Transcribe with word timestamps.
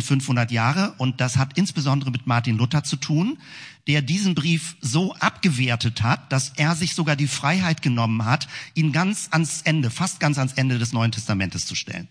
500 0.00 0.50
Jahre. 0.50 0.94
Und 0.98 1.20
das 1.20 1.36
hat 1.36 1.58
insbesondere 1.58 2.10
mit 2.10 2.26
Martin 2.26 2.56
Luther 2.56 2.84
zu 2.84 2.96
tun, 2.96 3.36
der 3.86 4.00
diesen 4.00 4.34
Brief 4.34 4.76
so 4.80 5.14
abgewertet 5.16 6.02
hat, 6.02 6.32
dass 6.32 6.52
er 6.56 6.76
sich 6.76 6.94
sogar 6.94 7.16
die 7.16 7.26
Freiheit 7.26 7.82
genommen 7.82 8.24
hat, 8.24 8.48
ihn 8.74 8.92
ganz 8.92 9.28
ans 9.32 9.62
Ende, 9.62 9.90
fast 9.90 10.20
ganz 10.20 10.38
ans 10.38 10.52
Ende 10.54 10.78
des 10.78 10.92
Neuen 10.92 11.12
Testamentes 11.12 11.66
zu 11.66 11.74
stellen. 11.74 12.08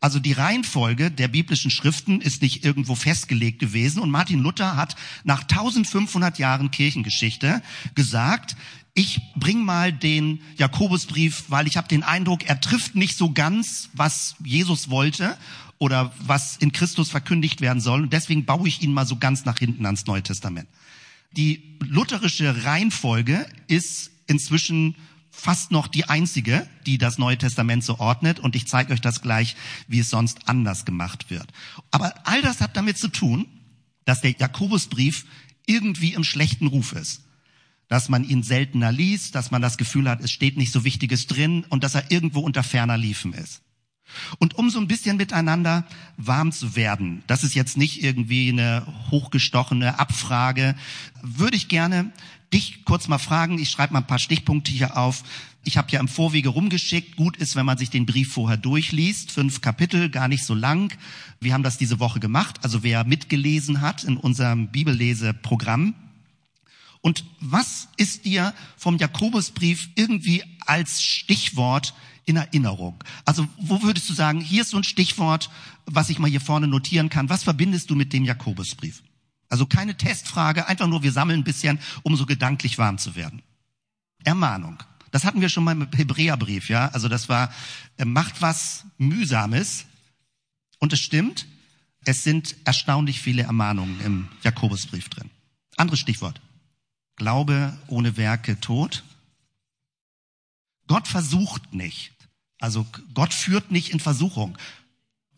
Also 0.00 0.18
die 0.18 0.32
Reihenfolge 0.32 1.12
der 1.12 1.28
biblischen 1.28 1.70
Schriften 1.70 2.20
ist 2.20 2.42
nicht 2.42 2.64
irgendwo 2.64 2.96
festgelegt 2.96 3.60
gewesen. 3.60 4.02
Und 4.02 4.10
Martin 4.10 4.40
Luther 4.40 4.76
hat 4.76 4.96
nach 5.22 5.42
1500 5.42 6.38
Jahren 6.38 6.72
Kirchengeschichte 6.72 7.62
gesagt, 7.94 8.56
ich 8.94 9.20
bring 9.36 9.64
mal 9.64 9.92
den 9.92 10.40
Jakobusbrief, 10.56 11.44
weil 11.48 11.68
ich 11.68 11.76
habe 11.76 11.86
den 11.86 12.02
Eindruck, 12.02 12.44
er 12.46 12.60
trifft 12.60 12.96
nicht 12.96 13.16
so 13.16 13.32
ganz, 13.32 13.90
was 13.94 14.34
Jesus 14.44 14.90
wollte 14.90 15.38
oder 15.82 16.12
was 16.20 16.56
in 16.58 16.70
Christus 16.70 17.10
verkündigt 17.10 17.60
werden 17.60 17.80
soll. 17.80 18.02
Und 18.02 18.12
deswegen 18.12 18.44
baue 18.44 18.68
ich 18.68 18.82
ihn 18.82 18.92
mal 18.92 19.04
so 19.04 19.16
ganz 19.16 19.44
nach 19.44 19.58
hinten 19.58 19.84
ans 19.84 20.06
Neue 20.06 20.22
Testament. 20.22 20.68
Die 21.32 21.76
lutherische 21.80 22.64
Reihenfolge 22.64 23.44
ist 23.66 24.12
inzwischen 24.28 24.94
fast 25.32 25.72
noch 25.72 25.88
die 25.88 26.04
einzige, 26.04 26.68
die 26.86 26.98
das 26.98 27.18
Neue 27.18 27.36
Testament 27.36 27.82
so 27.82 27.98
ordnet. 27.98 28.38
Und 28.38 28.54
ich 28.54 28.68
zeige 28.68 28.92
euch 28.92 29.00
das 29.00 29.22
gleich, 29.22 29.56
wie 29.88 29.98
es 29.98 30.08
sonst 30.08 30.48
anders 30.48 30.84
gemacht 30.84 31.30
wird. 31.30 31.48
Aber 31.90 32.14
all 32.28 32.42
das 32.42 32.60
hat 32.60 32.76
damit 32.76 32.96
zu 32.96 33.08
tun, 33.08 33.48
dass 34.04 34.20
der 34.20 34.36
Jakobusbrief 34.38 35.26
irgendwie 35.66 36.12
im 36.12 36.22
schlechten 36.22 36.68
Ruf 36.68 36.92
ist. 36.92 37.22
Dass 37.88 38.08
man 38.08 38.22
ihn 38.22 38.44
seltener 38.44 38.92
liest, 38.92 39.34
dass 39.34 39.50
man 39.50 39.62
das 39.62 39.78
Gefühl 39.78 40.08
hat, 40.08 40.20
es 40.20 40.30
steht 40.30 40.56
nicht 40.56 40.70
so 40.70 40.84
Wichtiges 40.84 41.26
drin 41.26 41.66
und 41.70 41.82
dass 41.82 41.96
er 41.96 42.12
irgendwo 42.12 42.38
unter 42.38 42.62
ferner 42.62 42.96
Liefen 42.96 43.32
ist. 43.32 43.61
Und 44.38 44.56
um 44.58 44.70
so 44.70 44.78
ein 44.78 44.88
bisschen 44.88 45.16
miteinander 45.16 45.84
warm 46.16 46.52
zu 46.52 46.76
werden, 46.76 47.22
das 47.26 47.44
ist 47.44 47.54
jetzt 47.54 47.76
nicht 47.76 48.02
irgendwie 48.02 48.50
eine 48.50 48.86
hochgestochene 49.10 49.98
Abfrage, 49.98 50.74
würde 51.22 51.56
ich 51.56 51.68
gerne 51.68 52.12
dich 52.52 52.84
kurz 52.84 53.08
mal 53.08 53.18
fragen. 53.18 53.58
Ich 53.58 53.70
schreibe 53.70 53.94
mal 53.94 54.00
ein 54.00 54.06
paar 54.06 54.18
Stichpunkte 54.18 54.72
hier 54.72 54.96
auf. 54.96 55.24
Ich 55.64 55.76
habe 55.76 55.90
ja 55.90 56.00
im 56.00 56.08
Vorwege 56.08 56.48
rumgeschickt. 56.48 57.16
Gut 57.16 57.36
ist, 57.36 57.56
wenn 57.56 57.66
man 57.66 57.78
sich 57.78 57.90
den 57.90 58.06
Brief 58.06 58.32
vorher 58.32 58.56
durchliest. 58.56 59.30
Fünf 59.30 59.60
Kapitel, 59.60 60.10
gar 60.10 60.28
nicht 60.28 60.44
so 60.44 60.54
lang. 60.54 60.92
Wir 61.40 61.54
haben 61.54 61.62
das 61.62 61.78
diese 61.78 62.00
Woche 62.00 62.20
gemacht. 62.20 62.60
Also 62.62 62.82
wer 62.82 63.04
mitgelesen 63.04 63.80
hat 63.80 64.04
in 64.04 64.16
unserem 64.16 64.68
Bibelleseprogramm. 64.68 65.94
Und 67.00 67.24
was 67.40 67.88
ist 67.96 68.24
dir 68.24 68.54
vom 68.76 68.96
Jakobusbrief 68.96 69.90
irgendwie 69.96 70.44
als 70.66 71.02
Stichwort 71.02 71.94
in 72.24 72.36
Erinnerung? 72.36 73.02
Also 73.24 73.46
wo 73.58 73.82
würdest 73.82 74.08
du 74.08 74.14
sagen, 74.14 74.40
hier 74.40 74.62
ist 74.62 74.70
so 74.70 74.76
ein 74.76 74.84
Stichwort, 74.84 75.50
was 75.86 76.10
ich 76.10 76.18
mal 76.18 76.30
hier 76.30 76.40
vorne 76.40 76.68
notieren 76.68 77.08
kann. 77.08 77.28
Was 77.28 77.42
verbindest 77.42 77.90
du 77.90 77.94
mit 77.94 78.12
dem 78.12 78.24
Jakobusbrief? 78.24 79.02
Also 79.48 79.66
keine 79.66 79.96
Testfrage, 79.96 80.66
einfach 80.66 80.86
nur 80.86 81.02
wir 81.02 81.12
sammeln 81.12 81.40
ein 81.40 81.44
bisschen, 81.44 81.78
um 82.02 82.16
so 82.16 82.24
gedanklich 82.24 82.78
warm 82.78 82.98
zu 82.98 83.14
werden. 83.16 83.42
Ermahnung. 84.24 84.82
Das 85.10 85.24
hatten 85.24 85.42
wir 85.42 85.50
schon 85.50 85.64
mal 85.64 85.72
im 85.72 85.88
Hebräerbrief, 85.92 86.70
ja. 86.70 86.88
Also 86.88 87.08
das 87.08 87.28
war, 87.28 87.52
äh, 87.98 88.04
macht 88.04 88.40
was 88.40 88.84
Mühsames. 88.96 89.84
Und 90.78 90.92
es 90.92 91.00
stimmt, 91.00 91.46
es 92.04 92.24
sind 92.24 92.56
erstaunlich 92.64 93.20
viele 93.20 93.42
Ermahnungen 93.42 94.00
im 94.00 94.28
Jakobusbrief 94.42 95.08
drin. 95.10 95.30
Anderes 95.76 96.00
Stichwort. 96.00 96.40
Glaube 97.16 97.76
ohne 97.88 98.16
Werke 98.16 98.58
tot. 98.58 99.04
Gott 100.86 101.06
versucht 101.06 101.74
nicht. 101.74 102.11
Also 102.62 102.86
Gott 103.12 103.34
führt 103.34 103.70
nicht 103.70 103.90
in 103.90 104.00
Versuchung 104.00 104.56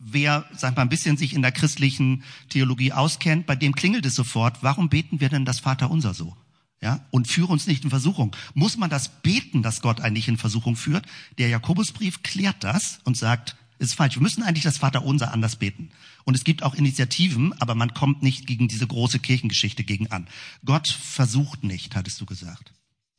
wer, 0.04 0.44
sag 0.56 0.76
mal, 0.76 0.82
ein 0.82 0.88
bisschen 0.88 1.16
sich 1.16 1.32
in 1.32 1.42
der 1.42 1.52
christlichen 1.52 2.22
Theologie 2.48 2.92
auskennt, 2.92 3.46
bei 3.46 3.56
dem 3.56 3.74
klingelt 3.74 4.06
es 4.06 4.14
sofort, 4.14 4.62
warum 4.62 4.88
beten 4.88 5.20
wir 5.20 5.28
denn 5.28 5.44
das 5.44 5.60
Vaterunser 5.60 6.14
so? 6.14 6.36
Ja, 6.80 7.00
und 7.10 7.28
führe 7.28 7.52
uns 7.52 7.66
nicht 7.66 7.84
in 7.84 7.90
Versuchung. 7.90 8.36
Muss 8.52 8.76
man 8.76 8.90
das 8.90 9.22
beten, 9.22 9.62
dass 9.62 9.80
Gott 9.80 10.02
eigentlich 10.02 10.28
in 10.28 10.36
Versuchung 10.36 10.76
führt? 10.76 11.06
Der 11.38 11.48
Jakobusbrief 11.48 12.22
klärt 12.22 12.62
das 12.62 12.98
und 13.04 13.16
sagt, 13.16 13.56
ist 13.78 13.94
falsch. 13.94 14.16
Wir 14.16 14.22
müssen 14.22 14.42
eigentlich 14.42 14.64
das 14.64 14.76
Vaterunser 14.76 15.32
anders 15.32 15.56
beten. 15.56 15.90
Und 16.24 16.34
es 16.34 16.44
gibt 16.44 16.62
auch 16.62 16.74
Initiativen, 16.74 17.58
aber 17.58 17.74
man 17.74 17.94
kommt 17.94 18.22
nicht 18.22 18.46
gegen 18.46 18.68
diese 18.68 18.86
große 18.86 19.18
Kirchengeschichte 19.18 19.82
gegen 19.82 20.10
an. 20.10 20.28
Gott 20.64 20.88
versucht 20.88 21.64
nicht, 21.64 21.96
hattest 21.96 22.20
du 22.20 22.26
gesagt. 22.26 22.74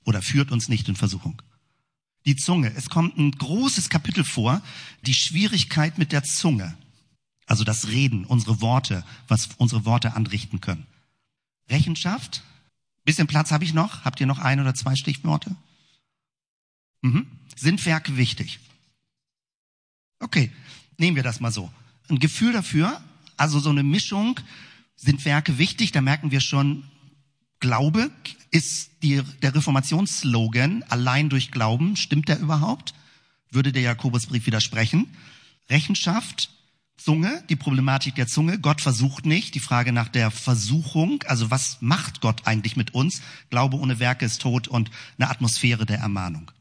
Oder 0.06 0.22
führt 0.22 0.52
uns 0.52 0.70
nicht 0.70 0.88
in 0.88 0.96
Versuchung 0.96 1.42
die 2.25 2.36
Zunge. 2.36 2.74
Es 2.75 2.90
kommt 2.90 3.18
ein 3.18 3.31
großes 3.31 3.90
Kapitel 3.90 4.24
vor, 4.24 4.62
die 5.06 5.13
Schwierigkeit 5.13 5.97
mit 5.97 6.12
der 6.12 6.24
Zunge. 6.24 6.75
Also 7.46 7.63
das 7.63 7.88
Reden, 7.88 8.25
unsere 8.25 8.62
Worte, 8.62 9.03
was 9.28 9.50
unsere 9.58 9.86
Worte 9.86 10.16
anrichten 10.16 10.62
können. 10.62 10.88
Rechenschaft. 11.69 12.44
Bisschen 13.03 13.28
Platz 13.28 13.52
habe 13.52 13.64
ich 13.64 13.74
noch. 13.74 14.03
Habt 14.03 14.19
ihr 14.19 14.25
noch 14.25 14.40
ein 14.40 14.59
oder 14.59 14.74
zwei 14.74 14.96
Stichworte? 14.96 15.56
Mhm. 17.02 17.28
Sind 17.56 17.85
Werke 17.85 18.18
wichtig? 18.18 18.59
Okay, 20.19 20.52
nehmen 20.97 21.16
wir 21.16 21.24
das 21.24 21.40
mal 21.40 21.52
so. 21.52 21.72
Ein 22.09 22.19
Gefühl 22.19 22.53
dafür, 22.53 23.02
also 23.38 23.59
so 23.59 23.69
eine 23.69 23.84
Mischung, 23.84 24.40
sind 24.96 25.24
Werke 25.25 25.58
wichtig, 25.58 25.91
da 25.91 26.02
merken 26.02 26.31
wir 26.31 26.40
schon, 26.40 26.84
Glaube 27.66 28.12
ist 28.52 28.92
die, 29.02 29.24
der 29.42 29.56
Reformationsslogan, 29.56 30.84
allein 30.88 31.30
durch 31.30 31.50
Glauben. 31.50 31.96
Stimmt 31.96 32.30
der 32.30 32.38
überhaupt? 32.38 32.94
Würde 33.50 33.72
der 33.72 33.81
Jakobusbrief 33.81 34.46
widersprechen? 34.46 35.08
Rechenschaft, 35.68 36.52
Zunge, 36.96 37.44
die 37.50 37.56
Problematik 37.56 38.14
der 38.14 38.28
Zunge. 38.28 38.59
Gott 38.59 38.81
versucht 38.81 39.26
nicht. 39.26 39.56
Die 39.56 39.59
Frage 39.59 39.92
nach 39.94 40.09
der 40.09 40.30
Versuchung. 40.30 41.24
Also 41.26 41.50
was 41.50 41.78
macht 41.81 42.22
Gott 42.22 42.46
eigentlich 42.46 42.76
mit 42.76 42.94
uns? 42.94 43.24
Glaube 43.50 43.78
ohne 43.78 43.97
Werke 43.97 44.26
ist 44.26 44.44
tot 44.44 44.68
und 44.68 44.92
eine 45.18 45.32
Atmosphäre 45.32 45.88
der 45.88 45.97
Ermahnung. 45.97 46.52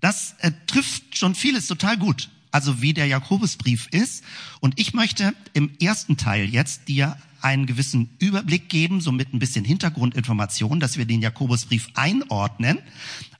Das 0.00 0.36
äh, 0.38 0.52
trifft 0.66 1.18
schon 1.18 1.34
vieles 1.34 1.66
total 1.66 1.98
gut. 1.98 2.30
Also 2.50 2.80
wie 2.80 2.94
der 2.94 3.08
Jakobusbrief 3.08 3.88
ist. 3.88 4.24
Und 4.60 4.80
ich 4.80 4.94
möchte 4.94 5.34
im 5.52 5.76
ersten 5.82 6.16
Teil 6.16 6.48
jetzt 6.48 6.88
dir 6.88 7.18
einen 7.40 7.66
gewissen 7.66 8.10
Überblick 8.18 8.68
geben, 8.68 9.00
so 9.00 9.12
mit 9.12 9.32
ein 9.32 9.38
bisschen 9.38 9.64
Hintergrundinformation, 9.64 10.80
dass 10.80 10.96
wir 10.96 11.04
den 11.04 11.22
Jakobusbrief 11.22 11.88
einordnen. 11.94 12.78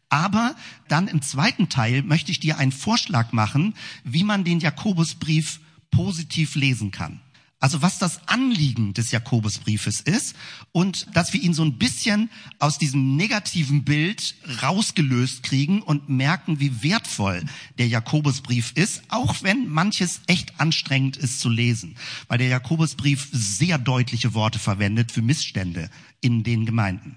Aber 0.08 0.54
dann 0.88 1.08
im 1.08 1.22
zweiten 1.22 1.68
Teil 1.68 2.02
möchte 2.02 2.30
ich 2.30 2.40
dir 2.40 2.58
einen 2.58 2.72
Vorschlag 2.72 3.32
machen, 3.32 3.74
wie 4.04 4.24
man 4.24 4.44
den 4.44 4.60
Jakobusbrief 4.60 5.60
positiv 5.90 6.54
lesen 6.54 6.90
kann. 6.90 7.20
Also 7.60 7.82
was 7.82 7.98
das 7.98 8.20
Anliegen 8.28 8.94
des 8.94 9.10
Jakobusbriefes 9.10 10.00
ist 10.00 10.36
und 10.70 11.08
dass 11.14 11.32
wir 11.32 11.42
ihn 11.42 11.54
so 11.54 11.64
ein 11.64 11.76
bisschen 11.76 12.30
aus 12.60 12.78
diesem 12.78 13.16
negativen 13.16 13.82
Bild 13.82 14.36
rausgelöst 14.62 15.42
kriegen 15.42 15.82
und 15.82 16.08
merken, 16.08 16.60
wie 16.60 16.84
wertvoll 16.84 17.42
der 17.78 17.88
Jakobusbrief 17.88 18.72
ist, 18.76 19.02
auch 19.08 19.42
wenn 19.42 19.68
manches 19.68 20.20
echt 20.28 20.60
anstrengend 20.60 21.16
ist 21.16 21.40
zu 21.40 21.48
lesen, 21.48 21.96
weil 22.28 22.38
der 22.38 22.48
Jakobusbrief 22.48 23.28
sehr 23.32 23.78
deutliche 23.78 24.34
Worte 24.34 24.60
verwendet 24.60 25.10
für 25.10 25.22
Missstände 25.22 25.90
in 26.20 26.44
den 26.44 26.64
Gemeinden. 26.64 27.16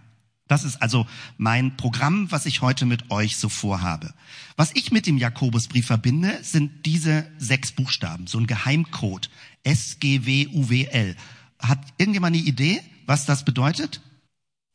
Das 0.51 0.65
ist 0.65 0.81
also 0.81 1.07
mein 1.37 1.77
Programm, 1.77 2.29
was 2.29 2.45
ich 2.45 2.59
heute 2.59 2.85
mit 2.85 3.09
euch 3.09 3.37
so 3.37 3.47
vorhabe. 3.47 4.13
Was 4.57 4.75
ich 4.75 4.91
mit 4.91 5.07
dem 5.07 5.17
Jakobusbrief 5.17 5.87
verbinde, 5.87 6.37
sind 6.43 6.85
diese 6.85 7.25
sechs 7.37 7.71
Buchstaben, 7.71 8.27
so 8.27 8.37
ein 8.37 8.47
Geheimcode. 8.47 9.29
S-G-W-U-W-L. 9.63 11.15
Hat 11.57 11.79
irgendjemand 11.97 12.35
eine 12.35 12.43
Idee, 12.43 12.81
was 13.05 13.25
das 13.25 13.45
bedeutet? 13.45 14.01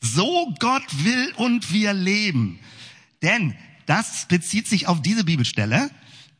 So 0.00 0.54
Gott 0.60 1.04
will 1.04 1.34
und 1.36 1.70
wir 1.70 1.92
leben. 1.92 2.58
Denn 3.20 3.54
das 3.84 4.24
bezieht 4.28 4.66
sich 4.68 4.88
auf 4.88 5.02
diese 5.02 5.24
Bibelstelle, 5.24 5.90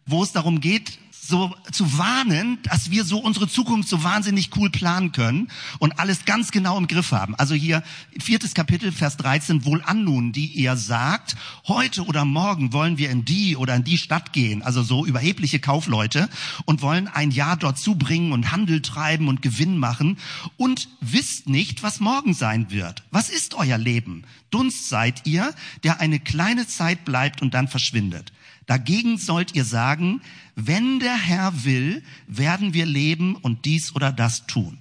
wo 0.06 0.22
es 0.22 0.32
darum 0.32 0.62
geht, 0.62 0.98
so 1.28 1.54
zu 1.72 1.98
warnen, 1.98 2.58
dass 2.62 2.90
wir 2.90 3.04
so 3.04 3.18
unsere 3.18 3.48
Zukunft 3.48 3.88
so 3.88 4.04
wahnsinnig 4.04 4.50
cool 4.56 4.70
planen 4.70 5.12
können 5.12 5.48
und 5.78 5.98
alles 5.98 6.24
ganz 6.24 6.50
genau 6.50 6.78
im 6.78 6.86
Griff 6.86 7.12
haben. 7.12 7.34
Also 7.36 7.54
hier 7.54 7.82
viertes 8.18 8.54
Kapitel, 8.54 8.92
Vers 8.92 9.16
13, 9.16 9.64
wohl 9.64 9.82
an 9.82 10.04
nun, 10.04 10.32
die 10.32 10.46
ihr 10.46 10.76
sagt, 10.76 11.36
heute 11.66 12.04
oder 12.04 12.24
morgen 12.24 12.72
wollen 12.72 12.98
wir 12.98 13.10
in 13.10 13.24
die 13.24 13.56
oder 13.56 13.74
in 13.74 13.84
die 13.84 13.98
Stadt 13.98 14.32
gehen, 14.32 14.62
also 14.62 14.82
so 14.82 15.06
überhebliche 15.06 15.58
Kaufleute 15.58 16.28
und 16.64 16.82
wollen 16.82 17.08
ein 17.08 17.30
Jahr 17.30 17.56
dort 17.56 17.78
zubringen 17.78 18.32
und 18.32 18.52
Handel 18.52 18.82
treiben 18.82 19.28
und 19.28 19.42
Gewinn 19.42 19.78
machen 19.78 20.18
und 20.56 20.88
wisst 21.00 21.48
nicht, 21.48 21.82
was 21.82 22.00
morgen 22.00 22.34
sein 22.34 22.70
wird. 22.70 23.02
Was 23.10 23.28
ist 23.28 23.54
euer 23.54 23.78
Leben? 23.78 24.24
Dunst 24.50 24.88
seid 24.88 25.26
ihr, 25.26 25.52
der 25.82 26.00
eine 26.00 26.20
kleine 26.20 26.66
Zeit 26.66 27.04
bleibt 27.04 27.42
und 27.42 27.54
dann 27.54 27.68
verschwindet. 27.68 28.32
Dagegen 28.66 29.16
sollt 29.16 29.54
ihr 29.54 29.64
sagen, 29.64 30.20
wenn 30.56 30.98
der 30.98 31.16
Herr 31.16 31.64
will, 31.64 32.02
werden 32.26 32.74
wir 32.74 32.86
leben 32.86 33.36
und 33.36 33.64
dies 33.64 33.94
oder 33.94 34.12
das 34.12 34.46
tun. 34.46 34.78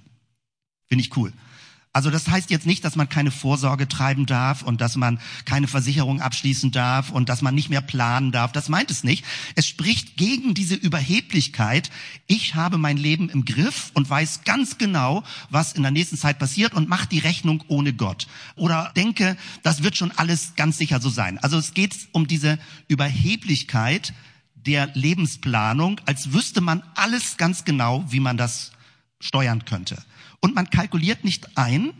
Finde 0.88 1.04
ich 1.04 1.16
cool. 1.16 1.32
Also 1.96 2.10
das 2.10 2.28
heißt 2.28 2.50
jetzt 2.50 2.66
nicht, 2.66 2.84
dass 2.84 2.94
man 2.94 3.08
keine 3.08 3.30
Vorsorge 3.30 3.88
treiben 3.88 4.26
darf 4.26 4.60
und 4.60 4.82
dass 4.82 4.96
man 4.96 5.18
keine 5.46 5.66
Versicherung 5.66 6.20
abschließen 6.20 6.70
darf 6.70 7.10
und 7.10 7.30
dass 7.30 7.40
man 7.40 7.54
nicht 7.54 7.70
mehr 7.70 7.80
planen 7.80 8.32
darf. 8.32 8.52
Das 8.52 8.68
meint 8.68 8.90
es 8.90 9.02
nicht. 9.02 9.24
Es 9.54 9.66
spricht 9.66 10.18
gegen 10.18 10.52
diese 10.52 10.74
Überheblichkeit. 10.74 11.90
Ich 12.26 12.54
habe 12.54 12.76
mein 12.76 12.98
Leben 12.98 13.30
im 13.30 13.46
Griff 13.46 13.92
und 13.94 14.10
weiß 14.10 14.42
ganz 14.44 14.76
genau, 14.76 15.24
was 15.48 15.72
in 15.72 15.80
der 15.80 15.90
nächsten 15.90 16.18
Zeit 16.18 16.38
passiert 16.38 16.74
und 16.74 16.86
mache 16.86 17.08
die 17.08 17.18
Rechnung 17.18 17.64
ohne 17.66 17.94
Gott. 17.94 18.26
Oder 18.56 18.92
denke, 18.94 19.34
das 19.62 19.82
wird 19.82 19.96
schon 19.96 20.10
alles 20.10 20.52
ganz 20.54 20.76
sicher 20.76 21.00
so 21.00 21.08
sein. 21.08 21.38
Also 21.38 21.56
es 21.56 21.72
geht 21.72 21.96
um 22.12 22.26
diese 22.26 22.58
Überheblichkeit 22.88 24.12
der 24.54 24.90
Lebensplanung, 24.92 25.98
als 26.04 26.34
wüsste 26.34 26.60
man 26.60 26.82
alles 26.94 27.38
ganz 27.38 27.64
genau, 27.64 28.04
wie 28.10 28.20
man 28.20 28.36
das 28.36 28.72
steuern 29.18 29.64
könnte. 29.64 29.96
Und 30.40 30.54
man 30.54 30.70
kalkuliert 30.70 31.24
nicht 31.24 31.56
ein, 31.56 31.92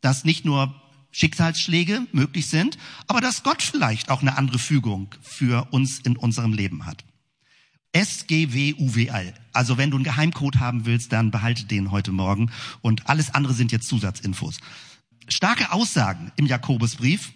dass 0.00 0.24
nicht 0.24 0.44
nur 0.44 0.74
Schicksalsschläge 1.12 2.06
möglich 2.12 2.46
sind, 2.46 2.78
aber 3.06 3.20
dass 3.20 3.42
Gott 3.42 3.62
vielleicht 3.62 4.10
auch 4.10 4.22
eine 4.22 4.36
andere 4.38 4.58
Fügung 4.58 5.14
für 5.20 5.68
uns 5.72 5.98
in 6.00 6.16
unserem 6.16 6.52
Leben 6.52 6.86
hat. 6.86 7.04
SGWUWL. 7.92 9.34
Also 9.52 9.76
wenn 9.76 9.90
du 9.90 9.96
einen 9.96 10.04
Geheimcode 10.04 10.60
haben 10.60 10.86
willst, 10.86 11.12
dann 11.12 11.32
behalte 11.32 11.64
den 11.64 11.90
heute 11.90 12.12
Morgen 12.12 12.52
und 12.82 13.08
alles 13.08 13.34
andere 13.34 13.54
sind 13.54 13.72
jetzt 13.72 13.88
Zusatzinfos. 13.88 14.58
Starke 15.28 15.72
Aussagen 15.72 16.30
im 16.36 16.46
Jakobusbrief 16.46 17.32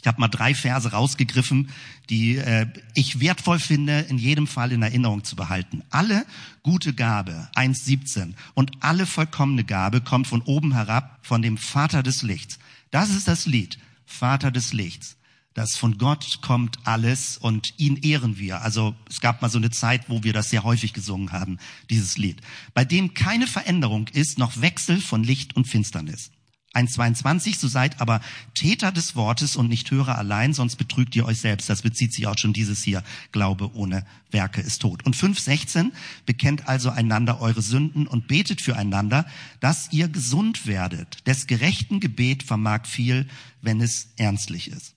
ich 0.00 0.06
habe 0.06 0.20
mal 0.20 0.28
drei 0.28 0.54
Verse 0.54 0.90
rausgegriffen, 0.90 1.70
die 2.10 2.36
äh, 2.36 2.66
ich 2.94 3.20
wertvoll 3.20 3.58
finde, 3.58 4.00
in 4.00 4.18
jedem 4.18 4.46
Fall 4.46 4.72
in 4.72 4.82
Erinnerung 4.82 5.24
zu 5.24 5.36
behalten. 5.36 5.82
Alle 5.90 6.26
gute 6.62 6.94
Gabe, 6.94 7.48
1.17, 7.54 8.34
und 8.54 8.70
alle 8.80 9.06
vollkommene 9.06 9.64
Gabe 9.64 10.00
kommt 10.00 10.26
von 10.26 10.42
oben 10.42 10.74
herab, 10.74 11.18
von 11.22 11.42
dem 11.42 11.58
Vater 11.58 12.02
des 12.02 12.22
Lichts. 12.22 12.58
Das 12.90 13.10
ist 13.10 13.26
das 13.26 13.46
Lied, 13.46 13.78
Vater 14.04 14.50
des 14.50 14.72
Lichts. 14.72 15.16
Das 15.54 15.74
von 15.74 15.96
Gott 15.96 16.42
kommt 16.42 16.78
alles 16.84 17.38
und 17.38 17.72
ihn 17.78 17.96
ehren 17.96 18.38
wir. 18.38 18.60
Also 18.60 18.94
es 19.08 19.22
gab 19.22 19.40
mal 19.40 19.48
so 19.48 19.56
eine 19.56 19.70
Zeit, 19.70 20.10
wo 20.10 20.22
wir 20.22 20.34
das 20.34 20.50
sehr 20.50 20.64
häufig 20.64 20.92
gesungen 20.92 21.32
haben, 21.32 21.58
dieses 21.88 22.18
Lied. 22.18 22.42
Bei 22.74 22.84
dem 22.84 23.14
keine 23.14 23.46
Veränderung 23.46 24.06
ist, 24.08 24.38
noch 24.38 24.60
Wechsel 24.60 25.00
von 25.00 25.24
Licht 25.24 25.56
und 25.56 25.66
Finsternis. 25.66 26.30
1,22, 26.76 27.58
so 27.58 27.68
seid 27.68 28.00
aber 28.00 28.20
Täter 28.54 28.92
des 28.92 29.16
Wortes 29.16 29.56
und 29.56 29.68
nicht 29.68 29.90
Hörer 29.90 30.18
allein, 30.18 30.52
sonst 30.52 30.76
betrügt 30.76 31.16
ihr 31.16 31.24
euch 31.24 31.38
selbst. 31.38 31.70
Das 31.70 31.82
bezieht 31.82 32.12
sich 32.12 32.26
auch 32.26 32.36
schon 32.38 32.52
dieses 32.52 32.82
hier. 32.82 33.02
Glaube 33.32 33.74
ohne 33.74 34.04
Werke 34.30 34.60
ist 34.60 34.82
tot. 34.82 35.04
Und 35.06 35.16
5,16, 35.16 35.92
bekennt 36.26 36.68
also 36.68 36.90
einander 36.90 37.40
eure 37.40 37.62
Sünden 37.62 38.06
und 38.06 38.28
betet 38.28 38.60
füreinander, 38.60 39.26
dass 39.60 39.92
ihr 39.92 40.08
gesund 40.08 40.66
werdet. 40.66 41.26
Des 41.26 41.46
gerechten 41.46 42.00
Gebet 42.00 42.42
vermag 42.42 42.86
viel, 42.86 43.26
wenn 43.62 43.80
es 43.80 44.08
ernstlich 44.16 44.68
ist. 44.68 44.94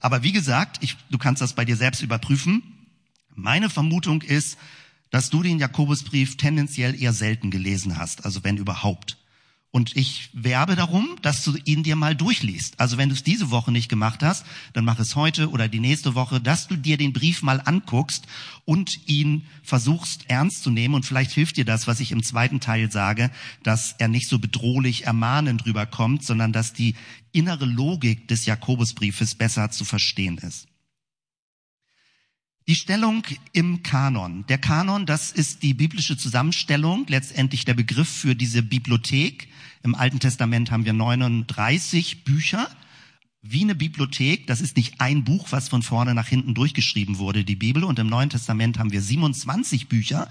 Aber 0.00 0.24
wie 0.24 0.32
gesagt, 0.32 0.78
ich, 0.82 0.96
du 1.10 1.18
kannst 1.18 1.40
das 1.40 1.54
bei 1.54 1.64
dir 1.64 1.76
selbst 1.76 2.02
überprüfen. 2.02 2.62
Meine 3.34 3.70
Vermutung 3.70 4.22
ist, 4.22 4.58
dass 5.10 5.30
du 5.30 5.42
den 5.42 5.58
Jakobusbrief 5.58 6.36
tendenziell 6.36 7.00
eher 7.00 7.12
selten 7.12 7.50
gelesen 7.50 7.98
hast, 7.98 8.24
also 8.24 8.42
wenn 8.42 8.56
überhaupt. 8.56 9.18
Und 9.74 9.96
ich 9.96 10.28
werbe 10.34 10.76
darum, 10.76 11.16
dass 11.22 11.44
du 11.44 11.56
ihn 11.64 11.82
dir 11.82 11.96
mal 11.96 12.14
durchliest. 12.14 12.78
Also 12.78 12.98
wenn 12.98 13.08
du 13.08 13.14
es 13.14 13.22
diese 13.22 13.50
Woche 13.50 13.72
nicht 13.72 13.88
gemacht 13.88 14.22
hast, 14.22 14.44
dann 14.74 14.84
mach 14.84 14.98
es 14.98 15.16
heute 15.16 15.48
oder 15.48 15.66
die 15.66 15.80
nächste 15.80 16.14
Woche, 16.14 16.42
dass 16.42 16.68
du 16.68 16.76
dir 16.76 16.98
den 16.98 17.14
Brief 17.14 17.40
mal 17.42 17.62
anguckst 17.64 18.26
und 18.66 19.08
ihn 19.08 19.46
versuchst 19.62 20.28
ernst 20.28 20.62
zu 20.62 20.68
nehmen. 20.68 20.94
Und 20.94 21.06
vielleicht 21.06 21.32
hilft 21.32 21.56
dir 21.56 21.64
das, 21.64 21.86
was 21.86 22.00
ich 22.00 22.12
im 22.12 22.22
zweiten 22.22 22.60
Teil 22.60 22.92
sage, 22.92 23.30
dass 23.62 23.94
er 23.96 24.08
nicht 24.08 24.28
so 24.28 24.38
bedrohlich 24.38 25.06
ermahnend 25.06 25.64
rüberkommt, 25.64 26.22
sondern 26.22 26.52
dass 26.52 26.74
die 26.74 26.94
innere 27.32 27.64
Logik 27.64 28.28
des 28.28 28.44
Jakobusbriefes 28.44 29.36
besser 29.36 29.70
zu 29.70 29.86
verstehen 29.86 30.36
ist. 30.36 30.68
Die 32.68 32.76
Stellung 32.76 33.24
im 33.52 33.82
Kanon. 33.82 34.44
Der 34.48 34.58
Kanon, 34.58 35.06
das 35.06 35.32
ist 35.32 35.62
die 35.62 35.72
biblische 35.72 36.18
Zusammenstellung, 36.18 37.06
letztendlich 37.08 37.64
der 37.64 37.74
Begriff 37.74 38.08
für 38.08 38.36
diese 38.36 38.62
Bibliothek. 38.62 39.48
Im 39.82 39.94
Alten 39.94 40.20
Testament 40.20 40.70
haben 40.70 40.84
wir 40.84 40.92
39 40.92 42.24
Bücher. 42.24 42.68
Wie 43.44 43.62
eine 43.62 43.74
Bibliothek, 43.74 44.46
das 44.46 44.60
ist 44.60 44.76
nicht 44.76 45.00
ein 45.00 45.24
Buch, 45.24 45.48
was 45.50 45.68
von 45.68 45.82
vorne 45.82 46.14
nach 46.14 46.28
hinten 46.28 46.54
durchgeschrieben 46.54 47.18
wurde, 47.18 47.42
die 47.42 47.56
Bibel. 47.56 47.82
Und 47.82 47.98
im 47.98 48.06
Neuen 48.06 48.30
Testament 48.30 48.78
haben 48.78 48.92
wir 48.92 49.02
27 49.02 49.88
Bücher, 49.88 50.28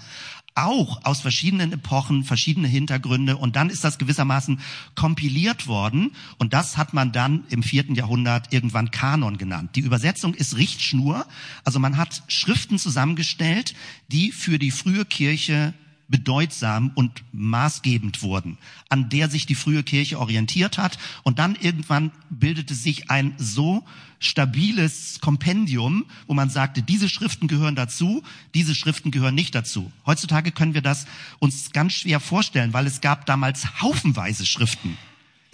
auch 0.54 1.04
aus 1.04 1.20
verschiedenen 1.20 1.72
Epochen, 1.72 2.24
verschiedene 2.24 2.68
Hintergründe. 2.68 3.36
Und 3.36 3.56
dann 3.56 3.68
ist 3.68 3.84
das 3.84 3.98
gewissermaßen 3.98 4.60
kompiliert 4.94 5.66
worden. 5.66 6.12
Und 6.38 6.54
das 6.54 6.78
hat 6.78 6.94
man 6.94 7.12
dann 7.12 7.44
im 7.50 7.62
vierten 7.62 7.94
Jahrhundert 7.94 8.54
irgendwann 8.54 8.90
Kanon 8.90 9.36
genannt. 9.36 9.76
Die 9.76 9.80
Übersetzung 9.80 10.32
ist 10.32 10.56
Richtschnur. 10.56 11.26
Also 11.64 11.78
man 11.78 11.98
hat 11.98 12.22
Schriften 12.28 12.78
zusammengestellt, 12.78 13.74
die 14.08 14.32
für 14.32 14.58
die 14.58 14.70
frühe 14.70 15.04
Kirche 15.04 15.74
bedeutsam 16.12 16.92
und 16.94 17.24
maßgebend 17.32 18.22
wurden, 18.22 18.58
an 18.88 19.08
der 19.08 19.28
sich 19.28 19.46
die 19.46 19.56
frühe 19.56 19.82
Kirche 19.82 20.20
orientiert 20.20 20.78
hat. 20.78 20.98
Und 21.24 21.40
dann 21.40 21.56
irgendwann 21.56 22.12
bildete 22.30 22.74
sich 22.74 23.10
ein 23.10 23.34
so 23.38 23.84
stabiles 24.20 25.18
Kompendium, 25.20 26.04
wo 26.28 26.34
man 26.34 26.50
sagte, 26.50 26.82
diese 26.82 27.08
Schriften 27.08 27.48
gehören 27.48 27.74
dazu, 27.74 28.22
diese 28.54 28.76
Schriften 28.76 29.10
gehören 29.10 29.34
nicht 29.34 29.56
dazu. 29.56 29.90
Heutzutage 30.06 30.52
können 30.52 30.74
wir 30.74 30.82
das 30.82 31.06
uns 31.40 31.72
ganz 31.72 31.94
schwer 31.94 32.20
vorstellen, 32.20 32.72
weil 32.72 32.86
es 32.86 33.00
gab 33.00 33.26
damals 33.26 33.82
haufenweise 33.82 34.46
Schriften. 34.46 34.96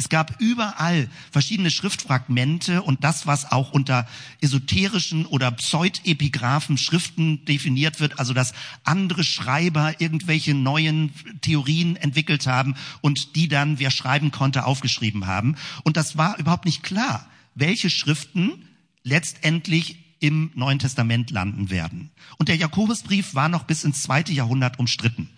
Es 0.00 0.08
gab 0.08 0.40
überall 0.40 1.08
verschiedene 1.32 1.72
Schriftfragmente 1.72 2.82
und 2.82 3.02
das, 3.02 3.26
was 3.26 3.50
auch 3.50 3.72
unter 3.72 4.06
esoterischen 4.40 5.26
oder 5.26 5.50
pseudepigraphen 5.50 6.78
Schriften 6.78 7.44
definiert 7.46 7.98
wird, 7.98 8.20
also 8.20 8.32
dass 8.32 8.54
andere 8.84 9.24
Schreiber 9.24 10.00
irgendwelche 10.00 10.54
neuen 10.54 11.12
Theorien 11.40 11.96
entwickelt 11.96 12.46
haben 12.46 12.76
und 13.00 13.34
die 13.34 13.48
dann, 13.48 13.80
wer 13.80 13.90
schreiben 13.90 14.30
konnte, 14.30 14.66
aufgeschrieben 14.66 15.26
haben. 15.26 15.56
Und 15.82 15.96
das 15.96 16.16
war 16.16 16.38
überhaupt 16.38 16.64
nicht 16.64 16.84
klar, 16.84 17.28
welche 17.56 17.90
Schriften 17.90 18.68
letztendlich 19.02 19.96
im 20.20 20.52
Neuen 20.54 20.78
Testament 20.78 21.32
landen 21.32 21.70
werden. 21.70 22.10
Und 22.36 22.48
der 22.48 22.56
Jakobusbrief 22.56 23.34
war 23.34 23.48
noch 23.48 23.64
bis 23.64 23.82
ins 23.82 24.02
zweite 24.02 24.32
Jahrhundert 24.32 24.78
umstritten 24.78 25.28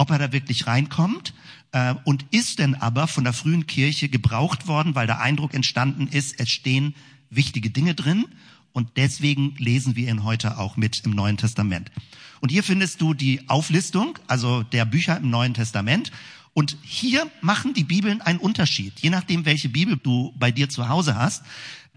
ob 0.00 0.08
er 0.08 0.18
da 0.18 0.32
wirklich 0.32 0.66
reinkommt 0.66 1.34
äh, 1.72 1.94
und 2.04 2.26
ist 2.30 2.58
denn 2.58 2.74
aber 2.74 3.06
von 3.06 3.24
der 3.24 3.32
frühen 3.32 3.66
Kirche 3.66 4.08
gebraucht 4.08 4.66
worden, 4.66 4.94
weil 4.94 5.06
der 5.06 5.20
Eindruck 5.20 5.54
entstanden 5.54 6.06
ist, 6.06 6.38
es 6.38 6.50
stehen 6.50 6.94
wichtige 7.30 7.70
Dinge 7.70 7.94
drin 7.94 8.26
und 8.72 8.96
deswegen 8.96 9.54
lesen 9.58 9.96
wir 9.96 10.08
ihn 10.08 10.24
heute 10.24 10.58
auch 10.58 10.76
mit 10.76 11.02
im 11.04 11.12
Neuen 11.12 11.36
Testament. 11.36 11.90
Und 12.40 12.50
hier 12.50 12.62
findest 12.62 13.00
du 13.00 13.14
die 13.14 13.48
Auflistung, 13.48 14.18
also 14.26 14.62
der 14.62 14.84
Bücher 14.84 15.18
im 15.18 15.30
Neuen 15.30 15.54
Testament. 15.54 16.10
Und 16.54 16.76
hier 16.82 17.30
machen 17.40 17.74
die 17.74 17.84
Bibeln 17.84 18.20
einen 18.20 18.38
Unterschied, 18.38 18.98
je 19.00 19.10
nachdem, 19.10 19.44
welche 19.44 19.68
Bibel 19.68 19.98
du 20.02 20.34
bei 20.38 20.50
dir 20.50 20.68
zu 20.68 20.88
Hause 20.88 21.16
hast. 21.16 21.44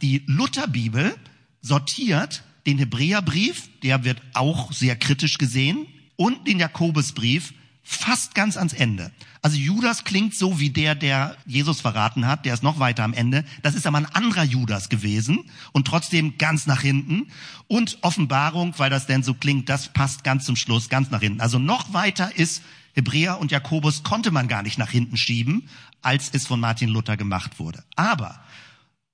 Die 0.02 0.24
Lutherbibel 0.28 1.16
sortiert 1.62 2.44
den 2.66 2.78
Hebräerbrief, 2.78 3.70
der 3.82 4.04
wird 4.04 4.22
auch 4.34 4.72
sehr 4.72 4.96
kritisch 4.96 5.38
gesehen, 5.38 5.88
und 6.16 6.48
den 6.48 6.60
Jakobusbrief 6.60 7.54
fast 7.84 8.34
ganz 8.34 8.56
ans 8.56 8.74
Ende. 8.74 9.12
Also 9.42 9.58
Judas 9.58 10.06
klingt 10.06 10.34
so 10.34 10.60
wie 10.60 10.70
der, 10.70 10.96
der 10.96 11.36
Jesus 11.46 11.82
verraten 11.82 12.26
hat, 12.26 12.46
der 12.46 12.54
ist 12.54 12.64
noch 12.64 12.80
weiter 12.80 13.04
am 13.04 13.14
Ende. 13.14 13.44
Das 13.62 13.76
ist 13.76 13.86
aber 13.86 13.98
ein 13.98 14.06
anderer 14.06 14.44
Judas 14.44 14.88
gewesen 14.88 15.44
und 15.74 15.86
trotzdem 15.86 16.38
ganz 16.38 16.66
nach 16.66 16.82
hinten. 16.82 17.28
Und 17.68 17.98
Offenbarung, 18.02 18.74
weil 18.78 18.90
das 18.90 19.06
denn 19.06 19.22
so 19.22 19.34
klingt, 19.34 19.68
das 19.68 19.90
passt 19.90 20.24
ganz 20.24 20.46
zum 20.46 20.56
Schluss, 20.56 20.88
ganz 20.88 21.12
nach 21.12 21.20
hinten. 21.20 21.42
Also 21.42 21.60
noch 21.60 21.94
weiter 21.94 22.34
ist 22.38 22.64
Hebräer 22.94 23.40
und 23.40 23.52
Jakobus 23.52 24.04
konnte 24.04 24.32
man 24.32 24.48
gar 24.48 24.64
nicht 24.64 24.78
nach 24.78 24.90
hinten 24.90 25.18
schieben, 25.18 25.68
als 26.02 26.30
es 26.32 26.48
von 26.48 26.62
Martin 26.62 26.90
Luther 26.90 27.18
gemacht 27.18 27.60
wurde. 27.60 27.84
Aber 27.98 28.40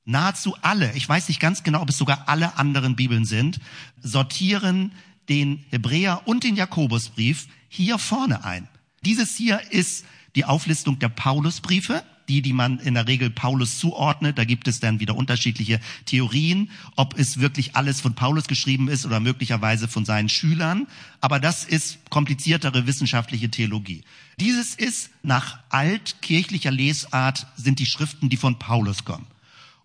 nahezu 0.05 0.55
alle, 0.61 0.93
ich 0.93 1.09
weiß 1.09 1.27
nicht 1.27 1.39
ganz 1.39 1.63
genau, 1.63 1.81
ob 1.81 1.89
es 1.89 1.97
sogar 1.97 2.27
alle 2.27 2.57
anderen 2.57 2.95
Bibeln 2.95 3.25
sind, 3.25 3.59
sortieren 4.01 4.91
den 5.27 5.65
Hebräer 5.69 6.27
und 6.27 6.43
den 6.43 6.55
Jakobusbrief 6.55 7.47
hier 7.69 7.97
vorne 7.97 8.43
ein. 8.43 8.67
Dieses 9.05 9.35
hier 9.35 9.61
ist 9.71 10.05
die 10.35 10.45
Auflistung 10.45 10.99
der 10.99 11.09
Paulusbriefe, 11.09 12.03
die, 12.27 12.41
die 12.41 12.53
man 12.53 12.79
in 12.79 12.93
der 12.93 13.07
Regel 13.07 13.29
Paulus 13.29 13.79
zuordnet. 13.79 14.37
Da 14.37 14.45
gibt 14.45 14.67
es 14.67 14.79
dann 14.79 14.99
wieder 14.99 15.15
unterschiedliche 15.15 15.79
Theorien, 16.05 16.69
ob 16.95 17.17
es 17.17 17.39
wirklich 17.39 17.75
alles 17.75 18.01
von 18.01 18.13
Paulus 18.13 18.47
geschrieben 18.47 18.87
ist 18.87 19.05
oder 19.05 19.19
möglicherweise 19.19 19.87
von 19.87 20.05
seinen 20.05 20.29
Schülern. 20.29 20.87
Aber 21.21 21.39
das 21.39 21.65
ist 21.65 21.97
kompliziertere 22.09 22.85
wissenschaftliche 22.85 23.49
Theologie. 23.49 24.03
Dieses 24.39 24.75
ist 24.75 25.09
nach 25.23 25.59
altkirchlicher 25.69 26.71
Lesart 26.71 27.47
sind 27.55 27.79
die 27.79 27.87
Schriften, 27.87 28.29
die 28.29 28.37
von 28.37 28.59
Paulus 28.59 29.05
kommen. 29.05 29.27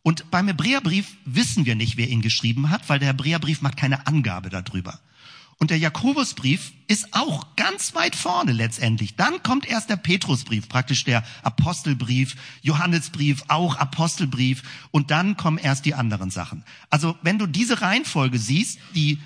Und 0.02 0.30
beim 0.30 0.48
Hebräerbrief 0.48 1.16
wissen 1.24 1.64
wir 1.64 1.76
nicht, 1.76 1.96
wer 1.96 2.08
ihn 2.08 2.20
geschrieben 2.20 2.68
hat, 2.68 2.90
weil 2.90 2.98
der 2.98 3.08
Hebräerbrief 3.08 3.62
macht 3.62 3.78
keine 3.78 4.06
Angabe 4.06 4.50
darüber. 4.50 5.00
Und 5.58 5.70
der 5.70 5.78
Jakobusbrief 5.78 6.72
ist 6.88 7.14
auch 7.14 7.56
ganz 7.56 7.94
weit 7.94 8.16
vorne 8.16 8.52
letztendlich. 8.52 9.16
Dann 9.16 9.42
kommt 9.42 9.66
erst 9.66 9.88
der 9.88 9.96
Petrusbrief, 9.96 10.68
praktisch 10.68 11.04
der 11.04 11.24
Apostelbrief, 11.42 12.36
Johannesbrief, 12.62 13.44
auch 13.48 13.76
Apostelbrief. 13.76 14.62
Und 14.90 15.10
dann 15.10 15.36
kommen 15.36 15.58
erst 15.58 15.84
die 15.86 15.94
anderen 15.94 16.30
Sachen. 16.30 16.64
Also 16.90 17.16
wenn 17.22 17.38
du 17.38 17.46
diese 17.46 17.80
Reihenfolge 17.80 18.38
siehst, 18.38 18.78
die 18.94 19.18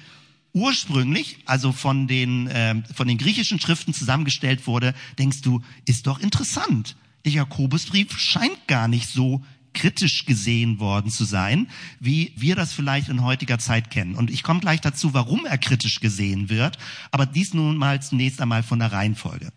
ursprünglich, 0.53 1.39
also 1.47 1.73
von 1.73 2.07
den, 2.07 2.47
äh, 2.49 2.83
von 2.95 3.09
den 3.09 3.19
griechischen 3.19 3.61
Schriften 3.61 3.95
zusammengestellt 3.95 4.67
wurde, 4.67 4.95
denkst 5.19 5.43
du, 5.43 5.63
ist 5.85 6.07
doch 6.07 6.21
interessant. 6.21 6.97
Der 7.25 7.33
Jakobusbrief 7.33 8.19
scheint 8.19 8.67
gar 8.67 8.89
nicht 8.89 9.09
so 9.09 9.45
kritisch 9.79 10.27
gesehen 10.27 10.81
worden 10.81 11.11
zu 11.11 11.25
sein, 11.25 11.69
wie 12.01 12.33
wir 12.37 12.57
das 12.57 12.73
vielleicht 12.73 13.09
in 13.09 13.23
heutiger 13.23 13.61
Zeit 13.61 13.91
kennen. 13.91 14.17
Und 14.17 14.29
ich 14.29 14.43
komme 14.43 14.59
gleich 14.59 14.81
dazu, 14.81 15.15
warum 15.15 15.47
er 15.47 15.57
kritisch 15.57 16.01
gesehen 16.01 16.49
wird, 16.49 16.79
aber 17.13 17.27
dies 17.27 17.55
nun 17.55 17.77
mal 17.77 18.03
zunächst 18.03 18.41
einmal 18.41 18.65
von 18.65 18.81
der 18.81 18.93
Reihenfolge. 18.93 19.53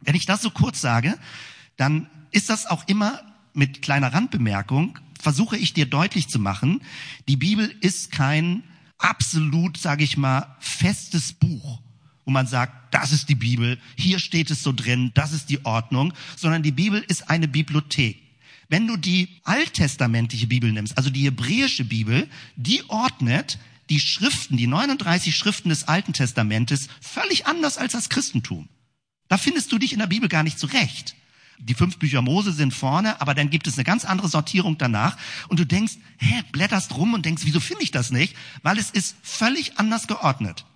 Wenn 0.00 0.14
ich 0.14 0.26
das 0.26 0.42
so 0.42 0.50
kurz 0.50 0.82
sage, 0.82 1.18
dann 1.78 2.08
ist 2.32 2.50
das 2.50 2.66
auch 2.66 2.86
immer 2.86 3.22
mit 3.54 3.80
kleiner 3.80 4.12
Randbemerkung, 4.12 4.98
versuche 5.18 5.56
ich 5.56 5.72
dir 5.72 5.86
deutlich 5.86 6.28
zu 6.28 6.38
machen, 6.38 6.82
die 7.26 7.36
Bibel 7.36 7.74
ist 7.80 8.12
kein 8.12 8.62
absolut, 8.98 9.78
sage 9.78 10.04
ich 10.04 10.18
mal, 10.18 10.54
festes 10.60 11.32
Buch, 11.32 11.80
wo 12.26 12.30
man 12.30 12.46
sagt, 12.46 12.94
das 12.94 13.12
ist 13.12 13.30
die 13.30 13.34
Bibel, 13.34 13.78
hier 13.96 14.18
steht 14.18 14.50
es 14.50 14.62
so 14.62 14.72
drin, 14.72 15.12
das 15.14 15.32
ist 15.32 15.48
die 15.48 15.64
Ordnung, 15.64 16.12
sondern 16.36 16.62
die 16.62 16.72
Bibel 16.72 17.02
ist 17.08 17.30
eine 17.30 17.48
Bibliothek. 17.48 18.25
Wenn 18.68 18.86
du 18.86 18.96
die 18.96 19.28
alttestamentliche 19.44 20.46
Bibel 20.46 20.72
nimmst, 20.72 20.96
also 20.96 21.10
die 21.10 21.24
hebräische 21.24 21.84
Bibel, 21.84 22.28
die 22.56 22.82
ordnet 22.88 23.58
die 23.88 24.00
Schriften, 24.00 24.56
die 24.56 24.66
39 24.66 25.34
Schriften 25.36 25.68
des 25.68 25.86
Alten 25.86 26.12
Testamentes 26.12 26.88
völlig 27.00 27.46
anders 27.46 27.78
als 27.78 27.92
das 27.92 28.08
Christentum. 28.08 28.68
Da 29.28 29.38
findest 29.38 29.70
du 29.72 29.78
dich 29.78 29.92
in 29.92 29.98
der 29.98 30.06
Bibel 30.06 30.28
gar 30.28 30.42
nicht 30.42 30.58
zurecht. 30.58 31.14
Die 31.58 31.74
fünf 31.74 31.98
Bücher 31.98 32.20
Mose 32.20 32.52
sind 32.52 32.74
vorne, 32.74 33.20
aber 33.20 33.34
dann 33.34 33.50
gibt 33.50 33.66
es 33.66 33.76
eine 33.76 33.84
ganz 33.84 34.04
andere 34.04 34.28
Sortierung 34.28 34.76
danach. 34.76 35.16
Und 35.48 35.58
du 35.58 35.64
denkst, 35.64 35.94
hä, 36.18 36.42
blätterst 36.52 36.96
rum 36.96 37.14
und 37.14 37.24
denkst, 37.24 37.44
wieso 37.46 37.60
finde 37.60 37.82
ich 37.82 37.90
das 37.90 38.10
nicht? 38.10 38.36
Weil 38.62 38.78
es 38.78 38.90
ist 38.90 39.16
völlig 39.22 39.78
anders 39.78 40.06
geordnet. 40.06 40.66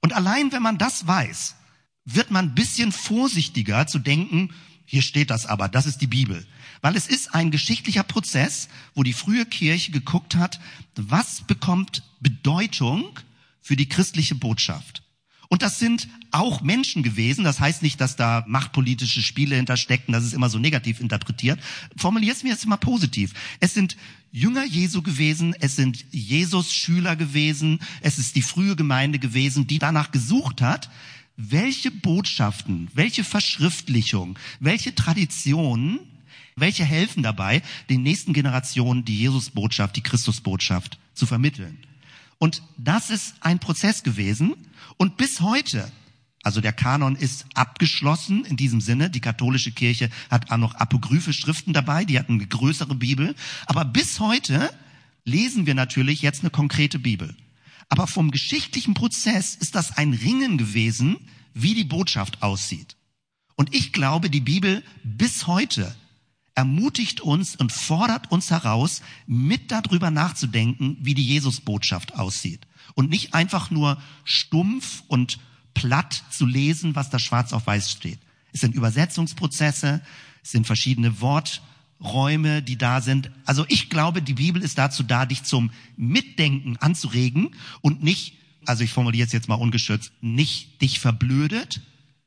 Und 0.00 0.12
allein 0.12 0.52
wenn 0.52 0.62
man 0.62 0.78
das 0.78 1.06
weiß, 1.06 1.56
wird 2.04 2.30
man 2.30 2.46
ein 2.46 2.54
bisschen 2.54 2.92
vorsichtiger 2.92 3.86
zu 3.86 3.98
denken, 3.98 4.52
hier 4.90 5.02
steht 5.02 5.30
das 5.30 5.46
aber, 5.46 5.68
das 5.68 5.86
ist 5.86 6.00
die 6.00 6.08
Bibel. 6.08 6.44
Weil 6.80 6.96
es 6.96 7.06
ist 7.06 7.32
ein 7.32 7.52
geschichtlicher 7.52 8.02
Prozess, 8.02 8.68
wo 8.92 9.04
die 9.04 9.12
frühe 9.12 9.46
Kirche 9.46 9.92
geguckt 9.92 10.34
hat, 10.34 10.58
was 10.96 11.42
bekommt 11.42 12.02
Bedeutung 12.18 13.16
für 13.60 13.76
die 13.76 13.88
christliche 13.88 14.34
Botschaft. 14.34 15.04
Und 15.48 15.62
das 15.62 15.78
sind 15.78 16.08
auch 16.32 16.60
Menschen 16.62 17.04
gewesen. 17.04 17.44
Das 17.44 17.60
heißt 17.60 17.82
nicht, 17.82 18.00
dass 18.00 18.16
da 18.16 18.44
machtpolitische 18.48 19.22
Spiele 19.22 19.54
hintersteckten. 19.54 20.12
Das 20.12 20.24
ist 20.24 20.32
immer 20.32 20.50
so 20.50 20.58
negativ 20.58 20.98
interpretiert. 20.98 21.60
Formulier 21.96 22.32
es 22.32 22.42
mir 22.42 22.50
jetzt 22.50 22.66
mal 22.66 22.76
positiv. 22.76 23.32
Es 23.60 23.74
sind 23.74 23.96
Jünger 24.32 24.64
Jesu 24.64 25.02
gewesen. 25.02 25.54
Es 25.60 25.76
sind 25.76 26.04
Jesus 26.10 26.72
Schüler 26.72 27.14
gewesen. 27.14 27.78
Es 28.00 28.18
ist 28.18 28.34
die 28.34 28.42
frühe 28.42 28.74
Gemeinde 28.74 29.20
gewesen, 29.20 29.68
die 29.68 29.78
danach 29.78 30.10
gesucht 30.10 30.62
hat, 30.62 30.90
welche 31.40 31.90
Botschaften, 31.90 32.88
welche 32.94 33.24
Verschriftlichung, 33.24 34.38
welche 34.60 34.94
Traditionen 34.94 36.00
welche 36.56 36.84
helfen 36.84 37.22
dabei, 37.22 37.62
den 37.88 38.02
nächsten 38.02 38.32
Generationen 38.32 39.04
die 39.04 39.18
Jesusbotschaft, 39.18 39.96
die 39.96 40.02
Christusbotschaft 40.02 40.98
zu 41.14 41.26
vermitteln? 41.26 41.78
Und 42.38 42.62
das 42.78 43.10
ist 43.10 43.34
ein 43.40 43.58
Prozess 43.58 44.02
gewesen. 44.02 44.54
Und 44.96 45.16
bis 45.16 45.40
heute, 45.40 45.90
also 46.42 46.60
der 46.60 46.72
Kanon 46.72 47.16
ist 47.16 47.46
abgeschlossen 47.54 48.44
in 48.44 48.56
diesem 48.56 48.80
Sinne. 48.80 49.10
Die 49.10 49.20
katholische 49.20 49.72
Kirche 49.72 50.10
hat 50.30 50.50
auch 50.50 50.56
noch 50.56 50.74
apokryphe 50.74 51.32
Schriften 51.32 51.72
dabei, 51.72 52.04
die 52.04 52.18
hatten 52.18 52.34
eine 52.34 52.46
größere 52.46 52.94
Bibel. 52.94 53.34
Aber 53.66 53.84
bis 53.84 54.20
heute 54.20 54.70
lesen 55.24 55.66
wir 55.66 55.74
natürlich 55.74 56.22
jetzt 56.22 56.40
eine 56.40 56.50
konkrete 56.50 56.98
Bibel. 56.98 57.34
Aber 57.90 58.06
vom 58.06 58.30
geschichtlichen 58.30 58.94
Prozess 58.94 59.56
ist 59.56 59.74
das 59.74 59.98
ein 59.98 60.14
Ringen 60.14 60.56
gewesen, 60.56 61.18
wie 61.52 61.74
die 61.74 61.84
Botschaft 61.84 62.42
aussieht. 62.42 62.96
Und 63.56 63.74
ich 63.74 63.92
glaube, 63.92 64.30
die 64.30 64.40
Bibel 64.40 64.82
bis 65.02 65.46
heute 65.46 65.94
ermutigt 66.54 67.20
uns 67.20 67.56
und 67.56 67.72
fordert 67.72 68.30
uns 68.30 68.50
heraus, 68.50 69.02
mit 69.26 69.70
darüber 69.70 70.10
nachzudenken, 70.10 70.96
wie 71.00 71.14
die 71.14 71.26
Jesusbotschaft 71.26 72.14
aussieht. 72.14 72.66
Und 72.94 73.10
nicht 73.10 73.34
einfach 73.34 73.70
nur 73.70 74.00
stumpf 74.24 75.02
und 75.08 75.38
platt 75.74 76.24
zu 76.30 76.46
lesen, 76.46 76.94
was 76.96 77.10
da 77.10 77.18
schwarz 77.18 77.52
auf 77.52 77.66
weiß 77.66 77.90
steht. 77.90 78.18
Es 78.52 78.60
sind 78.60 78.74
Übersetzungsprozesse, 78.74 80.00
es 80.42 80.50
sind 80.52 80.66
verschiedene 80.66 81.20
Worträume, 82.00 82.62
die 82.62 82.76
da 82.76 83.00
sind. 83.00 83.30
Also 83.44 83.64
ich 83.68 83.90
glaube, 83.90 84.22
die 84.22 84.34
Bibel 84.34 84.62
ist 84.62 84.78
dazu 84.78 85.02
da, 85.02 85.26
dich 85.26 85.44
zum 85.44 85.70
Mitdenken 85.96 86.76
anzuregen 86.78 87.50
und 87.80 88.02
nicht, 88.02 88.34
also 88.66 88.82
ich 88.84 88.90
formuliere 88.90 89.26
es 89.26 89.32
jetzt 89.32 89.48
mal 89.48 89.54
ungeschützt, 89.54 90.12
nicht 90.20 90.80
dich 90.82 90.98
verblödet, 90.98 91.80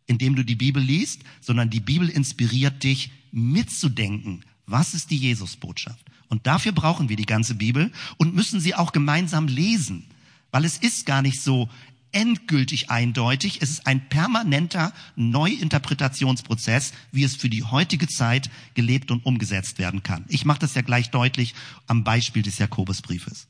indem 0.06 0.36
du 0.36 0.44
die 0.44 0.56
Bibel 0.56 0.82
liest, 0.82 1.22
sondern 1.42 1.70
die 1.70 1.80
Bibel 1.80 2.10
inspiriert 2.10 2.84
dich, 2.84 3.12
mitzudenken. 3.32 4.46
Was 4.66 4.94
ist 4.94 5.12
die 5.12 5.18
Jesusbotschaft? 5.18 6.06
Und 6.30 6.48
dafür 6.48 6.72
brauchen 6.72 7.10
wir 7.10 7.16
die 7.16 7.26
ganze 7.26 7.56
Bibel 7.56 7.92
und 8.18 8.36
müssen 8.36 8.60
sie 8.60 8.76
auch 8.76 8.92
gemeinsam 8.92 9.48
lesen, 9.48 10.06
weil 10.52 10.66
es 10.66 10.78
ist 10.78 11.06
gar 11.06 11.22
nicht 11.22 11.42
so 11.42 11.70
endgültig 12.14 12.90
eindeutig. 12.90 13.62
Es 13.62 13.70
ist 13.70 13.88
ein 13.88 14.08
permanenter 14.08 14.94
Neuinterpretationsprozess, 15.16 16.94
wie 17.12 17.24
es 17.24 17.36
für 17.36 17.50
die 17.50 17.64
heutige 17.64 18.08
Zeit 18.08 18.50
gelebt 18.74 19.12
und 19.12 19.26
umgesetzt 19.26 19.80
werden 19.80 20.04
kann. 20.04 20.26
Ich 20.30 20.46
mache 20.46 20.60
das 20.60 20.76
ja 20.76 20.82
gleich 20.82 21.10
deutlich 21.10 21.54
am 21.88 22.04
Beispiel 22.04 22.42
des 22.42 22.58
Jakobusbriefes. 22.58 23.48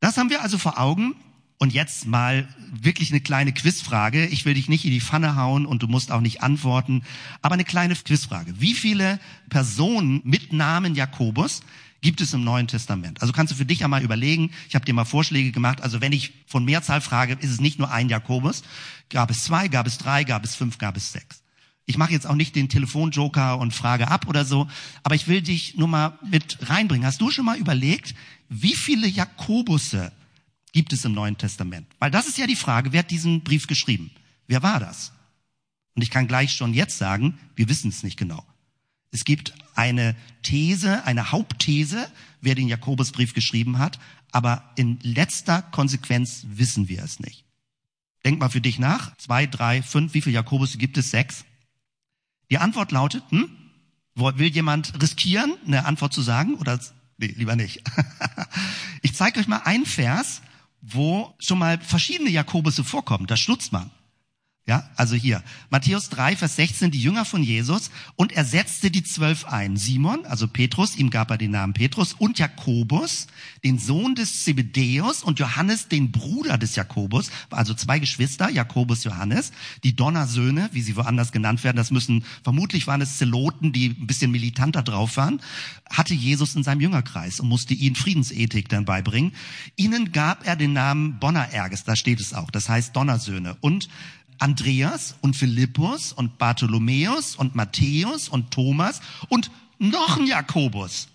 Das 0.00 0.16
haben 0.16 0.30
wir 0.30 0.42
also 0.42 0.58
vor 0.58 0.78
Augen 0.78 1.16
und 1.58 1.72
jetzt 1.72 2.06
mal 2.06 2.48
wirklich 2.70 3.10
eine 3.10 3.20
kleine 3.20 3.52
Quizfrage. 3.52 4.26
Ich 4.26 4.44
will 4.44 4.54
dich 4.54 4.68
nicht 4.68 4.84
in 4.84 4.90
die 4.90 5.00
Pfanne 5.00 5.36
hauen 5.36 5.64
und 5.66 5.82
du 5.82 5.88
musst 5.88 6.12
auch 6.12 6.20
nicht 6.20 6.42
antworten, 6.42 7.02
aber 7.40 7.54
eine 7.54 7.64
kleine 7.64 7.94
Quizfrage. 7.94 8.60
Wie 8.60 8.74
viele 8.74 9.18
Personen 9.48 10.20
mit 10.24 10.52
Namen 10.52 10.94
Jakobus 10.94 11.62
gibt 12.06 12.20
es 12.20 12.32
im 12.32 12.44
Neuen 12.44 12.68
Testament? 12.68 13.20
Also 13.20 13.32
kannst 13.32 13.52
du 13.52 13.56
für 13.56 13.64
dich 13.66 13.80
ja 13.80 13.88
mal 13.88 14.00
überlegen. 14.00 14.52
Ich 14.68 14.76
habe 14.76 14.84
dir 14.84 14.94
mal 14.94 15.04
Vorschläge 15.04 15.50
gemacht. 15.50 15.80
Also 15.80 16.00
wenn 16.00 16.12
ich 16.12 16.34
von 16.46 16.64
Mehrzahl 16.64 17.00
frage, 17.00 17.36
ist 17.40 17.50
es 17.50 17.60
nicht 17.60 17.80
nur 17.80 17.90
ein 17.90 18.08
Jakobus. 18.08 18.62
Gab 19.10 19.28
es 19.28 19.42
zwei, 19.42 19.66
gab 19.66 19.88
es 19.88 19.98
drei, 19.98 20.22
gab 20.22 20.44
es 20.44 20.54
fünf, 20.54 20.78
gab 20.78 20.96
es 20.96 21.10
sechs. 21.10 21.42
Ich 21.84 21.98
mache 21.98 22.12
jetzt 22.12 22.24
auch 22.28 22.36
nicht 22.36 22.54
den 22.54 22.68
Telefonjoker 22.68 23.58
und 23.58 23.74
frage 23.74 24.06
ab 24.06 24.28
oder 24.28 24.44
so, 24.44 24.68
aber 25.02 25.16
ich 25.16 25.26
will 25.26 25.42
dich 25.42 25.76
nur 25.78 25.88
mal 25.88 26.16
mit 26.30 26.70
reinbringen. 26.70 27.04
Hast 27.04 27.20
du 27.20 27.32
schon 27.32 27.44
mal 27.44 27.58
überlegt, 27.58 28.14
wie 28.48 28.76
viele 28.76 29.08
Jakobusse 29.08 30.12
gibt 30.72 30.92
es 30.92 31.04
im 31.04 31.12
Neuen 31.12 31.36
Testament? 31.36 31.88
Weil 31.98 32.12
das 32.12 32.28
ist 32.28 32.38
ja 32.38 32.46
die 32.46 32.54
Frage, 32.54 32.92
wer 32.92 33.00
hat 33.00 33.10
diesen 33.10 33.42
Brief 33.42 33.66
geschrieben? 33.66 34.12
Wer 34.46 34.62
war 34.62 34.78
das? 34.78 35.10
Und 35.96 36.02
ich 36.02 36.10
kann 36.10 36.28
gleich 36.28 36.52
schon 36.52 36.72
jetzt 36.72 36.98
sagen, 36.98 37.36
wir 37.56 37.68
wissen 37.68 37.88
es 37.88 38.04
nicht 38.04 38.16
genau. 38.16 38.44
Es 39.10 39.24
gibt 39.24 39.54
eine 39.74 40.16
These, 40.42 41.04
eine 41.04 41.32
Hauptthese, 41.32 42.10
wer 42.40 42.54
den 42.54 42.68
Jakobusbrief 42.68 43.34
geschrieben 43.34 43.78
hat, 43.78 43.98
aber 44.32 44.72
in 44.76 44.98
letzter 45.02 45.62
Konsequenz 45.62 46.44
wissen 46.48 46.88
wir 46.88 47.02
es 47.02 47.20
nicht. 47.20 47.44
Denk 48.24 48.40
mal 48.40 48.48
für 48.48 48.60
dich 48.60 48.78
nach. 48.78 49.16
Zwei, 49.18 49.46
drei, 49.46 49.82
fünf, 49.82 50.14
wie 50.14 50.20
viele 50.20 50.34
Jakobus 50.34 50.78
gibt 50.78 50.98
es? 50.98 51.10
Sechs. 51.10 51.44
Die 52.50 52.58
Antwort 52.58 52.92
lautet, 52.92 53.22
hm? 53.30 53.50
Will 54.14 54.48
jemand 54.48 55.00
riskieren, 55.00 55.54
eine 55.66 55.84
Antwort 55.84 56.12
zu 56.12 56.22
sagen? 56.22 56.54
Oder 56.54 56.80
nee, 57.18 57.26
lieber 57.26 57.54
nicht. 57.54 57.82
ich 59.02 59.14
zeige 59.14 59.40
euch 59.40 59.46
mal 59.46 59.58
einen 59.58 59.86
Vers, 59.86 60.42
wo 60.80 61.34
schon 61.38 61.58
mal 61.58 61.78
verschiedene 61.78 62.30
Jakobusse 62.30 62.84
vorkommen. 62.84 63.26
Da 63.26 63.36
schlutzt 63.36 63.72
man. 63.72 63.90
Ja, 64.68 64.82
also 64.96 65.14
hier, 65.14 65.44
Matthäus 65.70 66.08
3, 66.08 66.34
Vers 66.34 66.56
16, 66.56 66.90
die 66.90 67.00
Jünger 67.00 67.24
von 67.24 67.40
Jesus, 67.40 67.92
und 68.16 68.32
er 68.32 68.44
setzte 68.44 68.90
die 68.90 69.04
zwölf 69.04 69.44
ein. 69.44 69.76
Simon, 69.76 70.26
also 70.26 70.48
Petrus, 70.48 70.96
ihm 70.96 71.10
gab 71.10 71.30
er 71.30 71.38
den 71.38 71.52
Namen 71.52 71.72
Petrus, 71.72 72.14
und 72.14 72.40
Jakobus, 72.40 73.28
den 73.62 73.78
Sohn 73.78 74.16
des 74.16 74.42
Zebedäus, 74.42 75.22
und 75.22 75.38
Johannes, 75.38 75.86
den 75.86 76.10
Bruder 76.10 76.58
des 76.58 76.74
Jakobus, 76.74 77.30
also 77.50 77.74
zwei 77.74 78.00
Geschwister, 78.00 78.50
Jakobus, 78.50 79.04
Johannes, 79.04 79.52
die 79.84 79.94
Donnersöhne, 79.94 80.68
wie 80.72 80.82
sie 80.82 80.96
woanders 80.96 81.30
genannt 81.30 81.62
werden, 81.62 81.76
das 81.76 81.92
müssen, 81.92 82.24
vermutlich 82.42 82.88
waren 82.88 83.00
es 83.00 83.18
Zeloten, 83.18 83.72
die 83.72 83.90
ein 83.90 84.08
bisschen 84.08 84.32
militanter 84.32 84.82
drauf 84.82 85.16
waren, 85.16 85.40
hatte 85.88 86.14
Jesus 86.14 86.56
in 86.56 86.64
seinem 86.64 86.80
Jüngerkreis 86.80 87.38
und 87.38 87.46
musste 87.46 87.72
ihnen 87.72 87.94
Friedensethik 87.94 88.68
dann 88.68 88.84
beibringen. 88.84 89.30
Ihnen 89.76 90.10
gab 90.10 90.44
er 90.44 90.56
den 90.56 90.72
Namen 90.72 91.20
Bonnererges, 91.20 91.84
da 91.84 91.94
steht 91.94 92.18
es 92.18 92.34
auch, 92.34 92.50
das 92.50 92.68
heißt 92.68 92.96
Donnersöhne, 92.96 93.56
und 93.60 93.88
Andreas 94.38 95.16
und 95.20 95.36
Philippus 95.36 96.12
und 96.12 96.38
Bartholomäus 96.38 97.36
und 97.36 97.54
Matthäus 97.54 98.28
und 98.28 98.50
Thomas 98.50 99.00
und 99.28 99.50
noch 99.78 100.18
ein 100.18 100.26
Jakobus. 100.26 101.08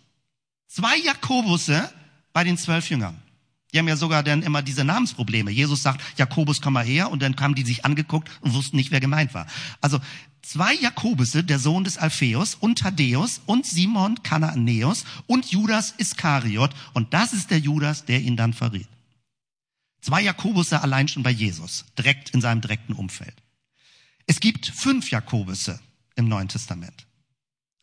Zwei 0.67 0.97
Jakobusse 0.97 1.91
bei 2.33 2.43
den 2.43 2.57
zwölf 2.57 2.89
Jüngern. 2.89 3.17
Die 3.73 3.79
haben 3.79 3.87
ja 3.87 3.95
sogar 3.95 4.21
dann 4.23 4.43
immer 4.43 4.61
diese 4.61 4.83
Namensprobleme. 4.83 5.51
Jesus 5.51 5.81
sagt, 5.81 6.01
Jakobus, 6.17 6.61
komm 6.61 6.73
mal 6.73 6.85
her, 6.85 7.09
und 7.09 7.21
dann 7.21 7.35
kamen 7.35 7.55
die 7.55 7.63
sich 7.63 7.85
angeguckt 7.85 8.29
und 8.41 8.53
wussten 8.53 8.75
nicht, 8.75 8.91
wer 8.91 8.99
gemeint 8.99 9.33
war. 9.33 9.47
Also 9.79 9.99
zwei 10.41 10.73
Jakobusse, 10.75 11.43
der 11.43 11.59
Sohn 11.59 11.83
des 11.83 11.97
Alpheus 11.97 12.55
und 12.55 12.79
Thaddäus 12.79 13.41
und 13.45 13.65
Simon 13.65 14.21
Kanaanäus 14.23 15.05
und 15.27 15.51
Judas 15.51 15.93
Iskariot. 15.97 16.71
Und 16.93 17.13
das 17.13 17.31
ist 17.31 17.49
der 17.49 17.59
Judas, 17.59 18.03
der 18.05 18.21
ihn 18.21 18.35
dann 18.35 18.53
verriet. 18.53 18.87
Zwei 20.01 20.21
Jakobusse 20.21 20.81
allein 20.81 21.07
schon 21.07 21.23
bei 21.23 21.31
Jesus, 21.31 21.85
direkt 21.97 22.31
in 22.31 22.41
seinem 22.41 22.61
direkten 22.61 22.93
Umfeld. 22.93 23.35
Es 24.25 24.39
gibt 24.39 24.65
fünf 24.65 25.11
Jakobusse 25.11 25.79
im 26.15 26.27
Neuen 26.27 26.47
Testament. 26.47 27.05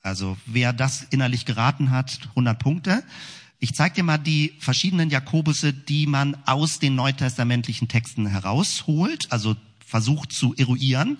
Also 0.00 0.36
wer 0.46 0.72
das 0.72 1.02
innerlich 1.10 1.44
geraten 1.44 1.90
hat, 1.90 2.20
100 2.30 2.58
Punkte. 2.58 3.04
Ich 3.58 3.74
zeige 3.74 3.96
dir 3.96 4.04
mal 4.04 4.18
die 4.18 4.54
verschiedenen 4.58 5.10
Jakobusse, 5.10 5.72
die 5.72 6.06
man 6.06 6.36
aus 6.46 6.78
den 6.78 6.94
neutestamentlichen 6.94 7.88
Texten 7.88 8.26
herausholt, 8.26 9.30
also 9.30 9.56
versucht 9.84 10.32
zu 10.32 10.54
eruieren. 10.54 11.18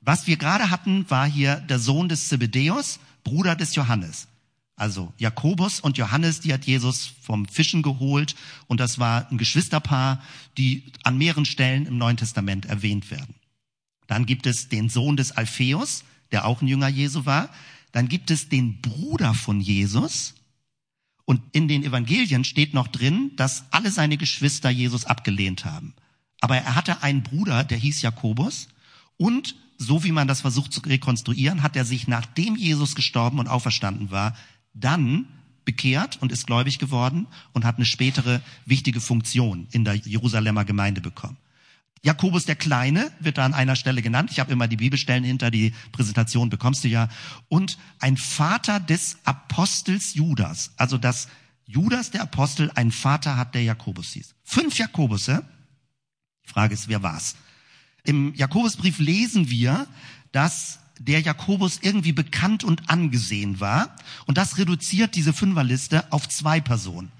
Was 0.00 0.26
wir 0.26 0.36
gerade 0.36 0.70
hatten, 0.70 1.08
war 1.10 1.26
hier 1.26 1.56
der 1.56 1.78
Sohn 1.78 2.08
des 2.08 2.28
Zebedäus, 2.28 3.00
Bruder 3.24 3.56
des 3.56 3.74
Johannes. 3.74 4.28
Also 4.76 5.12
Jakobus 5.18 5.78
und 5.78 5.98
Johannes, 5.98 6.40
die 6.40 6.52
hat 6.52 6.64
Jesus 6.64 7.12
vom 7.22 7.46
Fischen 7.46 7.82
geholt 7.82 8.34
und 8.66 8.80
das 8.80 8.98
war 8.98 9.30
ein 9.30 9.38
Geschwisterpaar, 9.38 10.20
die 10.58 10.92
an 11.04 11.16
mehreren 11.16 11.44
Stellen 11.44 11.86
im 11.86 11.96
Neuen 11.96 12.16
Testament 12.16 12.66
erwähnt 12.66 13.10
werden. 13.10 13.34
Dann 14.06 14.26
gibt 14.26 14.46
es 14.46 14.68
den 14.68 14.88
Sohn 14.88 15.16
des 15.16 15.32
Alpheus, 15.32 16.04
der 16.32 16.44
auch 16.44 16.60
ein 16.60 16.68
Jünger 16.68 16.88
Jesu 16.88 17.24
war. 17.24 17.50
Dann 17.92 18.08
gibt 18.08 18.30
es 18.30 18.48
den 18.48 18.80
Bruder 18.80 19.34
von 19.34 19.60
Jesus. 19.60 20.34
Und 21.24 21.40
in 21.52 21.68
den 21.68 21.84
Evangelien 21.84 22.44
steht 22.44 22.74
noch 22.74 22.88
drin, 22.88 23.30
dass 23.36 23.64
alle 23.70 23.90
seine 23.90 24.16
Geschwister 24.16 24.68
Jesus 24.68 25.04
abgelehnt 25.04 25.64
haben. 25.64 25.94
Aber 26.40 26.56
er 26.56 26.74
hatte 26.74 27.02
einen 27.02 27.22
Bruder, 27.22 27.64
der 27.64 27.78
hieß 27.78 28.02
Jakobus. 28.02 28.68
Und 29.16 29.54
so 29.78 30.04
wie 30.04 30.12
man 30.12 30.28
das 30.28 30.42
versucht 30.42 30.72
zu 30.72 30.80
rekonstruieren, 30.80 31.62
hat 31.62 31.76
er 31.76 31.84
sich, 31.84 32.06
nachdem 32.08 32.56
Jesus 32.56 32.94
gestorben 32.94 33.38
und 33.38 33.48
auferstanden 33.48 34.10
war, 34.10 34.36
dann 34.74 35.26
bekehrt 35.64 36.20
und 36.20 36.30
ist 36.30 36.46
gläubig 36.46 36.78
geworden 36.78 37.26
und 37.52 37.64
hat 37.64 37.76
eine 37.76 37.86
spätere 37.86 38.40
wichtige 38.66 39.00
Funktion 39.00 39.66
in 39.70 39.84
der 39.84 39.94
Jerusalemer 39.94 40.64
Gemeinde 40.64 41.00
bekommen. 41.00 41.38
Jakobus 42.02 42.44
der 42.44 42.56
Kleine 42.56 43.10
wird 43.18 43.38
da 43.38 43.46
an 43.46 43.54
einer 43.54 43.76
Stelle 43.76 44.02
genannt. 44.02 44.30
Ich 44.30 44.38
habe 44.38 44.52
immer 44.52 44.68
die 44.68 44.76
Bibelstellen 44.76 45.24
hinter 45.24 45.50
die 45.50 45.72
Präsentation, 45.90 46.50
bekommst 46.50 46.84
du 46.84 46.88
ja. 46.88 47.08
Und 47.48 47.78
ein 47.98 48.18
Vater 48.18 48.78
des 48.78 49.16
Apostels 49.24 50.12
Judas. 50.12 50.72
Also 50.76 50.98
dass 50.98 51.28
Judas 51.64 52.10
der 52.10 52.20
Apostel 52.22 52.70
einen 52.74 52.92
Vater 52.92 53.38
hat, 53.38 53.54
der 53.54 53.62
Jakobus 53.62 54.12
hieß. 54.12 54.34
Fünf 54.44 54.76
Jakobusse. 54.76 55.44
Die 56.44 56.50
Frage 56.50 56.74
ist, 56.74 56.88
wer 56.88 57.02
war's? 57.02 57.36
Im 58.04 58.34
Jakobusbrief 58.34 58.98
lesen 58.98 59.48
wir, 59.48 59.86
dass 60.30 60.80
der 61.06 61.20
Jakobus 61.20 61.80
irgendwie 61.82 62.12
bekannt 62.12 62.64
und 62.64 62.88
angesehen 62.88 63.60
war. 63.60 63.94
Und 64.26 64.38
das 64.38 64.58
reduziert 64.58 65.14
diese 65.14 65.32
Fünferliste 65.32 66.10
auf 66.12 66.28
zwei 66.28 66.60
Personen. 66.60 67.12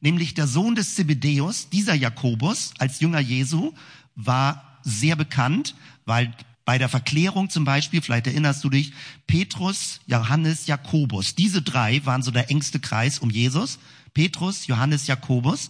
Nämlich 0.00 0.34
der 0.34 0.46
Sohn 0.46 0.74
des 0.74 0.94
Zebedäus, 0.94 1.68
dieser 1.68 1.94
Jakobus 1.94 2.72
als 2.78 3.00
Jünger 3.00 3.20
Jesu, 3.20 3.72
war 4.16 4.78
sehr 4.82 5.16
bekannt, 5.16 5.74
weil 6.04 6.34
bei 6.64 6.78
der 6.78 6.88
Verklärung 6.88 7.50
zum 7.50 7.64
Beispiel, 7.64 8.02
vielleicht 8.02 8.26
erinnerst 8.26 8.62
du 8.62 8.70
dich, 8.70 8.92
Petrus, 9.26 10.00
Johannes, 10.06 10.66
Jakobus, 10.66 11.34
diese 11.34 11.62
drei 11.62 12.04
waren 12.04 12.22
so 12.22 12.30
der 12.30 12.50
engste 12.50 12.78
Kreis 12.78 13.18
um 13.18 13.30
Jesus. 13.30 13.78
Petrus, 14.14 14.66
Johannes, 14.66 15.06
Jakobus. 15.06 15.68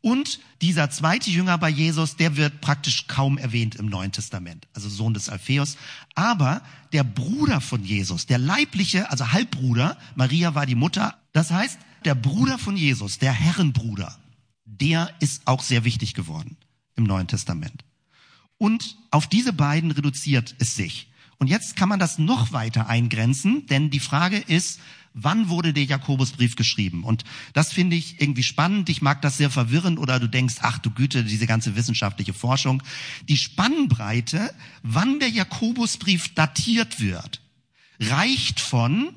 Und 0.00 0.40
dieser 0.62 0.90
zweite 0.90 1.30
Jünger 1.30 1.58
bei 1.58 1.68
Jesus, 1.68 2.16
der 2.16 2.36
wird 2.36 2.60
praktisch 2.60 3.08
kaum 3.08 3.36
erwähnt 3.36 3.74
im 3.74 3.86
Neuen 3.86 4.12
Testament, 4.12 4.68
also 4.72 4.88
Sohn 4.88 5.12
des 5.12 5.28
Alpheus. 5.28 5.76
Aber 6.14 6.62
der 6.92 7.02
Bruder 7.04 7.60
von 7.60 7.84
Jesus, 7.84 8.26
der 8.26 8.38
leibliche, 8.38 9.10
also 9.10 9.32
Halbbruder, 9.32 9.98
Maria 10.14 10.54
war 10.54 10.66
die 10.66 10.76
Mutter, 10.76 11.18
das 11.32 11.50
heißt, 11.50 11.78
der 12.04 12.14
Bruder 12.14 12.58
von 12.58 12.76
Jesus, 12.76 13.18
der 13.18 13.32
Herrenbruder, 13.32 14.16
der 14.64 15.12
ist 15.18 15.42
auch 15.46 15.62
sehr 15.62 15.84
wichtig 15.84 16.14
geworden 16.14 16.56
im 16.94 17.04
Neuen 17.04 17.26
Testament. 17.26 17.84
Und 18.56 18.96
auf 19.10 19.26
diese 19.26 19.52
beiden 19.52 19.90
reduziert 19.90 20.54
es 20.58 20.76
sich. 20.76 21.10
Und 21.38 21.46
jetzt 21.48 21.76
kann 21.76 21.88
man 21.88 22.00
das 22.00 22.18
noch 22.18 22.52
weiter 22.52 22.88
eingrenzen, 22.88 23.66
denn 23.66 23.90
die 23.90 24.00
Frage 24.00 24.38
ist, 24.38 24.80
wann 25.22 25.48
wurde 25.48 25.72
der 25.72 25.84
Jakobusbrief 25.84 26.56
geschrieben? 26.56 27.04
Und 27.04 27.24
das 27.52 27.72
finde 27.72 27.96
ich 27.96 28.20
irgendwie 28.20 28.42
spannend. 28.42 28.88
Ich 28.88 29.02
mag 29.02 29.22
das 29.22 29.36
sehr 29.36 29.50
verwirren 29.50 29.98
oder 29.98 30.20
du 30.20 30.28
denkst, 30.28 30.56
ach 30.60 30.78
du 30.78 30.90
Güte, 30.90 31.24
diese 31.24 31.46
ganze 31.46 31.76
wissenschaftliche 31.76 32.34
Forschung. 32.34 32.82
Die 33.28 33.36
Spannbreite, 33.36 34.54
wann 34.82 35.20
der 35.20 35.30
Jakobusbrief 35.30 36.34
datiert 36.34 37.00
wird, 37.00 37.40
reicht 38.00 38.60
von 38.60 39.10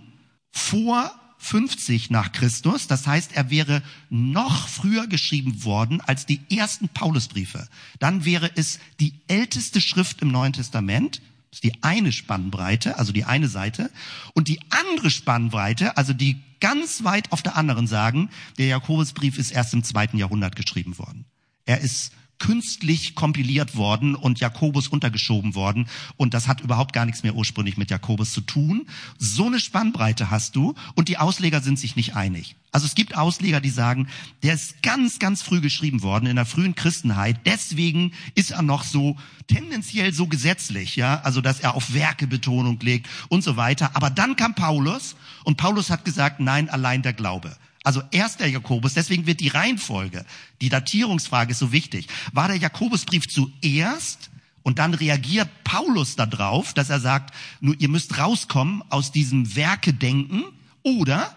vor 0.52 1.12
50 1.38 2.12
nach 2.12 2.32
Christus. 2.32 2.88
Das 2.88 3.08
heißt, 3.08 3.32
er 3.34 3.50
wäre 3.50 3.82
noch 4.10 4.68
früher 4.68 5.08
geschrieben 5.08 5.64
worden 5.64 6.00
als 6.00 6.26
die 6.26 6.40
ersten 6.52 6.88
Paulusbriefe. 6.88 7.68
Dann 8.00 8.26
wäre 8.26 8.52
es 8.56 8.80
die 9.00 9.14
älteste 9.28 9.82
Schrift 9.82 10.22
im 10.22 10.32
Neuen 10.32 10.54
Testament. 10.54 11.22
Das 11.52 11.58
ist 11.58 11.64
die 11.66 11.84
eine 11.84 12.14
Spannbreite, 12.14 12.98
also 12.98 13.12
die 13.12 13.26
eine 13.26 13.50
Seite. 13.50 13.92
Und 14.34 14.48
die 14.48 14.62
andere 14.70 15.10
Spannbreite, 15.10 15.98
also 15.98 16.14
die 16.14 16.42
ganz 16.62 17.04
weit 17.04 17.32
auf 17.34 17.42
der 17.42 17.58
anderen 17.58 17.88
sagen, 17.88 18.30
der 18.58 18.68
Jakobusbrief 18.68 19.38
ist 19.38 19.52
erst 19.52 19.74
im 19.74 19.84
zweiten 19.84 20.18
Jahrhundert 20.18 20.56
geschrieben 20.56 20.98
worden. 20.98 21.26
Er 21.66 21.82
ist 21.82 22.14
künstlich 22.42 23.14
kompiliert 23.14 23.76
worden 23.76 24.16
und 24.16 24.40
Jakobus 24.40 24.88
untergeschoben 24.88 25.54
worden. 25.54 25.88
Und 26.18 26.34
das 26.34 26.48
hat 26.48 26.62
überhaupt 26.62 26.92
gar 26.92 27.06
nichts 27.06 27.22
mehr 27.22 27.36
ursprünglich 27.36 27.78
mit 27.78 27.92
Jakobus 27.92 28.34
zu 28.34 28.42
tun. 28.42 28.88
So 29.20 29.46
eine 29.46 29.60
Spannbreite 29.60 30.32
hast 30.32 30.56
du 30.56 30.74
und 30.96 31.08
die 31.08 31.20
Ausleger 31.20 31.62
sind 31.62 31.78
sich 31.78 31.96
nicht 31.96 32.16
einig. 32.16 32.56
Also 32.72 32.88
es 32.88 32.96
gibt 32.96 33.16
Ausleger, 33.16 33.62
die 33.62 33.70
sagen, 33.70 34.08
der 34.42 34.56
ist 34.56 34.82
ganz, 34.82 35.20
ganz 35.20 35.44
früh 35.44 35.62
geschrieben 35.62 36.02
worden 36.02 36.26
in 36.26 36.36
der 36.36 36.48
frühen 36.48 36.74
Christenheit. 36.74 37.38
Deswegen 37.46 38.14
ist 38.34 38.52
er 38.52 38.64
noch 38.64 38.86
so 38.86 39.18
tendenziell 39.48 40.12
so 40.12 40.26
gesetzlich, 40.26 40.96
ja, 40.96 41.22
also 41.22 41.42
dass 41.42 41.60
er 41.60 41.76
auf 41.76 41.94
Werkebetonung 41.94 42.80
legt 42.80 43.08
und 43.30 43.44
so 43.44 43.56
weiter. 43.56 43.92
Aber 43.96 44.10
dann 44.10 44.36
kam 44.36 44.56
Paulus 44.56 45.16
und 45.44 45.58
Paulus 45.58 45.92
hat 45.92 46.06
gesagt, 46.06 46.40
nein, 46.40 46.70
allein 46.70 47.04
der 47.04 47.14
Glaube. 47.14 47.56
Also 47.84 48.04
erst 48.12 48.40
der 48.40 48.50
Jakobus, 48.50 48.94
deswegen 48.94 49.26
wird 49.26 49.40
die 49.40 49.48
Reihenfolge, 49.48 50.26
die 50.62 50.70
Datierungsfrage 50.70 51.52
ist 51.52 51.60
so 51.60 51.72
wichtig. 51.72 52.08
War 52.32 52.48
der 52.48 52.58
Jakobusbrief 52.58 53.28
zuerst 53.28 54.30
und 54.64 54.78
dann 54.78 54.94
reagiert 54.94 55.50
Paulus 55.64 56.16
darauf, 56.16 56.74
dass 56.74 56.92
er 56.92 57.00
sagt, 57.00 57.34
nur 57.60 57.76
ihr 57.80 57.90
müsst 57.90 58.20
rauskommen 58.20 58.84
aus 58.90 59.12
diesem 59.12 59.56
Werkedenken 59.56 60.44
oder 60.84 61.36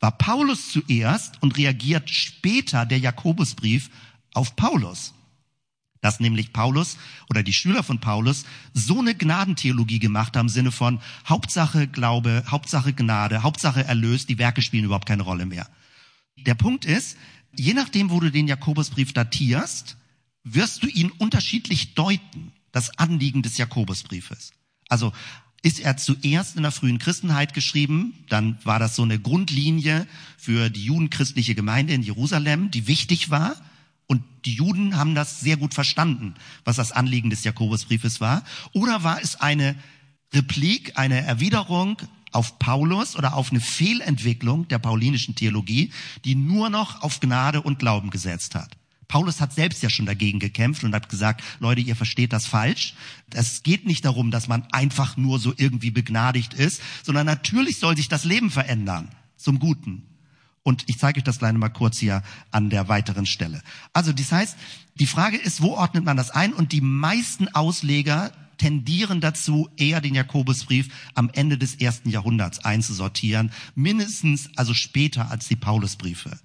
war 0.00 0.12
Paulus 0.12 0.70
zuerst 0.70 1.40
und 1.40 1.56
reagiert 1.56 2.10
später 2.10 2.84
der 2.84 2.98
Jakobusbrief 2.98 3.90
auf 4.34 4.56
Paulus? 4.56 5.14
Dass 6.04 6.20
nämlich 6.20 6.52
Paulus 6.52 6.98
oder 7.30 7.42
die 7.42 7.54
Schüler 7.54 7.82
von 7.82 7.98
Paulus 7.98 8.44
so 8.74 8.98
eine 8.98 9.14
Gnadentheologie 9.14 10.00
gemacht 10.00 10.36
haben 10.36 10.48
im 10.48 10.50
Sinne 10.50 10.70
von 10.70 11.00
Hauptsache 11.26 11.88
Glaube, 11.88 12.44
Hauptsache 12.46 12.92
Gnade, 12.92 13.42
Hauptsache 13.42 13.84
Erlös, 13.84 14.26
die 14.26 14.36
Werke 14.36 14.60
spielen 14.60 14.84
überhaupt 14.84 15.08
keine 15.08 15.22
Rolle 15.22 15.46
mehr. 15.46 15.66
Der 16.36 16.54
Punkt 16.56 16.84
ist, 16.84 17.16
je 17.56 17.72
nachdem, 17.72 18.10
wo 18.10 18.20
du 18.20 18.30
den 18.30 18.46
Jakobusbrief 18.46 19.14
datierst, 19.14 19.96
wirst 20.42 20.82
du 20.82 20.88
ihn 20.88 21.10
unterschiedlich 21.10 21.94
deuten, 21.94 22.52
das 22.70 22.98
Anliegen 22.98 23.40
des 23.40 23.56
Jakobusbriefes. 23.56 24.52
Also 24.90 25.14
ist 25.62 25.80
er 25.80 25.96
zuerst 25.96 26.56
in 26.56 26.64
der 26.64 26.72
frühen 26.72 26.98
Christenheit 26.98 27.54
geschrieben, 27.54 28.12
dann 28.28 28.58
war 28.62 28.78
das 28.78 28.94
so 28.94 29.04
eine 29.04 29.18
Grundlinie 29.18 30.06
für 30.36 30.68
die 30.68 30.84
judenchristliche 30.84 31.54
Gemeinde 31.54 31.94
in 31.94 32.02
Jerusalem, 32.02 32.70
die 32.70 32.88
wichtig 32.88 33.30
war. 33.30 33.56
Und 34.06 34.22
die 34.44 34.54
Juden 34.54 34.96
haben 34.96 35.14
das 35.14 35.40
sehr 35.40 35.56
gut 35.56 35.74
verstanden, 35.74 36.34
was 36.64 36.76
das 36.76 36.92
Anliegen 36.92 37.30
des 37.30 37.44
Jakobusbriefes 37.44 38.20
war. 38.20 38.42
Oder 38.72 39.02
war 39.02 39.20
es 39.22 39.40
eine 39.40 39.76
Replik, 40.32 40.98
eine 40.98 41.22
Erwiderung 41.22 41.96
auf 42.32 42.58
Paulus 42.58 43.16
oder 43.16 43.34
auf 43.34 43.50
eine 43.50 43.60
Fehlentwicklung 43.60 44.68
der 44.68 44.78
paulinischen 44.78 45.34
Theologie, 45.34 45.92
die 46.24 46.34
nur 46.34 46.68
noch 46.68 47.02
auf 47.02 47.20
Gnade 47.20 47.62
und 47.62 47.78
Glauben 47.78 48.10
gesetzt 48.10 48.54
hat? 48.54 48.76
Paulus 49.08 49.40
hat 49.40 49.52
selbst 49.52 49.82
ja 49.82 49.90
schon 49.90 50.06
dagegen 50.06 50.40
gekämpft 50.40 50.82
und 50.82 50.94
hat 50.94 51.08
gesagt, 51.08 51.42
Leute, 51.60 51.80
ihr 51.80 51.94
versteht 51.94 52.32
das 52.32 52.46
falsch. 52.46 52.94
Es 53.32 53.62
geht 53.62 53.86
nicht 53.86 54.04
darum, 54.04 54.30
dass 54.30 54.48
man 54.48 54.66
einfach 54.72 55.16
nur 55.16 55.38
so 55.38 55.52
irgendwie 55.56 55.90
begnadigt 55.90 56.54
ist, 56.54 56.82
sondern 57.02 57.26
natürlich 57.26 57.78
soll 57.78 57.96
sich 57.96 58.08
das 58.08 58.24
Leben 58.24 58.50
verändern 58.50 59.08
zum 59.36 59.58
Guten. 59.58 60.13
Und 60.64 60.84
ich 60.86 60.98
zeige 60.98 61.18
euch 61.18 61.24
das 61.24 61.38
kleine 61.38 61.58
mal 61.58 61.68
kurz 61.68 61.98
hier 61.98 62.22
an 62.50 62.70
der 62.70 62.88
weiteren 62.88 63.26
Stelle. 63.26 63.62
Also 63.92 64.12
das 64.12 64.32
heißt, 64.32 64.56
die 64.96 65.06
Frage 65.06 65.36
ist, 65.36 65.60
wo 65.60 65.74
ordnet 65.74 66.04
man 66.04 66.16
das 66.16 66.30
ein? 66.30 66.52
Und 66.54 66.72
die 66.72 66.80
meisten 66.80 67.48
Ausleger 67.48 68.32
tendieren 68.56 69.20
dazu, 69.20 69.68
eher 69.76 70.00
den 70.00 70.14
Jakobusbrief 70.14 70.88
am 71.14 71.30
Ende 71.34 71.58
des 71.58 71.74
ersten 71.74 72.08
Jahrhunderts 72.08 72.64
einzusortieren, 72.64 73.52
mindestens 73.74 74.48
also 74.56 74.72
später 74.72 75.30
als 75.30 75.48
die 75.48 75.56
Paulusbriefe. 75.56 76.38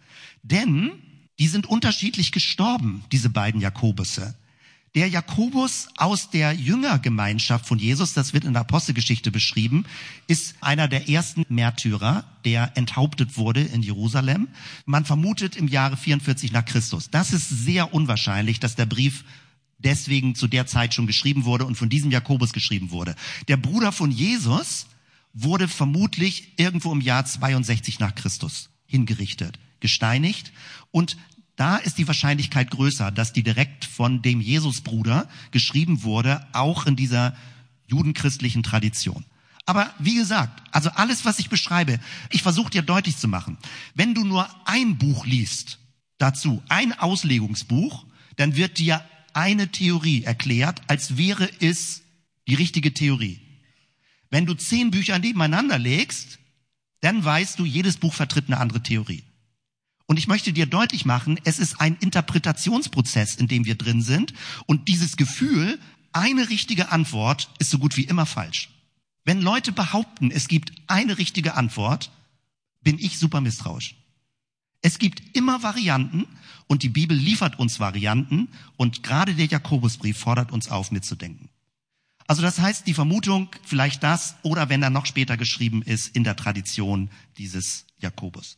Denn 0.44 0.92
die 1.40 1.48
sind 1.48 1.66
unterschiedlich 1.66 2.34
gestorben, 2.34 3.06
diese 3.14 3.30
beiden 3.30 3.62
Jakobusse. 3.62 4.36
Der 5.00 5.08
Jakobus 5.08 5.88
aus 5.96 6.30
der 6.30 6.52
Jüngergemeinschaft 6.52 7.66
von 7.66 7.80
Jesus, 7.80 8.12
das 8.12 8.34
wird 8.34 8.44
in 8.44 8.52
der 8.52 8.64
Apostelgeschichte 8.64 9.32
beschrieben, 9.32 9.86
ist 10.28 10.56
einer 10.60 10.90
der 10.90 11.08
ersten 11.08 11.46
Märtyrer, 11.48 12.26
der 12.44 12.76
enthauptet 12.76 13.38
wurde 13.38 13.62
in 13.62 13.82
Jerusalem. 13.82 14.50
Man 14.86 15.06
vermutet 15.06 15.56
im 15.56 15.70
Jahre 15.70 15.96
44 15.96 16.52
nach 16.52 16.66
Christus. 16.66 17.10
Das 17.10 17.32
ist 17.32 17.48
sehr 17.48 17.94
unwahrscheinlich, 17.94 18.60
dass 18.60 18.76
der 18.76 18.88
Brief 18.88 19.24
deswegen 19.78 20.36
zu 20.36 20.50
der 20.50 20.66
Zeit 20.68 20.94
schon 20.94 21.08
geschrieben 21.08 21.46
wurde 21.46 21.64
und 21.64 21.76
von 21.76 21.88
diesem 21.88 22.12
Jakobus 22.12 22.52
geschrieben 22.52 22.92
wurde. 22.92 23.16
Der 23.48 23.56
Bruder 23.56 23.94
von 23.94 24.12
Jesus 24.12 24.88
wurde 25.32 25.70
vermutlich 25.70 26.56
irgendwo 26.58 26.92
im 26.92 27.00
Jahr 27.00 27.24
62 27.24 28.00
nach 28.00 28.16
Christus 28.16 28.70
hingerichtet, 28.86 29.60
gesteinigt 29.80 30.52
und 30.92 31.16
da 31.60 31.76
ist 31.76 31.98
die 31.98 32.08
Wahrscheinlichkeit 32.08 32.72
größer, 32.72 33.12
dass 33.12 33.34
die 33.34 33.44
direkt 33.44 33.84
von 33.84 34.22
dem 34.22 34.40
Jesusbruder 34.40 35.28
geschrieben 35.52 36.04
wurde, 36.04 36.48
auch 36.54 36.86
in 36.86 36.96
dieser 36.96 37.36
judenchristlichen 37.86 38.64
Tradition. 38.64 39.26
Aber 39.66 39.94
wie 40.00 40.16
gesagt, 40.16 40.64
also 40.72 40.90
alles, 40.92 41.26
was 41.26 41.38
ich 41.38 41.50
beschreibe, 41.50 42.00
ich 42.30 42.44
versuche 42.44 42.70
dir 42.70 42.82
deutlich 42.82 43.18
zu 43.18 43.28
machen. 43.28 43.58
Wenn 43.94 44.14
du 44.14 44.24
nur 44.24 44.48
ein 44.66 44.98
Buch 44.98 45.26
liest 45.26 45.80
dazu, 46.18 46.64
ein 46.70 46.98
Auslegungsbuch, 46.98 48.06
dann 48.38 48.56
wird 48.56 48.78
dir 48.78 49.04
eine 49.34 49.70
Theorie 49.70 50.24
erklärt, 50.24 50.82
als 50.88 51.18
wäre 51.18 51.50
es 51.60 52.04
die 52.48 52.56
richtige 52.56 52.94
Theorie. 52.94 53.42
Wenn 54.30 54.46
du 54.46 54.54
zehn 54.54 54.92
Bücher 54.92 55.20
nebeneinander 55.20 55.78
legst, 55.78 56.40
dann 57.02 57.24
weißt 57.24 57.60
du, 57.60 57.66
jedes 57.66 57.98
Buch 57.98 58.14
vertritt 58.14 58.46
eine 58.48 58.60
andere 58.60 58.82
Theorie. 58.82 59.24
Und 60.10 60.18
ich 60.18 60.28
möchte 60.28 60.54
dir 60.54 60.66
deutlich 60.66 61.06
machen, 61.06 61.40
es 61.44 61.60
ist 61.60 61.80
ein 61.80 61.96
Interpretationsprozess, 62.00 63.36
in 63.36 63.48
dem 63.48 63.66
wir 63.66 63.76
drin 63.76 64.02
sind. 64.02 64.34
Und 64.66 64.88
dieses 64.88 65.18
Gefühl, 65.18 65.80
eine 66.12 66.50
richtige 66.50 66.92
Antwort 66.92 67.52
ist 67.60 67.70
so 67.70 67.78
gut 67.78 67.96
wie 67.96 68.06
immer 68.06 68.26
falsch. 68.26 68.72
Wenn 69.24 69.40
Leute 69.40 69.72
behaupten, 69.72 70.32
es 70.32 70.48
gibt 70.48 70.72
eine 70.88 71.20
richtige 71.20 71.54
Antwort, 71.54 72.10
bin 72.82 72.98
ich 72.98 73.20
super 73.20 73.40
misstrauisch. 73.40 73.98
Es 74.82 74.98
gibt 74.98 75.38
immer 75.38 75.62
Varianten 75.62 76.26
und 76.66 76.82
die 76.82 76.90
Bibel 76.90 77.16
liefert 77.16 77.60
uns 77.60 77.80
Varianten 77.80 78.48
und 78.78 79.04
gerade 79.04 79.36
der 79.36 79.46
Jakobusbrief 79.46 80.18
fordert 80.18 80.52
uns 80.52 80.70
auf, 80.70 80.90
mitzudenken. 80.90 81.50
Also 82.26 82.42
das 82.42 82.58
heißt, 82.58 82.88
die 82.88 82.96
Vermutung, 82.96 83.52
vielleicht 83.64 84.02
das 84.02 84.38
oder 84.42 84.70
wenn 84.70 84.82
er 84.82 84.90
noch 84.90 85.06
später 85.06 85.38
geschrieben 85.38 85.84
ist, 85.84 86.16
in 86.16 86.24
der 86.24 86.36
Tradition 86.36 87.12
dieses 87.38 87.86
Jakobus. 88.00 88.58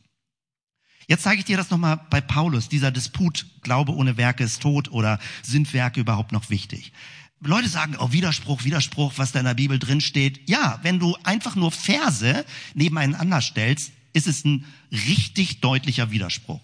Jetzt 1.08 1.24
zeige 1.24 1.40
ich 1.40 1.44
dir 1.44 1.56
das 1.56 1.70
nochmal 1.70 2.00
bei 2.10 2.20
Paulus, 2.20 2.68
dieser 2.68 2.90
Disput, 2.90 3.46
Glaube 3.62 3.94
ohne 3.94 4.16
Werke 4.16 4.44
ist 4.44 4.62
tot 4.62 4.90
oder 4.90 5.18
sind 5.42 5.72
Werke 5.72 6.00
überhaupt 6.00 6.32
noch 6.32 6.50
wichtig? 6.50 6.92
Leute 7.40 7.68
sagen, 7.68 7.96
oh, 7.98 8.12
Widerspruch, 8.12 8.64
Widerspruch, 8.64 9.14
was 9.16 9.32
da 9.32 9.40
in 9.40 9.46
der 9.46 9.54
Bibel 9.54 9.78
drin 9.78 10.00
steht. 10.00 10.48
Ja, 10.48 10.78
wenn 10.82 11.00
du 11.00 11.16
einfach 11.24 11.56
nur 11.56 11.72
Verse 11.72 12.44
nebeneinander 12.74 13.40
stellst, 13.40 13.92
ist 14.12 14.28
es 14.28 14.44
ein 14.44 14.64
richtig 14.92 15.60
deutlicher 15.60 16.10
Widerspruch. 16.12 16.60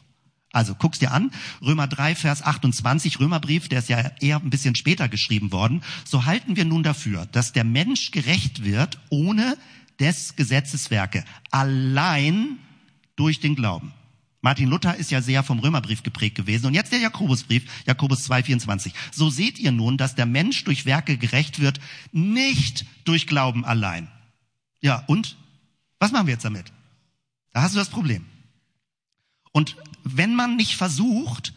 Also 0.53 0.75
guck's 0.75 0.99
dir 0.99 1.13
an, 1.13 1.31
Römer 1.61 1.89
3, 1.89 2.15
Vers 2.15 2.43
28, 2.43 3.21
Römerbrief, 3.21 3.69
der 3.69 3.81
ist 3.81 3.89
ja 3.89 4.13
eher 4.21 4.37
ein 4.37 4.51
bisschen 4.51 4.75
später 4.77 5.09
geschrieben 5.09 5.53
worden. 5.53 5.83
So 6.05 6.25
halten 6.25 6.57
wir 6.57 6.65
nun 6.65 6.83
dafür, 6.83 7.27
dass 7.27 7.53
der 7.53 7.65
Mensch 7.65 8.13
gerecht 8.13 8.65
wird 8.65 8.99
ohne 9.11 9.59
des 10.01 10.37
Gesetzes 10.37 10.91
Werke, 10.91 11.25
allein 11.51 12.59
durch 13.17 13.41
den 13.41 13.57
Glauben. 13.57 13.93
Martin 14.41 14.69
Luther 14.69 14.97
ist 14.97 15.11
ja 15.11 15.21
sehr 15.21 15.43
vom 15.43 15.59
Römerbrief 15.59 16.03
geprägt 16.03 16.37
gewesen. 16.37 16.67
Und 16.67 16.75
jetzt 16.75 16.93
der 16.93 17.01
Jakobusbrief, 17.01 17.65
Jakobus 17.87 18.25
2, 18.25 18.45
24. 18.45 18.93
So 19.11 19.31
seht 19.31 19.59
ihr 19.59 19.73
nun, 19.73 19.97
dass 19.97 20.15
der 20.15 20.27
Mensch 20.27 20.65
durch 20.65 20.87
Werke 20.87 21.17
gerecht 21.17 21.59
wird, 21.59 21.81
nicht 22.13 22.87
durch 23.05 23.27
Glauben 23.27 23.65
allein. 23.65 24.09
Ja, 24.81 25.05
und? 25.07 25.37
Was 25.99 26.13
machen 26.13 26.27
wir 26.27 26.35
jetzt 26.35 26.45
damit? 26.45 26.73
Da 27.53 27.63
hast 27.63 27.75
du 27.75 27.79
das 27.79 27.91
Problem. 27.91 28.25
Und 29.51 29.77
wenn 30.05 30.37
man 30.37 30.55
nicht 30.55 30.77
versucht, 30.77 31.53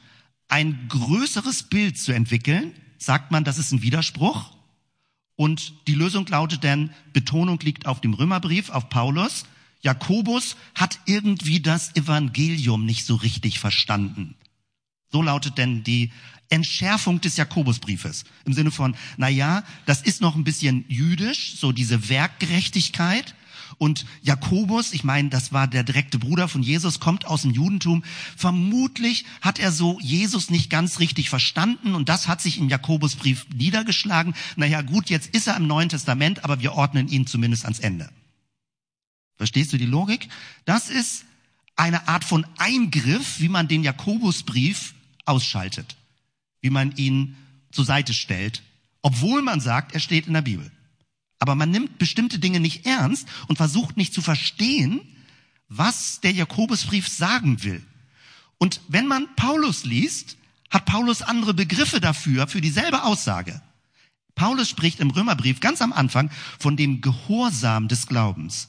ein 0.47 0.87
größeres 0.89 1.63
Bild 1.63 1.99
zu 1.99 2.11
entwickeln, 2.11 2.73
sagt 2.97 3.31
man, 3.31 3.43
das 3.43 3.59
ist 3.59 3.71
ein 3.71 3.83
Widerspruch. 3.83 4.51
Und 5.35 5.73
die 5.87 5.93
Lösung 5.93 6.25
lautet 6.27 6.63
dann, 6.63 6.91
Betonung 7.13 7.59
liegt 7.59 7.85
auf 7.85 8.01
dem 8.01 8.13
Römerbrief, 8.13 8.69
auf 8.69 8.89
Paulus. 8.89 9.45
Jakobus 9.81 10.55
hat 10.75 10.99
irgendwie 11.05 11.59
das 11.59 11.95
Evangelium 11.95 12.85
nicht 12.85 13.05
so 13.05 13.15
richtig 13.15 13.59
verstanden. 13.59 14.35
So 15.11 15.21
lautet 15.21 15.57
denn 15.57 15.83
die 15.83 16.11
Entschärfung 16.49 17.21
des 17.21 17.37
Jakobusbriefes. 17.37 18.25
Im 18.45 18.53
Sinne 18.53 18.71
von, 18.71 18.95
na 19.17 19.29
ja, 19.29 19.63
das 19.85 20.01
ist 20.01 20.21
noch 20.21 20.35
ein 20.35 20.43
bisschen 20.43 20.85
jüdisch, 20.87 21.55
so 21.57 21.71
diese 21.71 22.09
Werkgerechtigkeit. 22.09 23.35
Und 23.77 24.05
Jakobus, 24.21 24.93
ich 24.93 25.03
meine, 25.03 25.29
das 25.29 25.53
war 25.53 25.67
der 25.67 25.83
direkte 25.83 26.19
Bruder 26.19 26.47
von 26.47 26.61
Jesus, 26.61 26.99
kommt 26.99 27.25
aus 27.25 27.41
dem 27.41 27.51
Judentum. 27.51 28.03
Vermutlich 28.37 29.25
hat 29.41 29.59
er 29.59 29.71
so 29.71 29.97
Jesus 30.01 30.49
nicht 30.49 30.69
ganz 30.69 30.99
richtig 30.99 31.29
verstanden 31.29 31.95
und 31.95 32.07
das 32.07 32.27
hat 32.27 32.41
sich 32.41 32.59
im 32.59 32.69
Jakobusbrief 32.69 33.47
niedergeschlagen. 33.55 34.35
Naja, 34.55 34.81
gut, 34.81 35.09
jetzt 35.09 35.33
ist 35.33 35.47
er 35.47 35.57
im 35.57 35.67
Neuen 35.67 35.89
Testament, 35.89 36.43
aber 36.43 36.59
wir 36.59 36.73
ordnen 36.73 37.07
ihn 37.07 37.25
zumindest 37.25 37.63
ans 37.63 37.79
Ende. 37.79 38.09
Verstehst 39.41 39.73
du 39.73 39.77
die 39.79 39.87
Logik? 39.87 40.29
Das 40.65 40.91
ist 40.91 41.25
eine 41.75 42.07
Art 42.07 42.23
von 42.23 42.45
Eingriff, 42.59 43.39
wie 43.39 43.49
man 43.49 43.67
den 43.67 43.83
Jakobusbrief 43.83 44.93
ausschaltet, 45.25 45.95
wie 46.61 46.69
man 46.69 46.95
ihn 46.95 47.35
zur 47.71 47.83
Seite 47.83 48.13
stellt, 48.13 48.61
obwohl 49.01 49.41
man 49.41 49.59
sagt, 49.59 49.95
er 49.95 49.99
steht 49.99 50.27
in 50.27 50.33
der 50.33 50.43
Bibel. 50.43 50.69
Aber 51.39 51.55
man 51.55 51.71
nimmt 51.71 51.97
bestimmte 51.97 52.37
Dinge 52.37 52.59
nicht 52.59 52.85
ernst 52.85 53.27
und 53.47 53.55
versucht 53.55 53.97
nicht 53.97 54.13
zu 54.13 54.21
verstehen, 54.21 55.01
was 55.69 56.21
der 56.21 56.33
Jakobusbrief 56.33 57.07
sagen 57.07 57.63
will. 57.63 57.83
Und 58.59 58.79
wenn 58.89 59.07
man 59.07 59.27
Paulus 59.35 59.85
liest, 59.85 60.37
hat 60.69 60.85
Paulus 60.85 61.23
andere 61.23 61.55
Begriffe 61.55 61.99
dafür, 61.99 62.45
für 62.45 62.61
dieselbe 62.61 63.05
Aussage. 63.05 63.59
Paulus 64.35 64.69
spricht 64.69 64.99
im 64.99 65.09
Römerbrief 65.09 65.61
ganz 65.61 65.81
am 65.81 65.93
Anfang 65.93 66.29
von 66.59 66.77
dem 66.77 67.01
Gehorsam 67.01 67.87
des 67.87 68.05
Glaubens. 68.05 68.67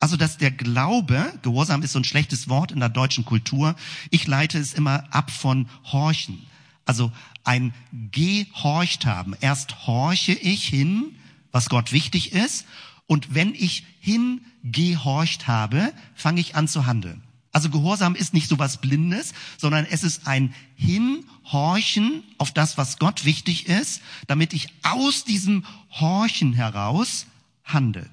Also, 0.00 0.16
dass 0.16 0.38
der 0.38 0.50
Glaube, 0.50 1.32
Gehorsam 1.42 1.82
ist 1.82 1.92
so 1.92 1.98
ein 1.98 2.04
schlechtes 2.04 2.48
Wort 2.48 2.70
in 2.70 2.80
der 2.80 2.88
deutschen 2.88 3.24
Kultur, 3.24 3.74
ich 4.10 4.26
leite 4.26 4.58
es 4.58 4.74
immer 4.74 5.04
ab 5.12 5.30
von 5.30 5.68
Horchen. 5.84 6.46
Also 6.84 7.12
ein 7.44 7.74
Gehorcht 8.12 9.04
haben. 9.06 9.34
Erst 9.40 9.86
horche 9.86 10.32
ich 10.32 10.66
hin, 10.68 11.16
was 11.50 11.68
Gott 11.68 11.92
wichtig 11.92 12.32
ist. 12.32 12.64
Und 13.06 13.34
wenn 13.34 13.54
ich 13.54 13.84
hingehorcht 14.00 15.48
habe, 15.48 15.92
fange 16.14 16.40
ich 16.40 16.54
an 16.54 16.68
zu 16.68 16.86
handeln. 16.86 17.22
Also 17.52 17.70
Gehorsam 17.70 18.14
ist 18.14 18.34
nicht 18.34 18.48
so 18.48 18.58
was 18.58 18.80
Blindes, 18.80 19.32
sondern 19.56 19.86
es 19.90 20.04
ist 20.04 20.26
ein 20.26 20.54
Hinhorchen 20.76 22.22
auf 22.36 22.52
das, 22.52 22.78
was 22.78 22.98
Gott 22.98 23.24
wichtig 23.24 23.66
ist, 23.66 24.00
damit 24.26 24.52
ich 24.52 24.68
aus 24.82 25.24
diesem 25.24 25.64
Horchen 25.90 26.52
heraus 26.52 27.26
handle. 27.64 28.08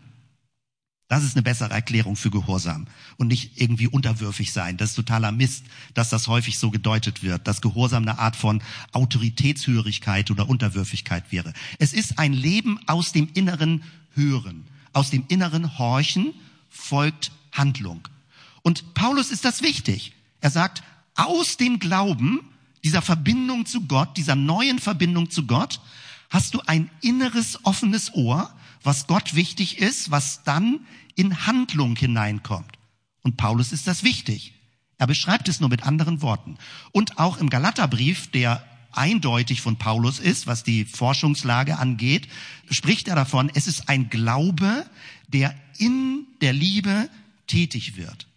Das 1.07 1.23
ist 1.23 1.35
eine 1.35 1.43
bessere 1.43 1.69
Erklärung 1.69 2.15
für 2.15 2.31
Gehorsam 2.31 2.87
und 3.17 3.27
nicht 3.27 3.61
irgendwie 3.61 3.87
unterwürfig 3.87 4.51
sein. 4.51 4.75
Das 4.77 4.89
ist 4.89 4.95
totaler 4.95 5.31
Mist, 5.31 5.65
dass 5.93 6.09
das 6.09 6.27
häufig 6.27 6.57
so 6.57 6.71
gedeutet 6.71 7.21
wird, 7.21 7.47
dass 7.47 7.61
Gehorsam 7.61 8.03
eine 8.03 8.17
Art 8.17 8.35
von 8.35 8.63
Autoritätshörigkeit 8.91 10.31
oder 10.31 10.49
Unterwürfigkeit 10.49 11.31
wäre. 11.31 11.53
Es 11.77 11.93
ist 11.93 12.17
ein 12.17 12.33
Leben 12.33 12.79
aus 12.87 13.11
dem 13.11 13.29
inneren 13.35 13.83
Hören, 14.15 14.65
aus 14.93 15.11
dem 15.11 15.25
inneren 15.27 15.77
Horchen 15.77 16.33
folgt 16.69 17.31
Handlung. 17.51 18.07
Und 18.63 18.95
Paulus 18.95 19.29
ist 19.29 19.45
das 19.45 19.61
wichtig. 19.61 20.13
Er 20.41 20.49
sagt, 20.49 20.81
aus 21.13 21.57
dem 21.57 21.77
Glauben, 21.77 22.39
dieser 22.83 23.03
Verbindung 23.03 23.67
zu 23.67 23.81
Gott, 23.81 24.17
dieser 24.17 24.35
neuen 24.35 24.79
Verbindung 24.79 25.29
zu 25.29 25.45
Gott, 25.45 25.79
hast 26.31 26.55
du 26.55 26.61
ein 26.65 26.89
inneres 27.01 27.63
offenes 27.63 28.13
Ohr, 28.15 28.51
was 28.85 29.07
Gott 29.07 29.35
wichtig 29.35 29.79
ist, 29.79 30.11
was 30.11 30.43
dann 30.43 30.81
in 31.15 31.47
Handlung 31.47 31.95
hineinkommt. 31.95 32.71
Und 33.21 33.37
Paulus 33.37 33.71
ist 33.71 33.87
das 33.87 34.03
wichtig. 34.03 34.53
Er 34.97 35.07
beschreibt 35.07 35.47
es 35.49 35.59
nur 35.59 35.69
mit 35.69 35.83
anderen 35.83 36.21
Worten. 36.21 36.57
Und 36.91 37.17
auch 37.17 37.37
im 37.37 37.49
Galaterbrief, 37.49 38.31
der 38.31 38.65
eindeutig 38.91 39.61
von 39.61 39.77
Paulus 39.77 40.19
ist, 40.19 40.47
was 40.47 40.63
die 40.63 40.85
Forschungslage 40.85 41.77
angeht, 41.77 42.27
spricht 42.69 43.07
er 43.07 43.15
davon, 43.15 43.51
es 43.53 43.67
ist 43.67 43.89
ein 43.89 44.09
Glaube, 44.09 44.85
der 45.27 45.53
in 45.77 46.27
der 46.41 46.53
Liebe 46.53 47.09
tätig 47.47 47.97
wird. 47.97 48.27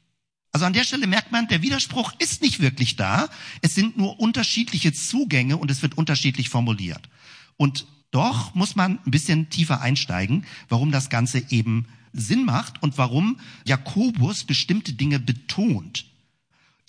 Also 0.50 0.66
an 0.66 0.72
der 0.72 0.84
Stelle 0.84 1.06
merkt 1.06 1.30
man, 1.30 1.46
der 1.46 1.62
Widerspruch 1.62 2.12
ist 2.18 2.42
nicht 2.42 2.60
wirklich 2.60 2.96
da. 2.96 3.28
Es 3.62 3.74
sind 3.74 3.96
nur 3.96 4.18
unterschiedliche 4.18 4.92
Zugänge 4.92 5.56
und 5.56 5.70
es 5.70 5.82
wird 5.82 5.96
unterschiedlich 5.96 6.48
formuliert. 6.48 7.08
Und 7.56 7.86
doch 8.10 8.54
muss 8.54 8.76
man 8.76 8.98
ein 9.04 9.10
bisschen 9.10 9.50
tiefer 9.50 9.80
einsteigen, 9.80 10.44
warum 10.68 10.90
das 10.92 11.10
Ganze 11.10 11.50
eben 11.50 11.86
Sinn 12.12 12.44
macht 12.44 12.82
und 12.82 12.98
warum 12.98 13.38
Jakobus 13.64 14.44
bestimmte 14.44 14.92
Dinge 14.94 15.18
betont. 15.18 16.06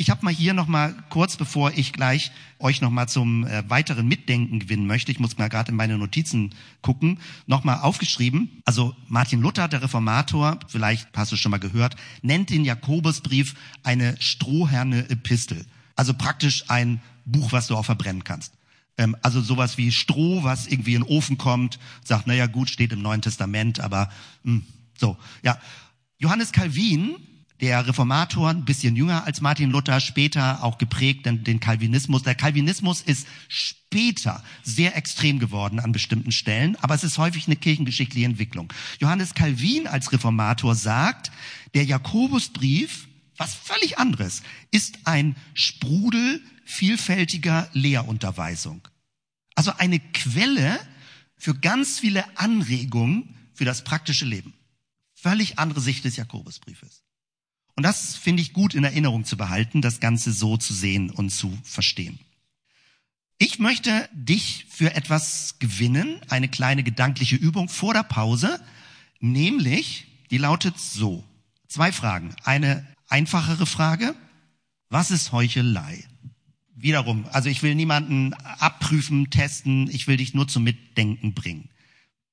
Ich 0.01 0.09
habe 0.09 0.23
mal 0.23 0.33
hier 0.33 0.53
noch 0.53 0.67
mal 0.67 0.95
kurz, 1.09 1.35
bevor 1.35 1.73
ich 1.73 1.91
gleich 1.91 2.31
euch 2.57 2.79
noch 2.79 2.89
mal 2.89 3.07
zum 3.07 3.45
äh, 3.45 3.69
weiteren 3.69 4.07
Mitdenken 4.07 4.59
gewinnen 4.59 4.87
möchte, 4.87 5.11
ich 5.11 5.19
muss 5.19 5.37
mal 5.37 5.49
gerade 5.49 5.71
in 5.71 5.75
meine 5.75 5.97
Notizen 5.97 6.55
gucken, 6.81 7.19
noch 7.47 7.65
mal 7.65 7.81
aufgeschrieben. 7.81 8.61
Also 8.63 8.95
Martin 9.09 9.41
Luther, 9.41 9.67
der 9.67 9.81
Reformator, 9.81 10.57
vielleicht 10.69 11.09
hast 11.17 11.33
du 11.33 11.35
schon 11.35 11.51
mal 11.51 11.59
gehört, 11.59 11.97
nennt 12.21 12.49
den 12.49 12.63
Jakobusbrief 12.63 13.55
eine 13.83 14.15
strohherne 14.21 15.09
Epistel. 15.09 15.65
Also 15.97 16.13
praktisch 16.13 16.69
ein 16.69 17.01
Buch, 17.25 17.51
was 17.51 17.67
du 17.67 17.75
auch 17.75 17.85
verbrennen 17.85 18.23
kannst. 18.23 18.53
Ähm, 18.99 19.15
also 19.21 19.41
sowas 19.41 19.77
wie 19.77 19.91
Stroh, 19.91 20.43
was 20.43 20.67
irgendwie 20.67 20.93
in 20.93 21.03
den 21.03 21.09
Ofen 21.09 21.37
kommt, 21.37 21.79
sagt, 22.03 22.27
naja 22.27 22.47
gut, 22.47 22.69
steht 22.69 22.91
im 22.91 23.01
Neuen 23.01 23.21
Testament, 23.21 23.79
aber 23.79 24.11
mh, 24.43 24.57
hm, 24.57 24.63
so, 24.97 25.17
ja. 25.41 25.57
Johannes 26.17 26.51
Calvin 26.51 27.15
der 27.61 27.85
Reformator, 27.87 28.49
ein 28.49 28.65
bisschen 28.65 28.95
jünger 28.95 29.25
als 29.25 29.41
Martin 29.41 29.69
Luther, 29.69 29.99
später 29.99 30.63
auch 30.63 30.77
geprägt 30.77 31.25
den, 31.25 31.43
den 31.43 31.59
Calvinismus. 31.59 32.23
Der 32.23 32.35
Calvinismus 32.35 33.01
ist 33.01 33.27
später 33.47 34.43
sehr 34.63 34.95
extrem 34.95 35.39
geworden 35.39 35.79
an 35.79 35.91
bestimmten 35.91 36.31
Stellen, 36.31 36.77
aber 36.81 36.95
es 36.95 37.03
ist 37.03 37.17
häufig 37.17 37.47
eine 37.47 37.55
kirchengeschichtliche 37.57 38.25
Entwicklung. 38.25 38.71
Johannes 38.99 39.33
Calvin 39.33 39.87
als 39.87 40.11
Reformator 40.11 40.75
sagt, 40.75 41.31
der 41.73 41.83
Jakobusbrief, 41.83 43.07
was 43.37 43.55
völlig 43.55 43.97
anderes, 43.97 44.41
ist 44.71 44.99
ein 45.05 45.35
Sprudel 45.53 46.41
vielfältiger 46.69 47.67
Lehrunterweisung. 47.73 48.87
Also 49.55 49.73
eine 49.77 49.99
Quelle 49.99 50.79
für 51.35 51.55
ganz 51.55 51.99
viele 51.99 52.37
Anregungen 52.37 53.35
für 53.53 53.65
das 53.65 53.83
praktische 53.83 54.25
Leben. 54.25 54.53
Völlig 55.15 55.57
andere 55.57 55.81
Sicht 55.81 56.05
des 56.05 56.15
Jakobusbriefes. 56.15 57.03
Und 57.75 57.83
das 57.83 58.15
finde 58.15 58.43
ich 58.43 58.53
gut 58.53 58.75
in 58.75 58.83
Erinnerung 58.83 59.25
zu 59.25 59.35
behalten, 59.35 59.81
das 59.81 59.99
Ganze 59.99 60.31
so 60.31 60.57
zu 60.57 60.73
sehen 60.73 61.09
und 61.09 61.31
zu 61.31 61.57
verstehen. 61.63 62.19
Ich 63.39 63.57
möchte 63.57 64.07
dich 64.13 64.65
für 64.69 64.93
etwas 64.93 65.55
gewinnen, 65.59 66.21
eine 66.29 66.49
kleine 66.49 66.83
gedankliche 66.83 67.35
Übung 67.35 67.67
vor 67.67 67.93
der 67.93 68.03
Pause, 68.03 68.63
nämlich, 69.19 70.07
die 70.29 70.37
lautet 70.37 70.77
so. 70.79 71.23
Zwei 71.67 71.91
Fragen. 71.91 72.35
Eine 72.43 72.85
einfachere 73.07 73.65
Frage. 73.65 74.15
Was 74.89 75.09
ist 75.09 75.31
Heuchelei? 75.31 76.08
Wiederum, 76.81 77.25
also 77.31 77.49
ich 77.49 77.61
will 77.63 77.75
niemanden 77.75 78.33
abprüfen, 78.33 79.29
testen, 79.29 79.89
ich 79.89 80.07
will 80.07 80.17
dich 80.17 80.33
nur 80.33 80.47
zum 80.47 80.63
Mitdenken 80.63 81.33
bringen. 81.33 81.69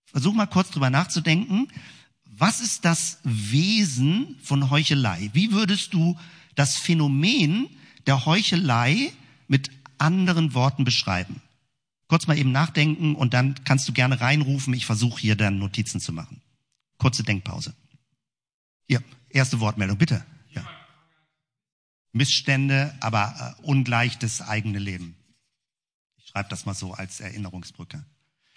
Versuch 0.05 0.35
mal 0.35 0.47
kurz 0.47 0.71
drüber 0.71 0.91
nachzudenken 0.91 1.69
was 2.39 2.61
ist 2.61 2.85
das 2.85 3.19
Wesen 3.25 4.37
von 4.43 4.71
Heuchelei? 4.71 5.31
Wie 5.33 5.53
würdest 5.53 5.95
du 5.95 6.19
das 6.55 6.77
Phänomen 6.77 7.69
der 8.07 8.27
Heuchelei 8.27 9.13
mit 9.49 9.71
anderen 9.97 10.53
Worten 10.53 10.85
beschreiben? 10.85 11.41
Kurz 12.09 12.27
mal 12.27 12.37
eben 12.37 12.53
nachdenken 12.53 13.15
und 13.15 13.33
dann 13.33 13.55
kannst 13.65 13.89
du 13.89 13.93
gerne 13.93 14.21
reinrufen. 14.21 14.75
Ich 14.75 14.85
versuche 14.85 15.21
hier 15.21 15.35
dann 15.35 15.59
Notizen 15.59 15.99
zu 15.99 16.13
machen. 16.13 16.43
Kurze 16.99 17.23
Denkpause. 17.23 17.75
Hier, 18.87 19.03
erste 19.31 19.59
Wortmeldung, 19.61 19.97
bitte. 19.97 20.25
Missstände, 22.17 22.95
aber 23.01 23.57
äh, 23.59 23.63
ungleich 23.63 24.19
das 24.19 24.43
eigene 24.43 24.79
Leben. 24.79 25.17
Ich 26.19 26.29
schreibe 26.29 26.49
das 26.49 26.67
mal 26.67 26.75
so 26.75 26.93
als 26.93 27.21
Erinnerungsbrücke. 27.21 28.05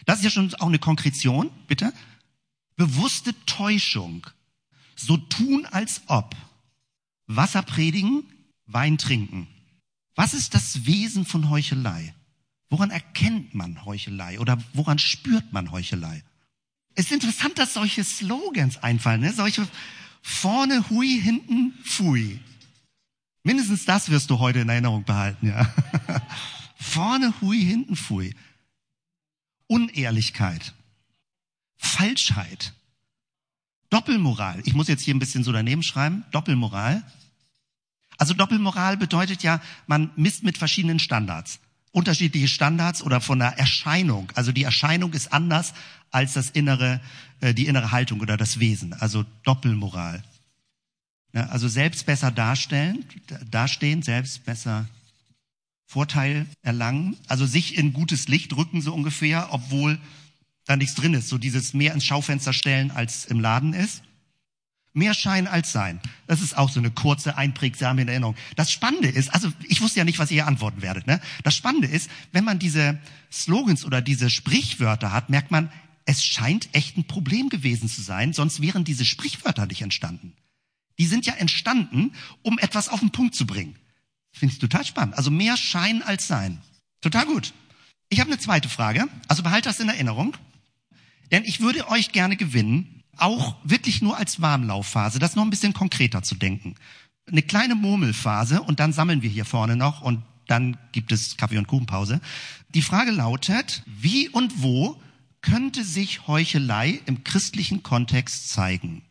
Das 0.05 0.19
ist 0.19 0.25
ja 0.25 0.31
schon 0.31 0.53
auch 0.55 0.67
eine 0.67 0.79
Konkretion, 0.79 1.51
bitte 1.67 1.93
bewusste 2.79 3.35
Täuschung, 3.45 4.25
so 4.95 5.17
tun 5.17 5.67
als 5.69 6.01
ob, 6.07 6.35
Wasser 7.27 7.61
predigen, 7.61 8.23
Wein 8.65 8.97
trinken. 8.97 9.47
Was 10.15 10.33
ist 10.33 10.55
das 10.55 10.85
Wesen 10.85 11.25
von 11.25 11.49
Heuchelei? 11.49 12.15
Woran 12.69 12.89
erkennt 12.89 13.53
man 13.53 13.83
Heuchelei 13.83 14.39
oder 14.39 14.57
woran 14.73 14.97
spürt 14.97 15.51
man 15.51 15.71
Heuchelei? 15.71 16.23
Es 16.95 17.05
ist 17.05 17.11
interessant, 17.11 17.57
dass 17.57 17.73
solche 17.73 18.03
Slogans 18.03 18.77
einfallen, 18.77 19.21
ne? 19.21 19.33
solche 19.33 19.67
vorne 20.21 20.89
hui, 20.89 21.19
hinten 21.21 21.73
fui. 21.83 22.39
Mindestens 23.49 23.83
das 23.83 24.12
wirst 24.12 24.29
du 24.29 24.38
heute 24.38 24.59
in 24.59 24.69
Erinnerung 24.69 25.05
behalten, 25.05 25.47
ja. 25.47 25.73
vorne 26.75 27.33
hui, 27.41 27.59
hinten 27.59 27.95
fui. 27.95 28.35
Unehrlichkeit. 29.65 30.75
Falschheit, 31.75 32.75
Doppelmoral. 33.89 34.62
Ich 34.65 34.75
muss 34.75 34.88
jetzt 34.88 35.01
hier 35.01 35.15
ein 35.15 35.19
bisschen 35.19 35.43
so 35.43 35.51
daneben 35.51 35.81
schreiben. 35.81 36.25
Doppelmoral. 36.29 37.01
Also 38.19 38.35
Doppelmoral 38.35 38.97
bedeutet 38.97 39.41
ja, 39.41 39.62
man 39.88 40.12
misst 40.15 40.43
mit 40.43 40.59
verschiedenen 40.59 40.99
Standards. 40.99 41.59
Unterschiedliche 41.91 42.47
Standards 42.47 43.01
oder 43.01 43.19
von 43.19 43.39
der 43.39 43.57
Erscheinung. 43.57 44.31
Also 44.35 44.51
die 44.51 44.62
Erscheinung 44.62 45.13
ist 45.13 45.33
anders 45.33 45.73
als 46.12 46.33
das 46.33 46.51
innere, 46.51 47.01
äh, 47.39 47.55
die 47.55 47.65
innere 47.65 47.91
Haltung 47.91 48.19
oder 48.21 48.38
das 48.38 48.59
Wesen. 48.59 48.93
Also 48.93 49.25
Doppelmoral. 49.41 50.23
Also 51.33 51.67
selbst 51.67 52.05
besser 52.05 52.31
darstellen, 52.31 53.05
dastehen, 53.49 54.01
selbst 54.01 54.45
besser 54.45 54.87
Vorteil 55.85 56.47
erlangen. 56.61 57.17
Also 57.27 57.45
sich 57.45 57.77
in 57.77 57.93
gutes 57.93 58.27
Licht 58.27 58.55
rücken 58.55 58.81
so 58.81 58.93
ungefähr, 58.93 59.49
obwohl 59.51 59.99
da 60.65 60.75
nichts 60.75 60.95
drin 60.95 61.15
ist, 61.15 61.29
so 61.29 61.37
dieses 61.37 61.73
mehr 61.73 61.93
ins 61.93 62.05
Schaufenster 62.05 62.53
stellen, 62.53 62.91
als 62.91 63.25
im 63.25 63.39
Laden 63.39 63.73
ist. 63.73 64.03
Mehr 64.93 65.13
Schein 65.13 65.47
als 65.47 65.71
Sein. 65.71 65.99
Das 66.27 66.41
ist 66.41 66.57
auch 66.57 66.69
so 66.69 66.79
eine 66.79 66.91
kurze, 66.91 67.37
einprägsame 67.37 68.05
Erinnerung. 68.07 68.35
Das 68.55 68.71
Spannende 68.71 69.07
ist, 69.07 69.33
also 69.33 69.51
ich 69.67 69.81
wusste 69.81 69.99
ja 69.99 70.05
nicht, 70.05 70.19
was 70.19 70.31
ihr 70.31 70.47
antworten 70.47 70.81
werdet. 70.81 71.07
Ne? 71.07 71.21
Das 71.43 71.55
Spannende 71.55 71.87
ist, 71.87 72.09
wenn 72.31 72.43
man 72.43 72.59
diese 72.59 72.99
Slogans 73.31 73.85
oder 73.85 74.01
diese 74.01 74.29
Sprichwörter 74.29 75.11
hat, 75.11 75.29
merkt 75.29 75.51
man, 75.51 75.71
es 76.05 76.23
scheint 76.23 76.69
echt 76.73 76.97
ein 76.97 77.05
Problem 77.05 77.49
gewesen 77.49 77.87
zu 77.87 78.01
sein, 78.01 78.33
sonst 78.33 78.61
wären 78.61 78.83
diese 78.83 79.05
Sprichwörter 79.05 79.67
nicht 79.67 79.83
entstanden. 79.83 80.33
Die 80.99 81.07
sind 81.07 81.25
ja 81.25 81.33
entstanden, 81.33 82.12
um 82.43 82.59
etwas 82.59 82.89
auf 82.89 82.99
den 82.99 83.12
Punkt 83.12 83.33
zu 83.33 83.47
bringen. 83.47 83.75
Finde 84.31 84.53
ich 84.53 84.59
total 84.59 84.85
spannend. 84.85 85.17
Also 85.17 85.31
mehr 85.31 85.57
Schein 85.57 86.03
als 86.03 86.27
Sein. 86.27 86.62
Total 87.01 87.25
gut. 87.25 87.53
Ich 88.09 88.19
habe 88.19 88.29
eine 88.29 88.39
zweite 88.39 88.69
Frage. 88.69 89.07
Also 89.27 89.43
behalte 89.43 89.69
das 89.69 89.79
in 89.79 89.89
Erinnerung. 89.89 90.35
Denn 91.31 91.43
ich 91.45 91.62
würde 91.62 91.89
euch 91.89 92.12
gerne 92.12 92.35
gewinnen, 92.35 93.03
auch 93.17 93.55
wirklich 93.63 94.01
nur 94.01 94.17
als 94.17 94.41
Warmlaufphase, 94.41 95.19
das 95.19 95.35
noch 95.35 95.43
ein 95.43 95.49
bisschen 95.49 95.73
konkreter 95.73 96.23
zu 96.23 96.35
denken. 96.35 96.75
Eine 97.27 97.43
kleine 97.43 97.75
Murmelphase 97.75 98.62
und 98.62 98.79
dann 98.79 98.93
sammeln 98.93 99.21
wir 99.21 99.29
hier 99.29 99.45
vorne 99.45 99.75
noch 99.75 100.01
und 100.01 100.23
dann 100.47 100.77
gibt 100.91 101.12
es 101.12 101.38
Kaffee- 101.38 101.59
und 101.59 101.67
Kuchenpause. 101.67 102.21
Die 102.73 102.81
Frage 102.81 103.12
lautet, 103.12 103.83
wie 103.85 104.29
und 104.29 104.63
wo 104.63 104.99
könnte 105.41 105.83
sich 105.83 106.27
Heuchelei 106.27 106.99
im 107.05 107.23
christlichen 107.23 107.83
Kontext 107.83 108.49
zeigen? 108.49 109.03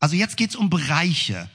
Also 0.00 0.16
jetzt 0.16 0.36
geht's 0.36 0.56
um 0.56 0.70
Bereiche. 0.70 1.48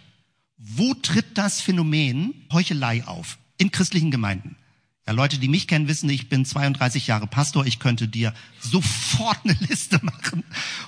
Wo 0.58 0.94
tritt 0.94 1.38
das 1.38 1.60
Phänomen 1.60 2.46
Heuchelei 2.54 3.04
auf 3.06 3.38
in 3.58 3.72
christlichen 3.72 4.12
Gemeinden? 4.12 4.56
Ja, 5.08 5.14
Leute, 5.14 5.38
die 5.38 5.48
mich 5.48 5.68
kennen, 5.68 5.88
wissen, 5.88 6.10
ich 6.10 6.30
bin 6.30 6.46
32 6.46 7.06
Jahre 7.06 7.28
Pastor. 7.28 7.68
Ich 7.68 7.78
könnte 7.78 8.08
dir 8.08 8.34
sofort 8.60 9.38
eine 9.44 9.54
Liste 9.70 10.00
machen, 10.02 10.44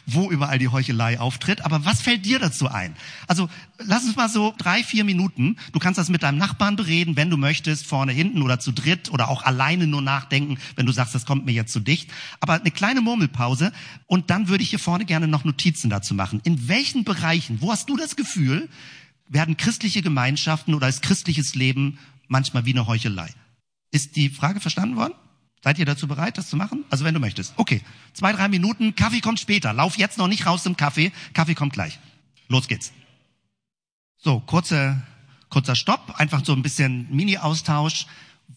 wo 0.08 0.32
überall 0.32 0.58
die 0.58 0.70
Heuchelei 0.70 1.20
auftritt. 1.20 1.64
Aber 1.64 1.86
was 1.86 2.02
fällt 2.02 2.26
dir 2.26 2.40
dazu 2.40 2.68
ein? 2.68 2.96
Also 3.28 3.48
lass 3.78 4.06
uns 4.06 4.16
mal 4.16 4.28
so 4.28 4.56
drei, 4.58 4.84
vier 4.84 5.04
Minuten. 5.04 5.58
Du 5.72 5.78
kannst 5.78 6.00
das 6.00 6.10
mit 6.10 6.24
deinem 6.24 6.40
Nachbarn 6.40 6.76
bereden, 6.76 7.16
wenn 7.16 7.30
du 7.30 7.38
möchtest, 7.38 7.86
vorne, 7.86 8.12
hinten 8.12 8.42
oder 8.42 8.60
zu 8.60 8.72
dritt 8.72 9.12
oder 9.12 9.30
auch 9.30 9.44
alleine 9.44 9.86
nur 9.86 10.02
nachdenken, 10.02 10.58
wenn 10.76 10.88
du 10.88 10.92
sagst, 10.92 11.14
das 11.14 11.28
kommt 11.28 11.46
mir 11.46 11.52
jetzt 11.52 11.72
zu 11.72 11.80
dicht. 11.80 12.10
Aber 12.40 12.54
eine 12.54 12.72
kleine 12.72 13.02
Murmelpause 13.02 13.72
und 14.08 14.32
dann 14.32 14.48
würde 14.48 14.64
ich 14.64 14.72
hier 14.72 14.80
vorne 14.80 15.06
gerne 15.06 15.28
noch 15.28 15.44
Notizen 15.44 15.92
dazu 15.92 16.16
machen. 16.16 16.42
In 16.44 16.68
welchen 16.68 17.04
Bereichen, 17.04 17.62
wo 17.62 17.72
hast 17.72 17.88
du 17.88 17.96
das 17.96 18.16
Gefühl, 18.16 18.68
werden 19.28 19.58
christliche 19.58 20.02
Gemeinschaften 20.02 20.74
oder 20.74 20.88
ist 20.88 21.04
christliches 21.04 21.54
Leben 21.54 22.00
manchmal 22.28 22.66
wie 22.66 22.74
eine 22.74 22.88
Heuchelei? 22.88 23.30
Ist 23.92 24.16
die 24.16 24.30
Frage 24.30 24.60
verstanden 24.60 24.96
worden? 24.96 25.14
Seid 25.64 25.80
ihr 25.80 25.86
dazu 25.86 26.08
bereit, 26.08 26.38
das 26.38 26.50
zu 26.50 26.56
machen? 26.56 26.86
Also 26.90 27.04
wenn 27.04 27.14
du 27.14 27.20
möchtest. 27.20 27.54
Okay, 27.58 27.82
zwei, 28.14 28.32
drei 28.32 28.48
Minuten. 28.48 28.96
Kaffee 28.96 29.22
kommt 29.22 29.40
später. 29.40 29.74
Lauf 29.74 29.98
jetzt 29.98 30.18
noch 30.18 30.28
nicht 30.28 30.46
raus 30.46 30.64
zum 30.64 30.78
Kaffee. 30.78 31.12
Kaffee 31.34 31.56
kommt 31.56 31.74
gleich. 31.74 32.00
Los 32.48 32.68
geht's. 32.68 32.94
So, 34.18 34.40
kurze, 34.40 35.02
kurzer 35.50 35.76
Stopp. 35.76 36.20
Einfach 36.20 36.46
so 36.46 36.54
ein 36.54 36.62
bisschen 36.62 37.08
Mini-Austausch. 37.14 38.06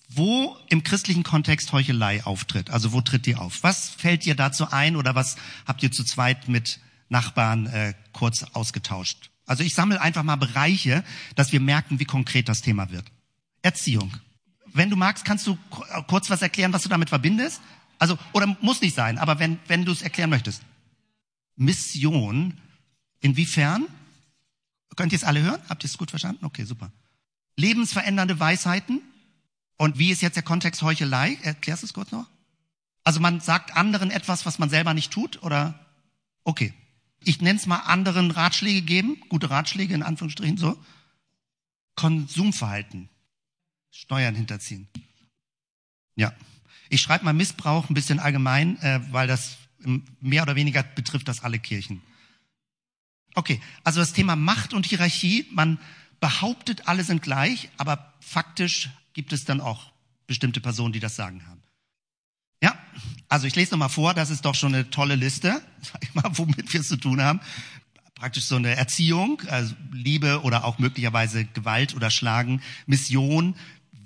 Wo 0.09 0.57
im 0.69 0.83
christlichen 0.85 1.23
Kontext 1.23 1.73
Heuchelei 1.73 2.25
auftritt? 2.25 2.71
Also 2.71 2.93
wo 2.93 3.01
tritt 3.01 3.27
die 3.27 3.37
auf? 3.37 3.63
Was 3.63 3.89
fällt 3.91 4.25
dir 4.25 4.35
dazu 4.35 4.71
ein 4.71 4.97
oder 4.97 5.15
was 5.15 5.37
habt 5.67 5.83
ihr 5.83 5.91
zu 5.91 6.05
zweit 6.05 6.49
mit 6.49 6.81
Nachbarn 7.09 7.67
äh, 7.67 7.95
kurz 8.13 8.45
ausgetauscht? 8.53 9.31
Also 9.47 9.65
ich 9.65 9.75
sammle 9.75 10.01
einfach 10.01 10.23
mal 10.23 10.37
Bereiche, 10.37 11.03
dass 11.35 11.51
wir 11.53 11.61
merken, 11.61 11.99
wie 11.99 12.05
konkret 12.05 12.49
das 12.49 12.63
Thema 12.63 12.91
wird. 12.91 13.07
Erziehung 13.63 14.13
wenn 14.73 14.91
du 14.91 14.97
magst, 14.97 15.25
kannst 15.25 15.47
du 15.47 15.59
kurz 16.07 16.31
was 16.31 16.43
erklären, 16.43 16.73
was 16.73 16.83
du 16.83 16.89
damit 16.89 17.09
verbindest? 17.09 17.61
Also, 17.99 18.19
oder 18.33 18.47
muss 18.61 18.81
nicht 18.81 18.95
sein, 18.95 19.19
aber 19.19 19.39
wenn, 19.39 19.59
wenn 19.67 19.85
du 19.85 19.93
es 19.93 20.03
erklären 20.03 20.31
möchtest. 20.31 20.63
Mission, 21.57 22.59
inwiefern? 23.21 23.87
Könnt 24.97 25.13
ihr 25.13 25.17
es 25.17 25.25
alle 25.25 25.43
hören? 25.43 25.61
Habt 25.69 25.85
ihr 25.85 25.89
es 25.89 25.99
gut 25.99 26.11
verstanden? 26.11 26.45
Okay, 26.45 26.65
super. 26.65 26.91
Lebensverändernde 27.57 28.41
Weisheiten. 28.41 29.03
Und 29.77 29.99
wie 29.99 30.11
ist 30.11 30.23
jetzt 30.23 30.37
der 30.37 30.43
Kontext 30.43 30.83
Heuchelei? 30.83 31.39
Erklärst 31.43 31.83
du 31.83 31.87
es 31.87 31.93
kurz 31.93 32.11
noch? 32.13 32.27
Also 33.05 33.21
man 33.21 33.41
sagt 33.41 33.77
anderen 33.77 34.11
etwas, 34.11 34.47
was 34.47 34.59
man 34.59 34.71
selber 34.71 34.95
nicht 34.95 35.11
tut, 35.11 35.43
oder? 35.43 35.79
Okay. 36.45 36.75
Ich 37.23 37.41
nenne 37.41 37.59
es 37.59 37.67
mal 37.67 37.77
anderen 37.77 38.31
Ratschläge 38.31 38.83
geben, 38.83 39.21
gute 39.29 39.51
Ratschläge 39.51 39.95
in 39.95 40.03
Anführungsstrichen 40.03 40.57
so. 40.57 40.79
Konsumverhalten. 41.97 43.11
Steuern 43.91 44.35
hinterziehen. 44.35 44.89
Ja. 46.17 46.33
Ich 46.89 47.01
schreibe 47.01 47.25
mal 47.25 47.33
Missbrauch 47.33 47.89
ein 47.89 47.95
bisschen 47.95 48.19
allgemein, 48.19 48.77
äh, 48.83 49.01
weil 49.11 49.27
das 49.29 49.59
mehr 50.21 50.43
oder 50.43 50.57
weniger 50.57 50.83
betrifft 50.83 51.29
das 51.29 51.43
alle 51.43 51.59
Kirchen. 51.59 52.03
Okay, 53.35 53.61
also 53.85 54.01
das 54.01 54.13
Thema 54.13 54.37
Macht 54.37 54.75
und 54.75 54.87
Hierarchie, 54.87 55.47
man 55.53 55.79
behauptet, 56.19 56.89
alle 56.89 57.05
sind 57.05 57.23
gleich, 57.23 57.71
aber 57.77 58.13
faktisch 58.21 58.91
gibt 59.13 59.33
es 59.33 59.45
dann 59.45 59.61
auch 59.61 59.93
bestimmte 60.27 60.61
Personen, 60.61 60.93
die 60.93 61.01
das 61.01 61.17
Sagen 61.17 61.47
haben. 61.47 61.63
Ja, 62.63 62.79
also 63.29 63.47
ich 63.47 63.57
lese 63.57 63.71
nochmal 63.73 63.89
vor, 63.89 64.13
das 64.13 64.31
ist 64.31 64.45
doch 64.45 64.55
schon 64.55 64.75
eine 64.75 64.91
tolle 64.91 65.15
Liste, 65.15 65.63
sag 65.81 66.03
ich 66.03 66.15
mal, 66.15 66.31
womit 66.33 66.73
wir 66.73 66.81
es 66.81 66.89
zu 66.89 66.97
tun 66.97 67.23
haben. 67.23 67.41
Praktisch 68.15 68.45
so 68.45 68.57
eine 68.57 68.77
Erziehung, 68.77 69.41
also 69.49 69.75
Liebe 69.93 70.43
oder 70.43 70.65
auch 70.65 70.79
möglicherweise 70.79 71.47
Gewalt 71.47 71.95
oder 71.95 72.11
Schlagen, 72.11 72.61
Mission, 72.87 73.57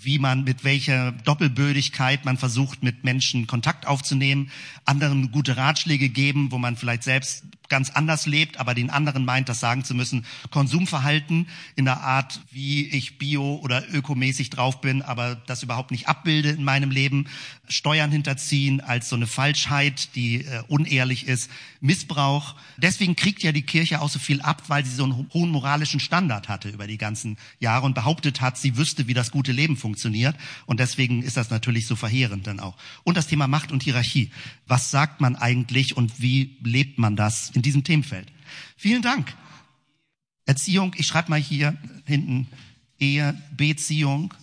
wie 0.05 0.19
man 0.19 0.45
mit 0.45 0.65
welcher 0.65 1.13
Doppelbödigkeit 1.13 2.25
man 2.25 2.37
versucht, 2.37 2.83
mit 2.83 3.05
Menschen 3.05 3.47
Kontakt 3.47 3.87
aufzunehmen, 3.87 4.51
anderen 4.85 5.31
gute 5.31 5.57
Ratschläge 5.57 6.09
geben, 6.09 6.51
wo 6.51 6.59
man 6.59 6.77
vielleicht 6.77 7.03
selbst 7.03 7.45
ganz 7.69 7.91
anders 7.91 8.27
lebt, 8.27 8.59
aber 8.59 8.75
den 8.75 8.91
anderen 8.91 9.25
meint, 9.25 9.49
das 9.49 9.61
sagen 9.61 9.85
zu 9.85 9.95
müssen, 9.95 10.25
Konsumverhalten 10.51 11.49
in 11.77 11.85
der 11.85 12.03
Art, 12.03 12.41
wie 12.51 12.87
ich 12.89 13.19
bio 13.19 13.57
oder 13.63 13.83
ökomäßig 13.93 14.51
drauf 14.51 14.81
bin, 14.81 15.03
aber 15.03 15.35
das 15.35 15.63
überhaupt 15.63 15.91
nicht 15.91 16.09
abbilde 16.09 16.51
in 16.51 16.65
meinem 16.65 16.91
Leben, 16.91 17.27
Steuern 17.69 18.11
hinterziehen 18.11 18.81
als 18.81 19.09
so 19.09 19.17
eine 19.17 19.27
Falschheit, 19.27 20.15
die 20.15 20.45
äh, 20.45 20.63
unehrlich 20.69 21.27
ist, 21.27 21.51
Missbrauch. 21.81 22.55
Deswegen 22.77 23.17
kriegt 23.17 23.43
ja 23.43 23.53
die 23.53 23.63
Kirche 23.63 24.01
auch 24.01 24.11
so 24.11 24.19
viel 24.19 24.43
ab, 24.43 24.65
weil 24.69 24.85
sie 24.85 24.95
so 24.95 25.05
einen 25.05 25.29
hohen 25.33 25.51
moralischen 25.51 26.01
Standard 26.01 26.49
hatte 26.49 26.69
über 26.69 26.87
die 26.87 26.99
ganzen 26.99 27.39
Jahre 27.61 27.87
und 27.87 27.95
behauptet 27.95 28.41
hat, 28.41 28.59
sie 28.59 28.77
wüsste, 28.77 29.07
wie 29.07 29.15
das 29.15 29.31
gute 29.31 29.53
Leben 29.53 29.77
funktioniert. 29.77 29.94
Und 30.67 30.81
deswegen 30.81 31.23
ist 31.23 31.37
das 31.37 31.51
natürlich 31.51 31.87
so 31.87 31.97
verheerend 31.97 32.47
dann 32.47 32.61
auch. 32.61 32.77
Und 33.05 33.17
das 33.17 33.27
Thema 33.27 33.47
Macht 33.47 33.73
und 33.73 33.83
Hierarchie. 33.83 34.31
Was 34.67 34.91
sagt 34.91 35.21
man 35.21 35.37
eigentlich 35.37 35.97
und 35.97 36.21
wie 36.21 36.57
lebt 36.63 36.99
man 36.99 37.17
das 37.17 37.51
in 37.51 37.63
diesem 37.63 37.85
Themenfeld. 37.85 38.33
Vielen 38.77 39.03
Dank. 39.03 39.35
Erziehung, 40.47 40.95
ich 40.97 41.07
schreibe 41.07 41.31
mal 41.31 41.41
hier 41.41 41.77
hinten 42.05 42.49
Ehe, 42.99 43.41
Beziehung, 43.57 44.35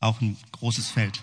auch 0.00 0.20
ein 0.20 0.36
großes 0.52 0.88
Feld. 0.88 1.22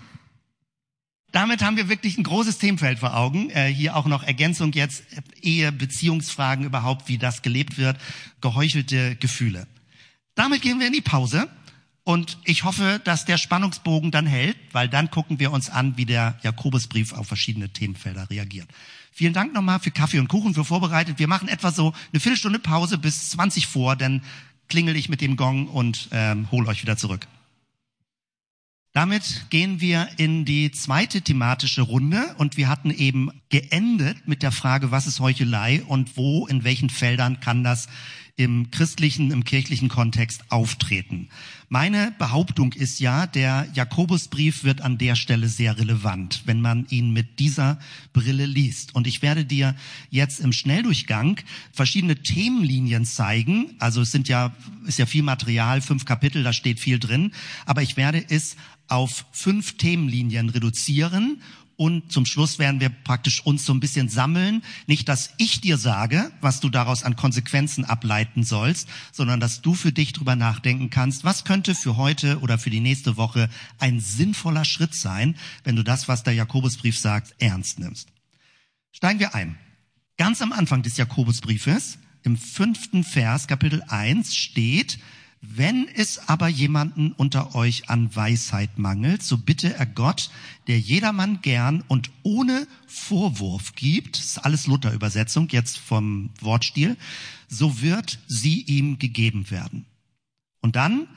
Damit 1.32 1.62
haben 1.62 1.76
wir 1.76 1.88
wirklich 1.88 2.18
ein 2.18 2.24
großes 2.24 2.58
Themenfeld 2.58 2.98
vor 2.98 3.16
Augen. 3.16 3.50
Äh, 3.50 3.72
hier 3.72 3.96
auch 3.96 4.06
noch 4.06 4.24
Ergänzung 4.24 4.72
jetzt, 4.72 5.04
Ehe, 5.40 5.70
Beziehungsfragen 5.70 6.64
überhaupt, 6.64 7.08
wie 7.08 7.18
das 7.18 7.42
gelebt 7.42 7.78
wird, 7.78 7.98
geheuchelte 8.40 9.14
Gefühle. 9.16 9.66
Damit 10.34 10.62
gehen 10.62 10.80
wir 10.80 10.88
in 10.88 10.92
die 10.92 11.00
Pause 11.00 11.48
und 12.04 12.38
ich 12.44 12.64
hoffe, 12.64 13.00
dass 13.04 13.24
der 13.24 13.38
Spannungsbogen 13.38 14.10
dann 14.10 14.26
hält, 14.26 14.56
weil 14.72 14.88
dann 14.88 15.10
gucken 15.10 15.38
wir 15.38 15.52
uns 15.52 15.68
an, 15.70 15.96
wie 15.96 16.06
der 16.06 16.38
Jakobusbrief 16.42 17.12
auf 17.12 17.28
verschiedene 17.28 17.68
Themenfelder 17.68 18.30
reagiert. 18.30 18.68
Vielen 19.12 19.32
Dank 19.32 19.52
nochmal 19.52 19.80
für 19.80 19.90
Kaffee 19.90 20.18
und 20.18 20.28
Kuchen 20.28 20.54
für 20.54 20.64
vorbereitet. 20.64 21.18
Wir 21.18 21.28
machen 21.28 21.48
etwa 21.48 21.72
so 21.72 21.92
eine 22.12 22.20
Viertelstunde 22.20 22.58
Pause 22.58 22.96
bis 22.96 23.30
20 23.30 23.66
vor, 23.66 23.96
dann 23.96 24.22
klingel 24.68 24.96
ich 24.96 25.08
mit 25.08 25.20
dem 25.20 25.36
Gong 25.36 25.66
und 25.66 26.08
ähm, 26.12 26.50
hol 26.50 26.66
euch 26.68 26.82
wieder 26.82 26.96
zurück. 26.96 27.26
Damit 28.92 29.46
gehen 29.50 29.80
wir 29.80 30.08
in 30.16 30.44
die 30.44 30.72
zweite 30.72 31.22
thematische 31.22 31.82
Runde 31.82 32.34
und 32.38 32.56
wir 32.56 32.68
hatten 32.68 32.90
eben 32.90 33.30
geendet 33.48 34.26
mit 34.26 34.42
der 34.42 34.50
Frage, 34.50 34.90
was 34.90 35.06
ist 35.06 35.20
Heuchelei 35.20 35.82
und 35.84 36.16
wo, 36.16 36.48
in 36.48 36.64
welchen 36.64 36.90
Feldern 36.90 37.38
kann 37.38 37.62
das 37.62 37.88
im 38.40 38.70
christlichen, 38.70 39.30
im 39.32 39.44
kirchlichen 39.44 39.90
Kontext 39.90 40.44
auftreten. 40.48 41.28
Meine 41.68 42.12
Behauptung 42.18 42.72
ist 42.72 42.98
ja, 42.98 43.26
der 43.26 43.68
Jakobusbrief 43.74 44.64
wird 44.64 44.80
an 44.80 44.96
der 44.96 45.14
Stelle 45.14 45.46
sehr 45.48 45.78
relevant, 45.78 46.42
wenn 46.46 46.62
man 46.62 46.86
ihn 46.88 47.12
mit 47.12 47.38
dieser 47.38 47.78
Brille 48.14 48.46
liest. 48.46 48.94
Und 48.94 49.06
ich 49.06 49.20
werde 49.20 49.44
dir 49.44 49.76
jetzt 50.08 50.40
im 50.40 50.52
Schnelldurchgang 50.52 51.38
verschiedene 51.70 52.16
Themenlinien 52.22 53.04
zeigen. 53.04 53.76
Also 53.78 54.00
es 54.00 54.10
sind 54.10 54.26
ja, 54.26 54.54
ist 54.86 54.98
ja 54.98 55.04
viel 55.06 55.22
Material, 55.22 55.82
fünf 55.82 56.06
Kapitel, 56.06 56.42
da 56.42 56.54
steht 56.54 56.80
viel 56.80 56.98
drin. 56.98 57.32
Aber 57.66 57.82
ich 57.82 57.98
werde 57.98 58.24
es 58.30 58.56
auf 58.88 59.26
fünf 59.30 59.76
Themenlinien 59.76 60.48
reduzieren 60.48 61.42
und 61.80 62.12
zum 62.12 62.26
Schluss 62.26 62.58
werden 62.58 62.78
wir 62.78 62.90
praktisch 62.90 63.40
uns 63.46 63.64
so 63.64 63.72
ein 63.72 63.80
bisschen 63.80 64.10
sammeln. 64.10 64.62
Nicht, 64.86 65.08
dass 65.08 65.30
ich 65.38 65.62
dir 65.62 65.78
sage, 65.78 66.30
was 66.42 66.60
du 66.60 66.68
daraus 66.68 67.04
an 67.04 67.16
Konsequenzen 67.16 67.86
ableiten 67.86 68.44
sollst, 68.44 68.86
sondern 69.12 69.40
dass 69.40 69.62
du 69.62 69.72
für 69.72 69.90
dich 69.90 70.12
drüber 70.12 70.36
nachdenken 70.36 70.90
kannst, 70.90 71.24
was 71.24 71.44
könnte 71.44 71.74
für 71.74 71.96
heute 71.96 72.40
oder 72.40 72.58
für 72.58 72.68
die 72.68 72.80
nächste 72.80 73.16
Woche 73.16 73.48
ein 73.78 73.98
sinnvoller 73.98 74.66
Schritt 74.66 74.94
sein, 74.94 75.36
wenn 75.64 75.74
du 75.74 75.82
das, 75.82 76.06
was 76.06 76.22
der 76.22 76.34
Jakobusbrief 76.34 76.98
sagt, 76.98 77.34
ernst 77.38 77.78
nimmst. 77.78 78.10
Steigen 78.92 79.18
wir 79.18 79.34
ein. 79.34 79.56
Ganz 80.18 80.42
am 80.42 80.52
Anfang 80.52 80.82
des 80.82 80.98
Jakobusbriefes, 80.98 81.98
im 82.24 82.36
fünften 82.36 83.04
Vers, 83.04 83.46
Kapitel 83.46 83.82
1, 83.88 84.36
steht, 84.36 84.98
wenn 85.42 85.88
es 85.88 86.28
aber 86.28 86.48
jemanden 86.48 87.12
unter 87.12 87.54
euch 87.54 87.88
an 87.88 88.14
Weisheit 88.14 88.78
mangelt, 88.78 89.22
so 89.22 89.38
bitte 89.38 89.74
er 89.74 89.86
Gott, 89.86 90.30
der 90.66 90.78
jedermann 90.78 91.40
gern 91.40 91.82
und 91.88 92.10
ohne 92.22 92.66
Vorwurf 92.86 93.74
gibt, 93.74 94.18
das 94.18 94.24
ist 94.26 94.38
alles 94.38 94.66
Luther-Übersetzung 94.66 95.48
jetzt 95.48 95.78
vom 95.78 96.30
Wortstil, 96.40 96.96
so 97.48 97.80
wird 97.80 98.18
sie 98.26 98.62
ihm 98.62 98.98
gegeben 98.98 99.50
werden. 99.50 99.86
Und 100.60 100.76
dann, 100.76 101.08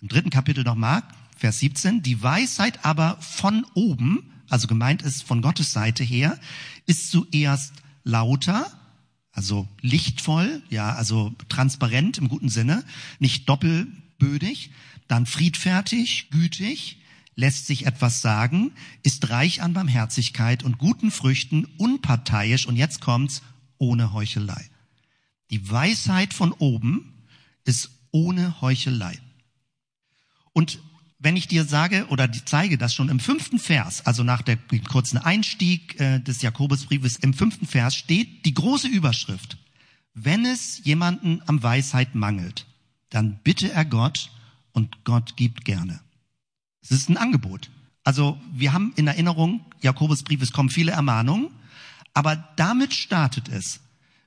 im 0.00 0.08
dritten 0.08 0.30
Kapitel 0.30 0.64
nochmal, 0.64 1.02
Vers 1.36 1.60
17, 1.60 2.02
die 2.02 2.22
Weisheit 2.22 2.84
aber 2.86 3.18
von 3.20 3.66
oben, 3.74 4.30
also 4.48 4.66
gemeint 4.66 5.02
ist 5.02 5.22
von 5.22 5.42
Gottes 5.42 5.72
Seite 5.72 6.04
her, 6.04 6.38
ist 6.86 7.10
zuerst 7.10 7.74
lauter, 8.02 8.77
also 9.38 9.68
lichtvoll, 9.82 10.62
ja, 10.68 10.94
also 10.94 11.32
transparent 11.48 12.18
im 12.18 12.26
guten 12.26 12.48
Sinne, 12.48 12.82
nicht 13.20 13.48
doppelbödig, 13.48 14.72
dann 15.06 15.26
friedfertig, 15.26 16.30
gütig, 16.30 16.98
lässt 17.36 17.68
sich 17.68 17.86
etwas 17.86 18.20
sagen, 18.20 18.72
ist 19.04 19.30
reich 19.30 19.62
an 19.62 19.74
Barmherzigkeit 19.74 20.64
und 20.64 20.78
guten 20.78 21.12
Früchten, 21.12 21.68
unparteiisch 21.76 22.66
und 22.66 22.74
jetzt 22.74 23.00
kommt's 23.00 23.42
ohne 23.78 24.12
Heuchelei. 24.12 24.68
Die 25.52 25.70
Weisheit 25.70 26.34
von 26.34 26.50
oben 26.50 27.14
ist 27.62 27.90
ohne 28.10 28.60
Heuchelei. 28.60 29.20
Und 30.52 30.80
wenn 31.18 31.36
ich 31.36 31.48
dir 31.48 31.64
sage 31.64 32.06
oder 32.08 32.30
zeige, 32.32 32.78
dass 32.78 32.94
schon 32.94 33.08
im 33.08 33.18
fünften 33.18 33.58
Vers, 33.58 34.06
also 34.06 34.22
nach 34.22 34.42
der 34.42 34.56
kurzen 34.88 35.18
Einstieg 35.18 36.00
äh, 36.00 36.20
des 36.20 36.42
Jakobusbriefes, 36.42 37.16
im 37.16 37.34
fünften 37.34 37.66
Vers 37.66 37.96
steht 37.96 38.44
die 38.44 38.54
große 38.54 38.88
Überschrift, 38.88 39.58
wenn 40.14 40.44
es 40.44 40.84
jemanden 40.84 41.42
am 41.46 41.62
Weisheit 41.62 42.14
mangelt, 42.14 42.66
dann 43.10 43.40
bitte 43.42 43.72
er 43.72 43.84
Gott 43.84 44.30
und 44.72 45.04
Gott 45.04 45.36
gibt 45.36 45.64
gerne. 45.64 46.00
Es 46.82 46.90
ist 46.90 47.08
ein 47.08 47.16
Angebot. 47.16 47.70
Also 48.04 48.40
wir 48.52 48.72
haben 48.72 48.92
in 48.96 49.06
Erinnerung, 49.06 49.64
Jakobusbrief, 49.80 50.40
es 50.40 50.52
kommen 50.52 50.70
viele 50.70 50.92
Ermahnungen, 50.92 51.50
aber 52.14 52.36
damit 52.56 52.94
startet 52.94 53.48
es. 53.48 53.80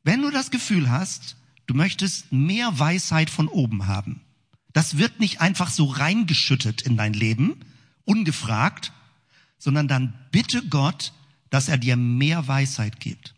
Wenn 0.04 0.22
du 0.22 0.30
das 0.30 0.52
Gefühl 0.52 0.90
hast, 0.90 1.38
du 1.68 1.74
möchtest 1.74 2.32
mehr 2.32 2.78
Weisheit 2.80 3.30
von 3.30 3.48
oben 3.48 3.88
haben, 3.88 4.22
das 4.74 4.98
wird 4.98 5.20
nicht 5.20 5.42
einfach 5.42 5.70
so 5.70 5.86
reingeschüttet 5.86 6.82
in 6.82 6.98
dein 6.98 7.14
Leben, 7.14 7.60
ungefragt, 8.06 8.92
sondern 9.58 9.88
dann 9.88 10.14
bitte 10.32 10.66
Gott, 10.68 11.14
dass 11.50 11.68
er 11.68 11.78
dir 11.78 11.96
mehr 11.96 12.48
Weisheit 12.48 13.00
gibt. 13.00 13.36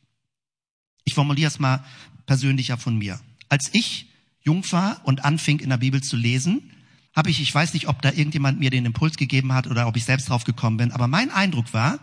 Ich 1.03 1.13
formuliere 1.13 1.49
es 1.49 1.59
mal 1.59 1.83
persönlicher 2.25 2.77
von 2.77 2.97
mir. 2.97 3.19
Als 3.49 3.69
ich 3.73 4.07
jung 4.41 4.63
war 4.71 5.01
und 5.03 5.25
anfing 5.25 5.59
in 5.59 5.69
der 5.69 5.77
Bibel 5.77 6.01
zu 6.01 6.15
lesen, 6.15 6.71
habe 7.15 7.29
ich, 7.29 7.41
ich 7.41 7.53
weiß 7.53 7.73
nicht, 7.73 7.87
ob 7.87 8.01
da 8.01 8.09
irgendjemand 8.09 8.59
mir 8.59 8.69
den 8.69 8.85
Impuls 8.85 9.17
gegeben 9.17 9.53
hat 9.53 9.67
oder 9.67 9.87
ob 9.87 9.97
ich 9.97 10.05
selbst 10.05 10.29
drauf 10.29 10.43
gekommen 10.43 10.77
bin, 10.77 10.91
aber 10.91 11.07
mein 11.07 11.29
Eindruck 11.29 11.73
war, 11.73 11.99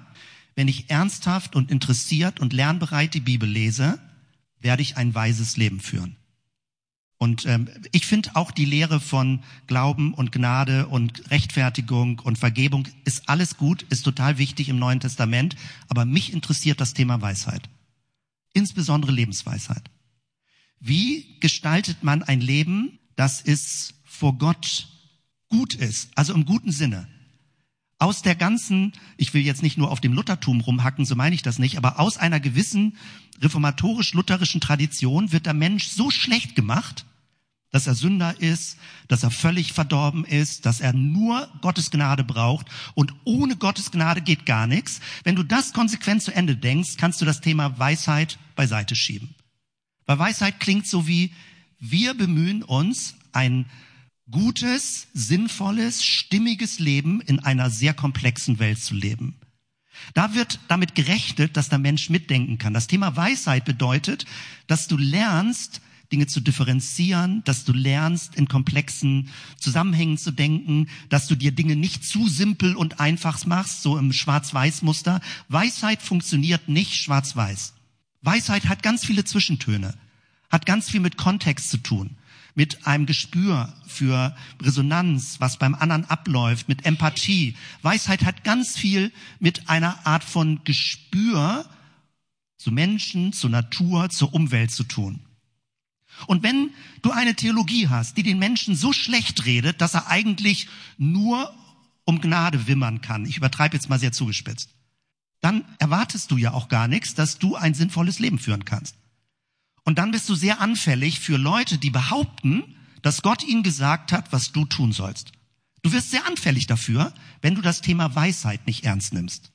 wenn 0.54 0.68
ich 0.68 0.90
ernsthaft 0.90 1.56
und 1.56 1.70
interessiert 1.70 2.40
und 2.40 2.52
lernbereit 2.52 3.14
die 3.14 3.20
Bibel 3.20 3.48
lese, 3.48 3.98
werde 4.60 4.82
ich 4.82 4.96
ein 4.96 5.14
weises 5.14 5.56
Leben 5.56 5.80
führen. 5.80 6.16
Und 7.22 7.44
ähm, 7.44 7.68
ich 7.92 8.06
finde 8.06 8.34
auch 8.34 8.50
die 8.50 8.64
Lehre 8.64 8.98
von 8.98 9.40
Glauben 9.66 10.14
und 10.14 10.32
Gnade 10.32 10.86
und 10.86 11.30
Rechtfertigung 11.30 12.18
und 12.20 12.38
Vergebung 12.38 12.88
ist 13.04 13.28
alles 13.28 13.58
gut, 13.58 13.82
ist 13.90 14.04
total 14.04 14.38
wichtig 14.38 14.70
im 14.70 14.78
Neuen 14.78 15.00
Testament, 15.00 15.54
aber 15.88 16.06
mich 16.06 16.32
interessiert 16.32 16.80
das 16.80 16.94
Thema 16.94 17.20
Weisheit. 17.20 17.68
Insbesondere 18.54 19.12
Lebensweisheit. 19.12 19.90
Wie 20.78 21.38
gestaltet 21.40 22.02
man 22.02 22.22
ein 22.22 22.40
Leben, 22.40 22.98
das 23.16 23.42
ist 23.42 23.92
vor 24.06 24.38
Gott 24.38 24.88
gut 25.50 25.74
ist, 25.74 26.08
also 26.14 26.32
im 26.32 26.46
guten 26.46 26.72
Sinne. 26.72 27.06
Aus 27.98 28.22
der 28.22 28.34
ganzen, 28.34 28.94
ich 29.18 29.34
will 29.34 29.42
jetzt 29.42 29.62
nicht 29.62 29.76
nur 29.76 29.90
auf 29.90 30.00
dem 30.00 30.14
Luthertum 30.14 30.62
rumhacken, 30.62 31.04
so 31.04 31.16
meine 31.16 31.34
ich 31.34 31.42
das 31.42 31.58
nicht, 31.58 31.76
aber 31.76 32.00
aus 32.00 32.16
einer 32.16 32.40
gewissen 32.40 32.96
reformatorisch-lutherischen 33.42 34.62
Tradition 34.62 35.32
wird 35.32 35.44
der 35.44 35.52
Mensch 35.52 35.88
so 35.88 36.10
schlecht 36.10 36.56
gemacht, 36.56 37.04
dass 37.70 37.86
er 37.86 37.94
Sünder 37.94 38.40
ist, 38.40 38.76
dass 39.08 39.22
er 39.22 39.30
völlig 39.30 39.72
verdorben 39.72 40.24
ist, 40.24 40.66
dass 40.66 40.80
er 40.80 40.92
nur 40.92 41.48
Gottes 41.60 41.90
Gnade 41.90 42.24
braucht 42.24 42.66
und 42.94 43.14
ohne 43.24 43.56
Gottes 43.56 43.90
Gnade 43.90 44.20
geht 44.20 44.46
gar 44.46 44.66
nichts. 44.66 45.00
Wenn 45.24 45.36
du 45.36 45.42
das 45.42 45.72
konsequent 45.72 46.22
zu 46.22 46.34
Ende 46.34 46.56
denkst, 46.56 46.96
kannst 46.96 47.20
du 47.20 47.24
das 47.24 47.40
Thema 47.40 47.78
Weisheit 47.78 48.38
beiseite 48.56 48.96
schieben. 48.96 49.34
Weil 50.06 50.18
Weisheit 50.18 50.58
klingt 50.58 50.86
so 50.86 51.06
wie, 51.06 51.32
wir 51.78 52.14
bemühen 52.14 52.62
uns, 52.62 53.14
ein 53.32 53.66
gutes, 54.30 55.08
sinnvolles, 55.12 56.04
stimmiges 56.04 56.78
Leben 56.78 57.20
in 57.20 57.40
einer 57.40 57.70
sehr 57.70 57.94
komplexen 57.94 58.58
Welt 58.58 58.80
zu 58.80 58.94
leben. 58.94 59.36
Da 60.14 60.34
wird 60.34 60.60
damit 60.68 60.94
gerechnet, 60.94 61.56
dass 61.56 61.68
der 61.68 61.78
Mensch 61.78 62.10
mitdenken 62.10 62.58
kann. 62.58 62.74
Das 62.74 62.86
Thema 62.86 63.16
Weisheit 63.16 63.64
bedeutet, 63.64 64.24
dass 64.66 64.88
du 64.88 64.96
lernst, 64.96 65.80
Dinge 66.12 66.26
zu 66.26 66.40
differenzieren, 66.40 67.42
dass 67.44 67.64
du 67.64 67.72
lernst, 67.72 68.34
in 68.34 68.48
komplexen 68.48 69.28
Zusammenhängen 69.56 70.18
zu 70.18 70.32
denken, 70.32 70.88
dass 71.08 71.28
du 71.28 71.36
dir 71.36 71.52
Dinge 71.52 71.76
nicht 71.76 72.04
zu 72.04 72.28
simpel 72.28 72.74
und 72.74 73.00
einfach 73.00 73.44
machst, 73.46 73.82
so 73.82 73.96
im 73.96 74.12
Schwarz-Weiß-Muster. 74.12 75.20
Weisheit 75.48 76.02
funktioniert 76.02 76.68
nicht 76.68 76.94
schwarz-weiß. 76.94 77.74
Weisheit 78.22 78.66
hat 78.66 78.82
ganz 78.82 79.04
viele 79.04 79.24
Zwischentöne, 79.24 79.94
hat 80.50 80.66
ganz 80.66 80.90
viel 80.90 81.00
mit 81.00 81.16
Kontext 81.16 81.70
zu 81.70 81.78
tun, 81.78 82.16
mit 82.54 82.86
einem 82.86 83.06
Gespür 83.06 83.72
für 83.86 84.36
Resonanz, 84.60 85.36
was 85.38 85.58
beim 85.58 85.74
anderen 85.74 86.04
abläuft, 86.06 86.68
mit 86.68 86.84
Empathie. 86.84 87.54
Weisheit 87.82 88.24
hat 88.24 88.44
ganz 88.44 88.76
viel 88.76 89.12
mit 89.38 89.68
einer 89.68 90.06
Art 90.06 90.24
von 90.24 90.60
Gespür 90.64 91.64
zu 92.56 92.72
Menschen, 92.72 93.32
zur 93.32 93.50
Natur, 93.50 94.10
zur 94.10 94.34
Umwelt 94.34 94.70
zu 94.70 94.84
tun. 94.84 95.20
Und 96.26 96.42
wenn 96.42 96.70
du 97.02 97.10
eine 97.10 97.34
Theologie 97.34 97.88
hast, 97.88 98.16
die 98.16 98.22
den 98.22 98.38
Menschen 98.38 98.74
so 98.74 98.92
schlecht 98.92 99.44
redet, 99.46 99.80
dass 99.80 99.94
er 99.94 100.08
eigentlich 100.08 100.68
nur 100.98 101.54
um 102.04 102.20
Gnade 102.20 102.66
wimmern 102.66 103.00
kann, 103.00 103.26
ich 103.26 103.36
übertreibe 103.36 103.76
jetzt 103.76 103.88
mal 103.88 103.98
sehr 103.98 104.12
zugespitzt, 104.12 104.70
dann 105.40 105.64
erwartest 105.78 106.30
du 106.30 106.36
ja 106.36 106.52
auch 106.52 106.68
gar 106.68 106.88
nichts, 106.88 107.14
dass 107.14 107.38
du 107.38 107.56
ein 107.56 107.74
sinnvolles 107.74 108.18
Leben 108.18 108.38
führen 108.38 108.64
kannst. 108.64 108.96
Und 109.84 109.98
dann 109.98 110.10
bist 110.10 110.28
du 110.28 110.34
sehr 110.34 110.60
anfällig 110.60 111.20
für 111.20 111.36
Leute, 111.36 111.78
die 111.78 111.90
behaupten, 111.90 112.62
dass 113.02 113.22
Gott 113.22 113.42
ihnen 113.42 113.62
gesagt 113.62 114.12
hat, 114.12 114.32
was 114.32 114.52
du 114.52 114.64
tun 114.66 114.92
sollst. 114.92 115.32
Du 115.82 115.92
wirst 115.92 116.10
sehr 116.10 116.26
anfällig 116.26 116.66
dafür, 116.66 117.14
wenn 117.40 117.54
du 117.54 117.62
das 117.62 117.80
Thema 117.80 118.14
Weisheit 118.14 118.66
nicht 118.66 118.84
ernst 118.84 119.14
nimmst. 119.14 119.52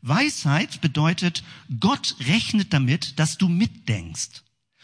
Weisheit 0.00 0.80
bedeutet, 0.80 1.44
Gott 1.78 2.16
rechnet 2.20 2.72
damit, 2.72 3.18
dass 3.18 3.36
du 3.36 3.48
mitdenkst 3.48 4.42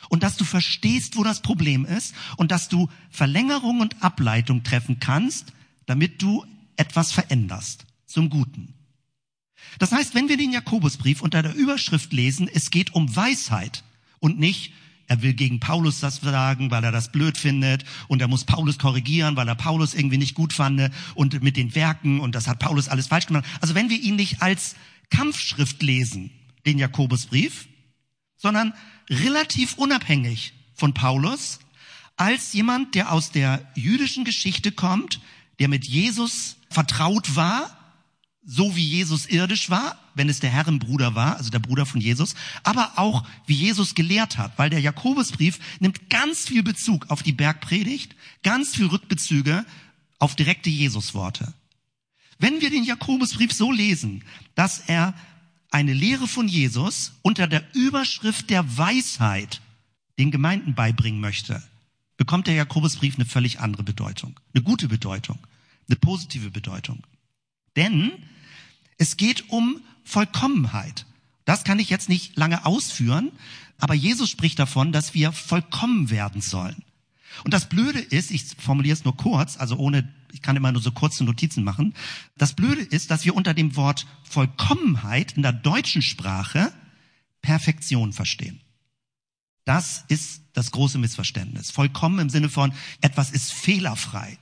und 0.08 0.22
dass 0.22 0.36
du 0.36 0.44
verstehst, 0.44 1.16
wo 1.16 1.24
das 1.24 1.42
Problem 1.42 1.84
ist 1.84 2.14
und 2.36 2.50
dass 2.50 2.68
du 2.68 2.88
Verlängerung 3.10 3.80
und 3.80 4.02
Ableitung 4.02 4.62
treffen 4.62 5.00
kannst, 5.00 5.52
damit 5.86 6.22
du 6.22 6.44
etwas 6.76 7.12
veränderst 7.12 7.86
zum 8.06 8.30
Guten. 8.30 8.74
Das 9.78 9.92
heißt, 9.92 10.14
wenn 10.14 10.28
wir 10.28 10.36
den 10.36 10.52
Jakobusbrief 10.52 11.22
unter 11.22 11.42
der 11.42 11.54
Überschrift 11.54 12.12
lesen, 12.12 12.48
es 12.52 12.70
geht 12.70 12.94
um 12.94 13.14
Weisheit 13.14 13.84
und 14.20 14.38
nicht, 14.38 14.72
er 15.08 15.22
will 15.22 15.34
gegen 15.34 15.60
Paulus 15.60 16.00
das 16.00 16.16
sagen, 16.16 16.70
weil 16.70 16.82
er 16.82 16.92
das 16.92 17.12
blöd 17.12 17.38
findet 17.38 17.84
und 18.08 18.20
er 18.20 18.28
muss 18.28 18.44
Paulus 18.44 18.78
korrigieren, 18.78 19.36
weil 19.36 19.48
er 19.48 19.54
Paulus 19.54 19.94
irgendwie 19.94 20.18
nicht 20.18 20.34
gut 20.34 20.52
fand 20.52 20.90
und 21.14 21.42
mit 21.42 21.56
den 21.56 21.74
Werken 21.74 22.20
und 22.20 22.34
das 22.34 22.48
hat 22.48 22.58
Paulus 22.58 22.88
alles 22.88 23.06
falsch 23.06 23.26
gemacht. 23.26 23.44
Also 23.60 23.74
wenn 23.74 23.90
wir 23.90 24.00
ihn 24.00 24.16
nicht 24.16 24.42
als 24.42 24.74
Kampfschrift 25.10 25.82
lesen, 25.82 26.30
den 26.64 26.78
Jakobusbrief, 26.78 27.68
sondern 28.36 28.74
relativ 29.08 29.74
unabhängig 29.74 30.52
von 30.74 30.94
Paulus, 30.94 31.58
als 32.16 32.52
jemand, 32.52 32.94
der 32.94 33.12
aus 33.12 33.30
der 33.30 33.70
jüdischen 33.74 34.24
Geschichte 34.24 34.72
kommt, 34.72 35.20
der 35.58 35.68
mit 35.68 35.86
Jesus 35.86 36.56
vertraut 36.70 37.36
war, 37.36 37.76
so 38.44 38.76
wie 38.76 38.84
Jesus 38.84 39.26
irdisch 39.26 39.70
war, 39.70 39.98
wenn 40.14 40.28
es 40.28 40.40
der 40.40 40.50
Herrenbruder 40.50 41.14
war, 41.14 41.36
also 41.36 41.50
der 41.50 41.58
Bruder 41.58 41.84
von 41.84 42.00
Jesus, 42.00 42.34
aber 42.62 42.92
auch 42.96 43.26
wie 43.46 43.54
Jesus 43.54 43.94
gelehrt 43.94 44.38
hat, 44.38 44.56
weil 44.56 44.70
der 44.70 44.80
Jakobusbrief 44.80 45.58
nimmt 45.80 46.08
ganz 46.08 46.46
viel 46.46 46.62
Bezug 46.62 47.10
auf 47.10 47.22
die 47.22 47.32
Bergpredigt, 47.32 48.14
ganz 48.42 48.76
viel 48.76 48.86
Rückbezüge 48.86 49.66
auf 50.18 50.36
direkte 50.36 50.70
Jesusworte. 50.70 51.52
Wenn 52.38 52.60
wir 52.60 52.70
den 52.70 52.84
Jakobusbrief 52.84 53.52
so 53.52 53.72
lesen, 53.72 54.24
dass 54.54 54.78
er 54.86 55.14
eine 55.76 55.92
Lehre 55.92 56.26
von 56.26 56.48
Jesus 56.48 57.12
unter 57.20 57.46
der 57.46 57.62
Überschrift 57.74 58.48
der 58.48 58.78
Weisheit 58.78 59.60
den 60.18 60.30
Gemeinden 60.30 60.74
beibringen 60.74 61.20
möchte, 61.20 61.62
bekommt 62.16 62.46
der 62.46 62.54
Jakobusbrief 62.54 63.16
eine 63.16 63.26
völlig 63.26 63.60
andere 63.60 63.82
Bedeutung, 63.82 64.40
eine 64.54 64.62
gute 64.62 64.88
Bedeutung, 64.88 65.38
eine 65.86 65.96
positive 65.96 66.50
Bedeutung. 66.50 67.02
Denn 67.76 68.10
es 68.96 69.18
geht 69.18 69.50
um 69.50 69.82
Vollkommenheit. 70.02 71.04
Das 71.44 71.62
kann 71.62 71.78
ich 71.78 71.90
jetzt 71.90 72.08
nicht 72.08 72.38
lange 72.38 72.64
ausführen, 72.64 73.30
aber 73.76 73.92
Jesus 73.92 74.30
spricht 74.30 74.58
davon, 74.58 74.92
dass 74.92 75.12
wir 75.12 75.30
vollkommen 75.30 76.08
werden 76.08 76.40
sollen. 76.40 76.82
Und 77.44 77.52
das 77.52 77.68
Blöde 77.68 77.98
ist, 77.98 78.30
ich 78.30 78.46
formuliere 78.56 78.94
es 78.94 79.04
nur 79.04 79.18
kurz, 79.18 79.58
also 79.58 79.76
ohne, 79.76 80.08
ich 80.36 80.42
kann 80.42 80.54
immer 80.54 80.70
nur 80.70 80.82
so 80.82 80.92
kurze 80.92 81.24
Notizen 81.24 81.64
machen. 81.64 81.94
Das 82.36 82.52
Blöde 82.52 82.82
ist, 82.82 83.10
dass 83.10 83.24
wir 83.24 83.34
unter 83.34 83.54
dem 83.54 83.74
Wort 83.74 84.06
Vollkommenheit 84.22 85.32
in 85.32 85.42
der 85.42 85.54
deutschen 85.54 86.02
Sprache 86.02 86.74
Perfektion 87.40 88.12
verstehen. 88.12 88.60
Das 89.64 90.04
ist 90.08 90.42
das 90.52 90.72
große 90.72 90.98
Missverständnis. 90.98 91.70
Vollkommen 91.70 92.18
im 92.18 92.28
Sinne 92.28 92.50
von 92.50 92.74
etwas 93.00 93.30
ist 93.30 93.50
fehlerfrei. 93.50 94.36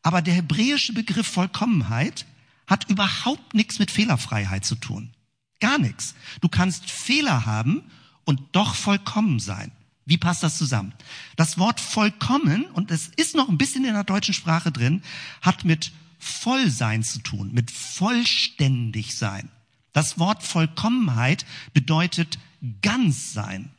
Aber 0.00 0.22
der 0.22 0.34
hebräische 0.34 0.92
Begriff 0.92 1.26
Vollkommenheit 1.26 2.24
hat 2.68 2.88
überhaupt 2.88 3.52
nichts 3.54 3.80
mit 3.80 3.90
Fehlerfreiheit 3.90 4.64
zu 4.64 4.76
tun. 4.76 5.10
Gar 5.58 5.78
nichts. 5.78 6.14
Du 6.40 6.48
kannst 6.48 6.88
Fehler 6.88 7.46
haben 7.46 7.82
und 8.24 8.40
doch 8.52 8.76
vollkommen 8.76 9.40
sein. 9.40 9.72
Wie 10.06 10.16
passt 10.16 10.44
das 10.44 10.56
zusammen? 10.56 10.94
Das 11.34 11.58
Wort 11.58 11.80
vollkommen, 11.80 12.66
und 12.66 12.90
es 12.92 13.08
ist 13.16 13.34
noch 13.34 13.48
ein 13.48 13.58
bisschen 13.58 13.84
in 13.84 13.92
der 13.92 14.04
deutschen 14.04 14.34
Sprache 14.34 14.70
drin, 14.70 15.02
hat 15.42 15.64
mit 15.64 15.92
Vollsein 16.18 17.02
zu 17.02 17.18
tun, 17.18 17.52
mit 17.52 17.70
vollständig 17.70 19.16
sein. 19.16 19.50
Das 19.92 20.18
Wort 20.18 20.44
Vollkommenheit 20.44 21.44
bedeutet 21.74 22.38
ganz 22.82 23.32
sein. 23.32 23.70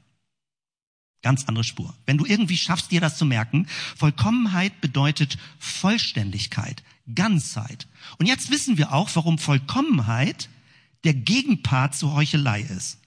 Ganz 1.21 1.45
andere 1.45 1.63
Spur. 1.63 1.95
Wenn 2.05 2.17
du 2.17 2.25
irgendwie 2.25 2.57
schaffst, 2.57 2.91
dir 2.91 3.01
das 3.01 3.17
zu 3.17 3.25
merken, 3.25 3.65
Vollkommenheit 3.95 4.81
bedeutet 4.81 5.37
Vollständigkeit, 5.59 6.83
Ganzheit. 7.15 7.87
Und 8.17 8.27
jetzt 8.27 8.51
wissen 8.51 8.77
wir 8.77 8.93
auch, 8.93 9.09
warum 9.13 9.37
Vollkommenheit 9.37 10.49
der 11.05 11.13
Gegenpart 11.13 11.95
zu 11.95 12.13
Heuchelei 12.13 12.61
ist. 12.61 12.99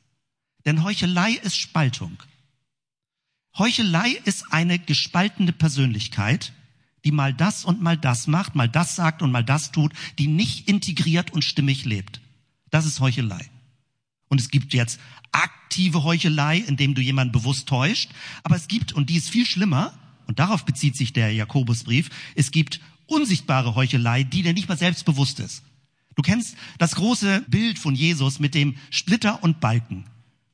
Denn 0.65 0.85
Heuchelei 0.85 1.33
ist 1.33 1.57
Spaltung. 1.57 2.19
Heuchelei 3.59 4.11
ist 4.25 4.53
eine 4.53 4.79
gespaltene 4.79 5.53
Persönlichkeit, 5.53 6.53
die 7.05 7.13
mal 7.13 7.33
das 7.33 7.65
und 7.65 7.81
mal 7.81 7.97
das 7.97 8.27
macht, 8.27 8.55
mal 8.55 8.69
das 8.69 8.97
sagt 8.97 9.23
und 9.23 9.33
mal 9.33 9.45
das 9.45 9.73
tut, 9.73 9.93
die 10.19 10.27
nicht 10.27 10.69
integriert 10.69 11.33
und 11.33 11.43
stimmig 11.43 11.85
lebt. 11.85 12.21
Das 12.71 12.87
ist 12.87 13.01
Heuchelei. 13.01 13.51
Und 14.29 14.41
es 14.41 14.51
gibt 14.51 14.75
jetzt 14.75 15.01
aktive 15.33 16.05
Heuchelei, 16.05 16.59
indem 16.59 16.95
du 16.95 17.01
jemanden 17.01 17.33
bewusst 17.33 17.69
täuscht, 17.69 18.11
aber 18.45 18.57
es 18.57 18.69
gibt, 18.69 18.93
und 18.93 19.11
die 19.11 19.17
ist 19.17 19.31
viel 19.31 19.47
schlimmer, 19.47 19.93
und 20.27 20.39
darauf 20.39 20.65
bezieht 20.65 20.97
sich 20.97 21.13
der 21.13 21.33
Jakobusbrief, 21.33 22.11
es 22.37 22.53
gibt 22.53 22.81
unsichtbare 23.07 23.75
Heuchelei, 23.75 24.23
die 24.23 24.43
dir 24.43 24.53
nicht 24.53 24.69
mal 24.69 24.79
selbstbewusst 24.79 25.41
ist. 25.41 25.65
Du 26.15 26.23
kennst 26.23 26.57
das 26.79 26.95
große 26.95 27.45
Bild 27.49 27.79
von 27.79 27.95
Jesus 27.95 28.39
mit 28.39 28.55
dem 28.55 28.77
Splitter 28.91 29.43
und 29.43 29.61
Balken, 29.61 30.05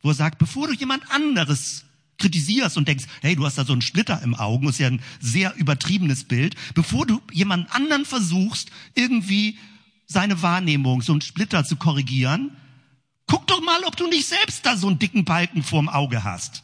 wo 0.01 0.11
er 0.11 0.15
sagt, 0.15 0.39
bevor 0.39 0.69
du 0.69 0.75
jemand 0.75 1.11
anderes 1.11 1.86
kritisierst 2.19 2.77
und 2.77 2.89
denkst, 2.89 3.05
hey, 3.21 3.37
du 3.37 3.45
hast 3.45 3.59
da 3.59 3.65
so 3.65 3.73
einen 3.73 3.83
Splitter 3.83 4.23
im 4.23 4.35
Augen, 4.35 4.69
ist 4.69 4.79
ja 4.79 4.89
ein 4.89 5.03
sehr 5.21 5.55
übertriebenes 5.57 6.25
Bild, 6.25 6.55
bevor 6.75 7.07
du 7.07 7.21
jemand 7.33 7.71
anderen 7.75 8.05
versuchst, 8.05 8.71
irgendwie 8.95 9.59
seine 10.07 10.43
Wahrnehmung, 10.43 11.03
so 11.03 11.13
einen 11.13 11.21
Splitter 11.21 11.65
zu 11.65 11.77
korrigieren, 11.77 12.57
guck 13.27 13.47
doch 13.47 13.61
mal, 13.61 13.83
ob 13.85 13.97
du 13.97 14.09
nicht 14.09 14.27
selbst 14.27 14.65
da 14.65 14.77
so 14.77 14.87
einen 14.87 14.99
dicken 14.99 15.25
Balken 15.25 15.63
vorm 15.63 15.89
Auge 15.89 16.25
hast. 16.25 16.63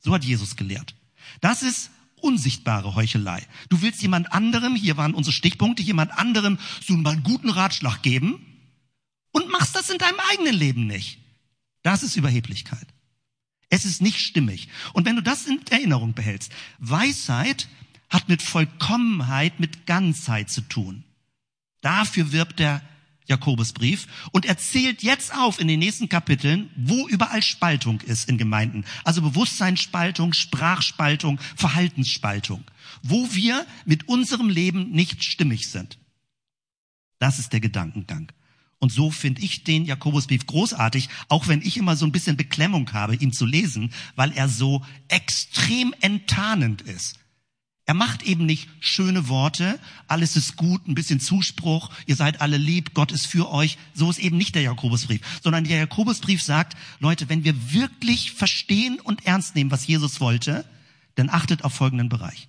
So 0.00 0.14
hat 0.14 0.24
Jesus 0.24 0.56
gelehrt. 0.56 0.94
Das 1.40 1.62
ist 1.62 1.90
unsichtbare 2.20 2.94
Heuchelei. 2.94 3.46
Du 3.68 3.82
willst 3.82 4.02
jemand 4.02 4.32
anderem, 4.32 4.74
hier 4.74 4.96
waren 4.96 5.14
unsere 5.14 5.32
Stichpunkte, 5.32 5.82
jemand 5.82 6.12
anderem 6.12 6.58
so 6.84 6.94
mal 6.94 7.12
einen 7.12 7.22
guten 7.22 7.50
Ratschlag 7.50 8.02
geben 8.02 8.44
und 9.32 9.50
machst 9.50 9.74
das 9.76 9.90
in 9.90 9.98
deinem 9.98 10.18
eigenen 10.32 10.54
Leben 10.54 10.86
nicht. 10.86 11.18
Das 11.82 12.02
ist 12.02 12.16
Überheblichkeit. 12.16 12.86
Es 13.70 13.84
ist 13.84 14.00
nicht 14.00 14.20
stimmig. 14.20 14.68
Und 14.92 15.04
wenn 15.06 15.16
du 15.16 15.22
das 15.22 15.46
in 15.46 15.60
Erinnerung 15.70 16.14
behältst, 16.14 16.52
Weisheit 16.78 17.68
hat 18.08 18.28
mit 18.28 18.42
Vollkommenheit, 18.42 19.60
mit 19.60 19.86
Ganzheit 19.86 20.50
zu 20.50 20.62
tun. 20.62 21.04
Dafür 21.80 22.32
wirbt 22.32 22.58
der 22.58 22.82
Jakobusbrief 23.26 24.06
und 24.32 24.46
er 24.46 24.56
zählt 24.56 25.02
jetzt 25.02 25.34
auf 25.34 25.60
in 25.60 25.68
den 25.68 25.78
nächsten 25.78 26.08
Kapiteln, 26.08 26.70
wo 26.76 27.06
überall 27.08 27.42
Spaltung 27.42 28.00
ist 28.00 28.28
in 28.28 28.38
Gemeinden. 28.38 28.84
Also 29.04 29.20
Bewusstseinsspaltung, 29.20 30.32
Sprachspaltung, 30.32 31.38
Verhaltensspaltung. 31.54 32.64
Wo 33.02 33.28
wir 33.32 33.66
mit 33.84 34.08
unserem 34.08 34.48
Leben 34.48 34.90
nicht 34.90 35.22
stimmig 35.24 35.70
sind. 35.70 35.98
Das 37.18 37.38
ist 37.38 37.52
der 37.52 37.60
Gedankengang. 37.60 38.32
Und 38.80 38.92
so 38.92 39.10
finde 39.10 39.42
ich 39.42 39.64
den 39.64 39.84
Jakobusbrief 39.84 40.46
großartig, 40.46 41.08
auch 41.28 41.48
wenn 41.48 41.62
ich 41.62 41.76
immer 41.76 41.96
so 41.96 42.06
ein 42.06 42.12
bisschen 42.12 42.36
Beklemmung 42.36 42.92
habe, 42.92 43.16
ihn 43.16 43.32
zu 43.32 43.44
lesen, 43.44 43.92
weil 44.14 44.32
er 44.32 44.48
so 44.48 44.84
extrem 45.08 45.94
enttarnend 46.00 46.82
ist. 46.82 47.18
Er 47.86 47.94
macht 47.94 48.22
eben 48.22 48.44
nicht 48.44 48.68
schöne 48.80 49.28
Worte, 49.28 49.80
alles 50.08 50.36
ist 50.36 50.56
gut, 50.56 50.86
ein 50.86 50.94
bisschen 50.94 51.20
Zuspruch, 51.20 51.90
ihr 52.04 52.16
seid 52.16 52.42
alle 52.42 52.58
lieb, 52.58 52.92
Gott 52.92 53.12
ist 53.12 53.26
für 53.26 53.50
euch. 53.50 53.78
So 53.94 54.10
ist 54.10 54.18
eben 54.18 54.36
nicht 54.36 54.54
der 54.54 54.60
Jakobusbrief, 54.60 55.22
sondern 55.42 55.64
der 55.64 55.78
Jakobusbrief 55.78 56.42
sagt, 56.42 56.76
Leute, 57.00 57.30
wenn 57.30 57.44
wir 57.44 57.72
wirklich 57.72 58.32
verstehen 58.32 59.00
und 59.00 59.24
ernst 59.24 59.54
nehmen, 59.54 59.70
was 59.70 59.86
Jesus 59.86 60.20
wollte, 60.20 60.66
dann 61.14 61.30
achtet 61.30 61.64
auf 61.64 61.72
folgenden 61.72 62.10
Bereich. 62.10 62.48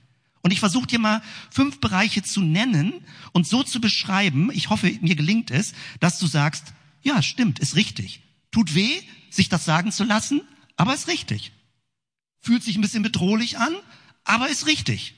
Und 0.50 0.54
ich 0.54 0.62
versuche 0.62 0.88
dir 0.88 0.98
mal 0.98 1.22
fünf 1.52 1.80
Bereiche 1.80 2.24
zu 2.24 2.42
nennen 2.42 2.92
und 3.34 3.46
so 3.46 3.62
zu 3.62 3.80
beschreiben, 3.80 4.50
ich 4.52 4.72
hoffe, 4.72 4.92
mir 5.02 5.14
gelingt 5.14 5.52
es, 5.52 5.74
dass 6.00 6.18
du 6.18 6.26
sagst, 6.26 6.74
ja, 7.04 7.22
stimmt, 7.22 7.60
ist 7.60 7.76
richtig. 7.76 8.22
Tut 8.50 8.74
weh, 8.74 9.00
sich 9.30 9.48
das 9.48 9.64
sagen 9.64 9.92
zu 9.92 10.04
lassen, 10.04 10.42
aber 10.76 10.96
ist 10.96 11.08
richtig. 11.08 11.52
Fühlt 12.42 12.64
sich 12.64 12.76
ein 12.76 12.82
bisschen 12.82 13.04
bedrohlich 13.04 13.60
an, 13.60 13.76
aber 14.24 14.50
ist 14.50 14.66
richtig. 14.66 15.14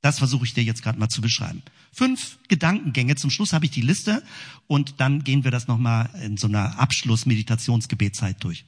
Das 0.00 0.18
versuche 0.18 0.44
ich 0.44 0.54
dir 0.54 0.62
jetzt 0.62 0.84
gerade 0.84 1.00
mal 1.00 1.08
zu 1.08 1.22
beschreiben. 1.22 1.64
Fünf 1.90 2.38
Gedankengänge. 2.46 3.16
Zum 3.16 3.30
Schluss 3.30 3.52
habe 3.52 3.64
ich 3.64 3.72
die 3.72 3.80
Liste 3.80 4.22
und 4.68 5.00
dann 5.00 5.24
gehen 5.24 5.42
wir 5.42 5.50
das 5.50 5.66
nochmal 5.66 6.08
in 6.22 6.36
so 6.36 6.46
einer 6.46 6.78
Abschluss-Meditationsgebetszeit 6.78 8.36
durch. 8.44 8.64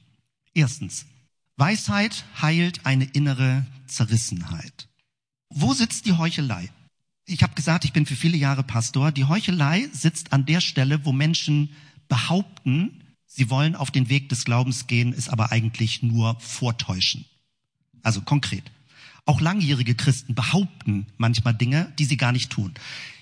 Erstens. 0.53 1.05
Weisheit 1.55 2.25
heilt 2.41 2.85
eine 2.85 3.05
innere 3.05 3.65
Zerrissenheit. 3.87 4.88
Wo 5.49 5.73
sitzt 5.73 6.05
die 6.05 6.13
Heuchelei? 6.13 6.69
Ich 7.25 7.41
habe 7.41 7.55
gesagt, 7.55 7.83
ich 7.83 7.93
bin 7.93 8.05
für 8.05 8.15
viele 8.15 8.37
Jahre 8.37 8.63
Pastor. 8.63 9.11
Die 9.11 9.25
Heuchelei 9.25 9.87
sitzt 9.91 10.31
an 10.31 10.45
der 10.45 10.61
Stelle, 10.61 11.05
wo 11.05 11.11
Menschen 11.11 11.69
behaupten, 12.07 13.03
sie 13.25 13.49
wollen 13.49 13.75
auf 13.75 13.89
den 13.91 14.09
Weg 14.09 14.29
des 14.29 14.45
Glaubens 14.45 14.87
gehen, 14.87 15.11
ist 15.11 15.29
aber 15.29 15.51
eigentlich 15.51 16.03
nur 16.03 16.39
vortäuschen. 16.39 17.25
Also 18.03 18.21
konkret. 18.21 18.63
Auch 19.25 19.41
langjährige 19.41 19.95
Christen 19.95 20.33
behaupten 20.33 21.07
manchmal 21.17 21.53
Dinge, 21.53 21.91
die 21.99 22.05
sie 22.05 22.17
gar 22.17 22.31
nicht 22.31 22.51
tun. 22.51 22.73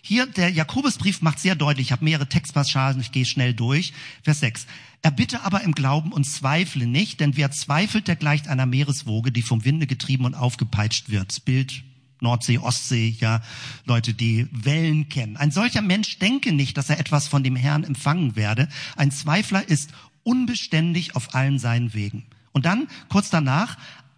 Hier, 0.01 0.25
der 0.25 0.49
Jakobusbrief 0.49 1.21
macht 1.21 1.39
sehr 1.39 1.55
deutlich, 1.55 1.87
ich 1.87 1.91
habe 1.91 2.05
mehrere 2.05 2.29
Textpassagen, 2.29 3.01
ich 3.01 3.11
gehe 3.11 3.25
schnell 3.25 3.53
durch. 3.53 3.93
Vers 4.23 4.39
6. 4.41 4.67
Er 5.01 5.11
bitte 5.11 5.43
aber 5.43 5.61
im 5.61 5.73
Glauben 5.73 6.13
und 6.13 6.23
zweifle 6.23 6.87
nicht, 6.87 7.19
denn 7.19 7.35
wer 7.35 7.51
zweifelt, 7.51 8.07
der 8.07 8.15
gleicht 8.15 8.47
einer 8.47 8.65
Meereswoge, 8.65 9.31
die 9.31 9.41
vom 9.41 9.65
Winde 9.65 9.87
getrieben 9.87 10.25
und 10.25 10.35
aufgepeitscht 10.35 11.09
wird. 11.09 11.43
Bild 11.43 11.83
Nordsee, 12.19 12.57
Ostsee, 12.57 13.15
ja, 13.19 13.41
Leute, 13.85 14.13
die 14.13 14.47
Wellen 14.51 15.09
kennen. 15.09 15.37
Ein 15.37 15.51
solcher 15.51 15.81
Mensch 15.81 16.19
denke 16.19 16.51
nicht, 16.51 16.77
dass 16.77 16.89
er 16.89 16.99
etwas 16.99 17.27
von 17.27 17.43
dem 17.43 17.55
Herrn 17.55 17.83
empfangen 17.83 18.35
werde. 18.35 18.67
Ein 18.95 19.11
Zweifler 19.11 19.67
ist 19.67 19.91
unbeständig 20.23 21.15
auf 21.15 21.35
allen 21.35 21.59
seinen 21.59 21.93
Wegen. 21.93 22.25
Und 22.51 22.65
dann, 22.65 22.87
kurz 23.09 23.29
danach, 23.29 23.77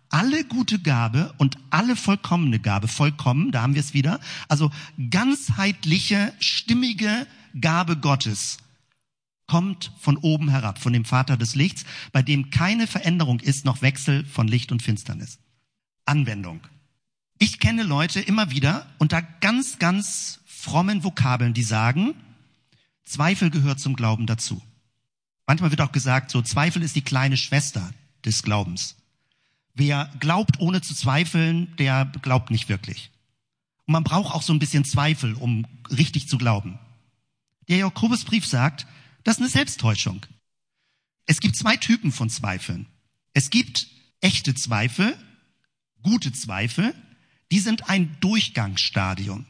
alle 0.10 0.44
gute 0.44 0.80
Gabe 0.80 1.34
und 1.38 1.58
alle 1.70 1.96
vollkommene 1.96 2.60
Gabe, 2.60 2.88
vollkommen, 2.88 3.52
da 3.52 3.62
haben 3.62 3.76
wir 3.76 3.82
es 3.82 3.94
wieder, 3.94 4.20
also 4.48 4.72
ganzheitliche, 5.10 6.34
stimmige 6.40 7.28
Gabe 7.60 7.98
Gottes 7.98 8.58
kommt 9.46 9.92
von 10.00 10.18
oben 10.18 10.50
herab, 10.50 10.80
von 10.80 10.94
dem 10.94 11.06
Vater 11.06 11.36
des 11.36 11.56
Lichts, 11.56 11.84
bei 12.12 12.22
dem 12.22 12.52
keine 12.52 12.88
Veränderung 12.88 13.40
ist, 13.40 13.66
noch 13.66 13.82
Wechsel 13.82 14.24
von 14.26 14.48
Licht 14.48 14.72
und 14.72 14.82
Finsternis. 14.82 15.40
Anwendung. 16.06 16.62
Ich 17.42 17.60
kenne 17.60 17.84
Leute 17.84 18.20
immer 18.20 18.52
wieder 18.52 18.86
unter 18.98 19.22
ganz, 19.22 19.80
ganz 19.80 20.42
frommen 20.46 21.06
Vokabeln, 21.06 21.54
die 21.54 21.64
sagen, 21.64 22.14
Zweifel 23.06 23.50
gehört 23.50 23.80
zum 23.80 23.96
Glauben 23.96 24.28
dazu. 24.28 24.62
Manchmal 25.48 25.72
wird 25.72 25.80
auch 25.80 25.94
gesagt, 25.94 26.32
so 26.32 26.42
Zweifel 26.42 26.84
ist 26.84 26.98
die 26.98 27.02
kleine 27.02 27.38
Schwester 27.38 27.94
des 28.26 28.44
Glaubens. 28.44 28.98
Wer 29.74 30.12
glaubt, 30.20 30.60
ohne 30.60 30.82
zu 30.82 30.94
zweifeln, 30.94 31.74
der 31.78 32.12
glaubt 32.22 32.52
nicht 32.52 32.68
wirklich. 32.68 33.10
Und 33.86 33.94
man 33.94 34.04
braucht 34.04 34.36
auch 34.36 34.42
so 34.42 34.52
ein 34.52 34.60
bisschen 34.60 34.84
Zweifel, 34.84 35.34
um 35.34 35.66
richtig 35.90 36.28
zu 36.28 36.38
glauben. 36.38 36.78
Der 37.70 37.78
Jakobusbrief 37.78 38.46
sagt, 38.46 38.86
das 39.24 39.36
ist 39.36 39.42
eine 39.42 39.50
Selbsttäuschung. 39.50 40.26
Es 41.26 41.40
gibt 41.40 41.56
zwei 41.56 41.78
Typen 41.78 42.12
von 42.12 42.30
Zweifeln. 42.30 42.88
Es 43.34 43.50
gibt 43.50 43.88
echte 44.20 44.56
Zweifel, 44.56 45.18
gute 46.02 46.34
Zweifel, 46.34 46.94
die 47.52 47.60
sind 47.60 47.90
ein 47.90 48.16
Durchgangsstadium. 48.20 49.46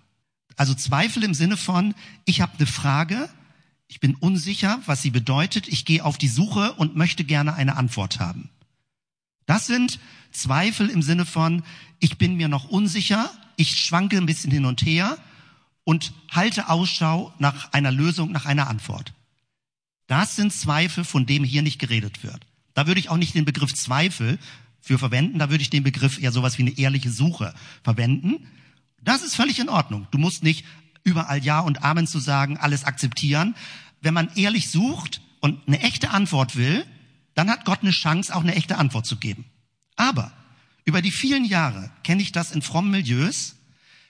Also 0.55 0.73
Zweifel 0.73 1.23
im 1.23 1.33
Sinne 1.33 1.57
von, 1.57 1.95
ich 2.25 2.41
habe 2.41 2.57
eine 2.57 2.67
Frage, 2.67 3.29
ich 3.87 3.99
bin 3.99 4.15
unsicher, 4.15 4.81
was 4.85 5.01
sie 5.01 5.09
bedeutet, 5.09 5.67
ich 5.67 5.85
gehe 5.85 6.03
auf 6.03 6.17
die 6.17 6.27
Suche 6.27 6.73
und 6.73 6.95
möchte 6.95 7.23
gerne 7.23 7.53
eine 7.53 7.75
Antwort 7.75 8.19
haben. 8.19 8.49
Das 9.45 9.65
sind 9.65 9.99
Zweifel 10.31 10.89
im 10.89 11.01
Sinne 11.01 11.25
von, 11.25 11.63
ich 11.99 12.17
bin 12.17 12.35
mir 12.35 12.47
noch 12.47 12.69
unsicher, 12.69 13.31
ich 13.55 13.79
schwanke 13.79 14.17
ein 14.17 14.25
bisschen 14.25 14.51
hin 14.51 14.65
und 14.65 14.85
her 14.85 15.17
und 15.83 16.13
halte 16.31 16.69
Ausschau 16.69 17.33
nach 17.39 17.73
einer 17.73 17.91
Lösung, 17.91 18.31
nach 18.31 18.45
einer 18.45 18.67
Antwort. 18.67 19.13
Das 20.05 20.35
sind 20.35 20.53
Zweifel, 20.53 21.03
von 21.03 21.25
dem 21.25 21.43
hier 21.43 21.61
nicht 21.61 21.79
geredet 21.79 22.23
wird. 22.23 22.45
Da 22.73 22.85
würde 22.85 22.99
ich 22.99 23.09
auch 23.09 23.17
nicht 23.17 23.33
den 23.33 23.45
Begriff 23.45 23.73
Zweifel 23.73 24.37
für 24.81 24.97
verwenden, 24.97 25.39
da 25.39 25.49
würde 25.49 25.61
ich 25.61 25.69
den 25.69 25.83
Begriff 25.83 26.21
eher 26.21 26.31
sowas 26.31 26.57
wie 26.57 26.63
eine 26.63 26.77
ehrliche 26.77 27.11
Suche 27.11 27.53
verwenden. 27.83 28.47
Das 29.01 29.23
ist 29.23 29.35
völlig 29.35 29.59
in 29.59 29.69
Ordnung. 29.69 30.07
Du 30.11 30.17
musst 30.17 30.43
nicht 30.43 30.65
überall 31.03 31.43
Ja 31.43 31.59
und 31.59 31.83
Amen 31.83 32.07
zu 32.07 32.19
sagen, 32.19 32.57
alles 32.57 32.85
akzeptieren. 32.85 33.55
Wenn 34.01 34.13
man 34.13 34.29
ehrlich 34.35 34.69
sucht 34.69 35.21
und 35.41 35.67
eine 35.67 35.81
echte 35.81 36.11
Antwort 36.11 36.55
will, 36.55 36.85
dann 37.35 37.49
hat 37.49 37.65
Gott 37.65 37.79
eine 37.81 37.91
Chance, 37.91 38.35
auch 38.35 38.41
eine 38.41 38.55
echte 38.55 38.77
Antwort 38.77 39.05
zu 39.05 39.17
geben. 39.17 39.45
Aber 39.95 40.31
über 40.85 41.01
die 41.01 41.11
vielen 41.11 41.45
Jahre 41.45 41.91
kenne 42.03 42.21
ich 42.21 42.31
das 42.31 42.51
in 42.51 42.61
frommen 42.61 42.91
Milieus, 42.91 43.55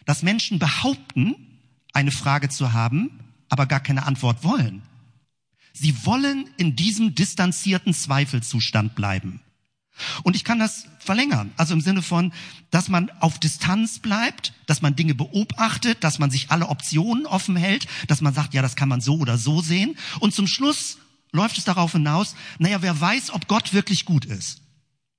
dass 0.05 0.23
Menschen 0.23 0.59
behaupten, 0.59 1.35
eine 1.93 2.11
Frage 2.11 2.49
zu 2.49 2.73
haben, 2.73 3.19
aber 3.49 3.65
gar 3.65 3.79
keine 3.79 4.05
Antwort 4.05 4.43
wollen. 4.43 4.81
Sie 5.73 6.05
wollen 6.05 6.49
in 6.57 6.75
diesem 6.75 7.15
distanzierten 7.15 7.93
Zweifelzustand 7.93 8.95
bleiben. 8.95 9.41
Und 10.23 10.35
ich 10.35 10.43
kann 10.43 10.59
das 10.59 10.85
verlängern. 10.99 11.51
Also 11.57 11.73
im 11.73 11.81
Sinne 11.81 12.01
von, 12.01 12.31
dass 12.71 12.89
man 12.89 13.09
auf 13.19 13.39
Distanz 13.39 13.99
bleibt, 13.99 14.53
dass 14.67 14.81
man 14.81 14.95
Dinge 14.95 15.15
beobachtet, 15.15 16.03
dass 16.03 16.19
man 16.19 16.31
sich 16.31 16.51
alle 16.51 16.67
Optionen 16.67 17.25
offen 17.25 17.55
hält, 17.55 17.87
dass 18.07 18.21
man 18.21 18.33
sagt, 18.33 18.53
ja, 18.53 18.61
das 18.61 18.75
kann 18.75 18.89
man 18.89 19.01
so 19.01 19.17
oder 19.17 19.37
so 19.37 19.61
sehen. 19.61 19.97
Und 20.19 20.33
zum 20.33 20.47
Schluss 20.47 20.97
läuft 21.31 21.57
es 21.57 21.63
darauf 21.65 21.93
hinaus, 21.93 22.35
naja, 22.57 22.81
wer 22.81 22.99
weiß, 22.99 23.31
ob 23.31 23.47
Gott 23.47 23.73
wirklich 23.73 24.05
gut 24.05 24.25
ist. 24.25 24.61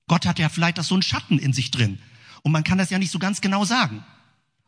Gott 0.09 0.27
hat 0.27 0.39
ja 0.39 0.49
vielleicht 0.49 0.79
das 0.79 0.89
so 0.89 0.95
einen 0.95 1.03
Schatten 1.03 1.39
in 1.39 1.53
sich 1.53 1.71
drin. 1.71 1.99
Und 2.43 2.53
man 2.53 2.65
kann 2.65 2.79
das 2.79 2.91
ja 2.91 2.99
nicht 2.99 3.13
so 3.13 3.19
ganz 3.19 3.41
genau 3.41 3.65
sagen. 3.65 4.05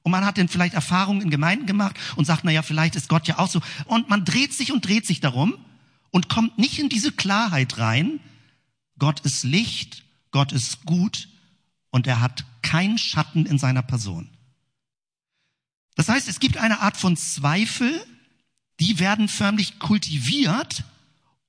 Und 0.03 0.13
man 0.13 0.25
hat 0.25 0.39
dann 0.39 0.49
vielleicht 0.49 0.75
Erfahrungen 0.75 1.21
in 1.21 1.31
Gemeinden 1.31 1.67
gemacht 1.67 1.97
und 2.17 2.25
sagt, 2.25 2.45
naja, 2.45 2.63
vielleicht 2.63 2.97
ist 2.97 3.09
Gott 3.09 3.29
ja 3.29 3.39
auch 3.39 3.49
so. 3.49 3.61
Und 3.87 4.09
man 4.09 4.25
dreht 4.25 4.53
sich 4.53 4.73
und 4.73 4.87
dreht 4.87 5.07
sich 5.07 5.21
darum 5.21 5.55
und 6.11 6.29
kommt 6.29 6.59
nicht 6.59 6.79
in 6.79 6.89
diese 6.89 7.13
Klarheit 7.13 7.79
rein. 7.79 8.21
Gott 8.99 9.21
ist 9.21 9.45
Licht, 9.45 10.05
Gott 10.31 10.53
ist 10.53 10.85
gut 10.85 11.29
und 11.91 12.07
er 12.07 12.21
hat 12.21 12.45
keinen 12.63 12.99
Schatten 12.99 13.47
in 13.47 13.59
seiner 13.59 13.83
Person. 13.83 14.29
Das 15.95 16.09
heißt, 16.09 16.29
es 16.29 16.41
gibt 16.41 16.57
eine 16.57 16.81
Art 16.81 16.97
von 16.97 17.17
Zweifel, 17.17 18.05
die 18.81 18.99
werden 18.99 19.29
förmlich 19.29 19.79
kultiviert 19.79 20.85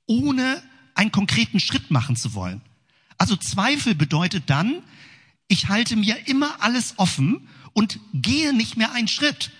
ohne 0.05 0.61
einen 0.95 1.11
konkreten 1.11 1.59
Schritt 1.59 1.91
machen 1.91 2.15
zu 2.15 2.33
wollen. 2.33 2.61
Also 3.17 3.35
Zweifel 3.35 3.95
bedeutet 3.95 4.49
dann, 4.49 4.83
ich 5.47 5.69
halte 5.69 5.95
mir 5.95 6.27
immer 6.27 6.61
alles 6.61 6.95
offen 6.97 7.47
und 7.73 7.99
gehe 8.13 8.53
nicht 8.53 8.77
mehr 8.77 8.91
einen 8.91 9.07
Schritt. 9.07 9.51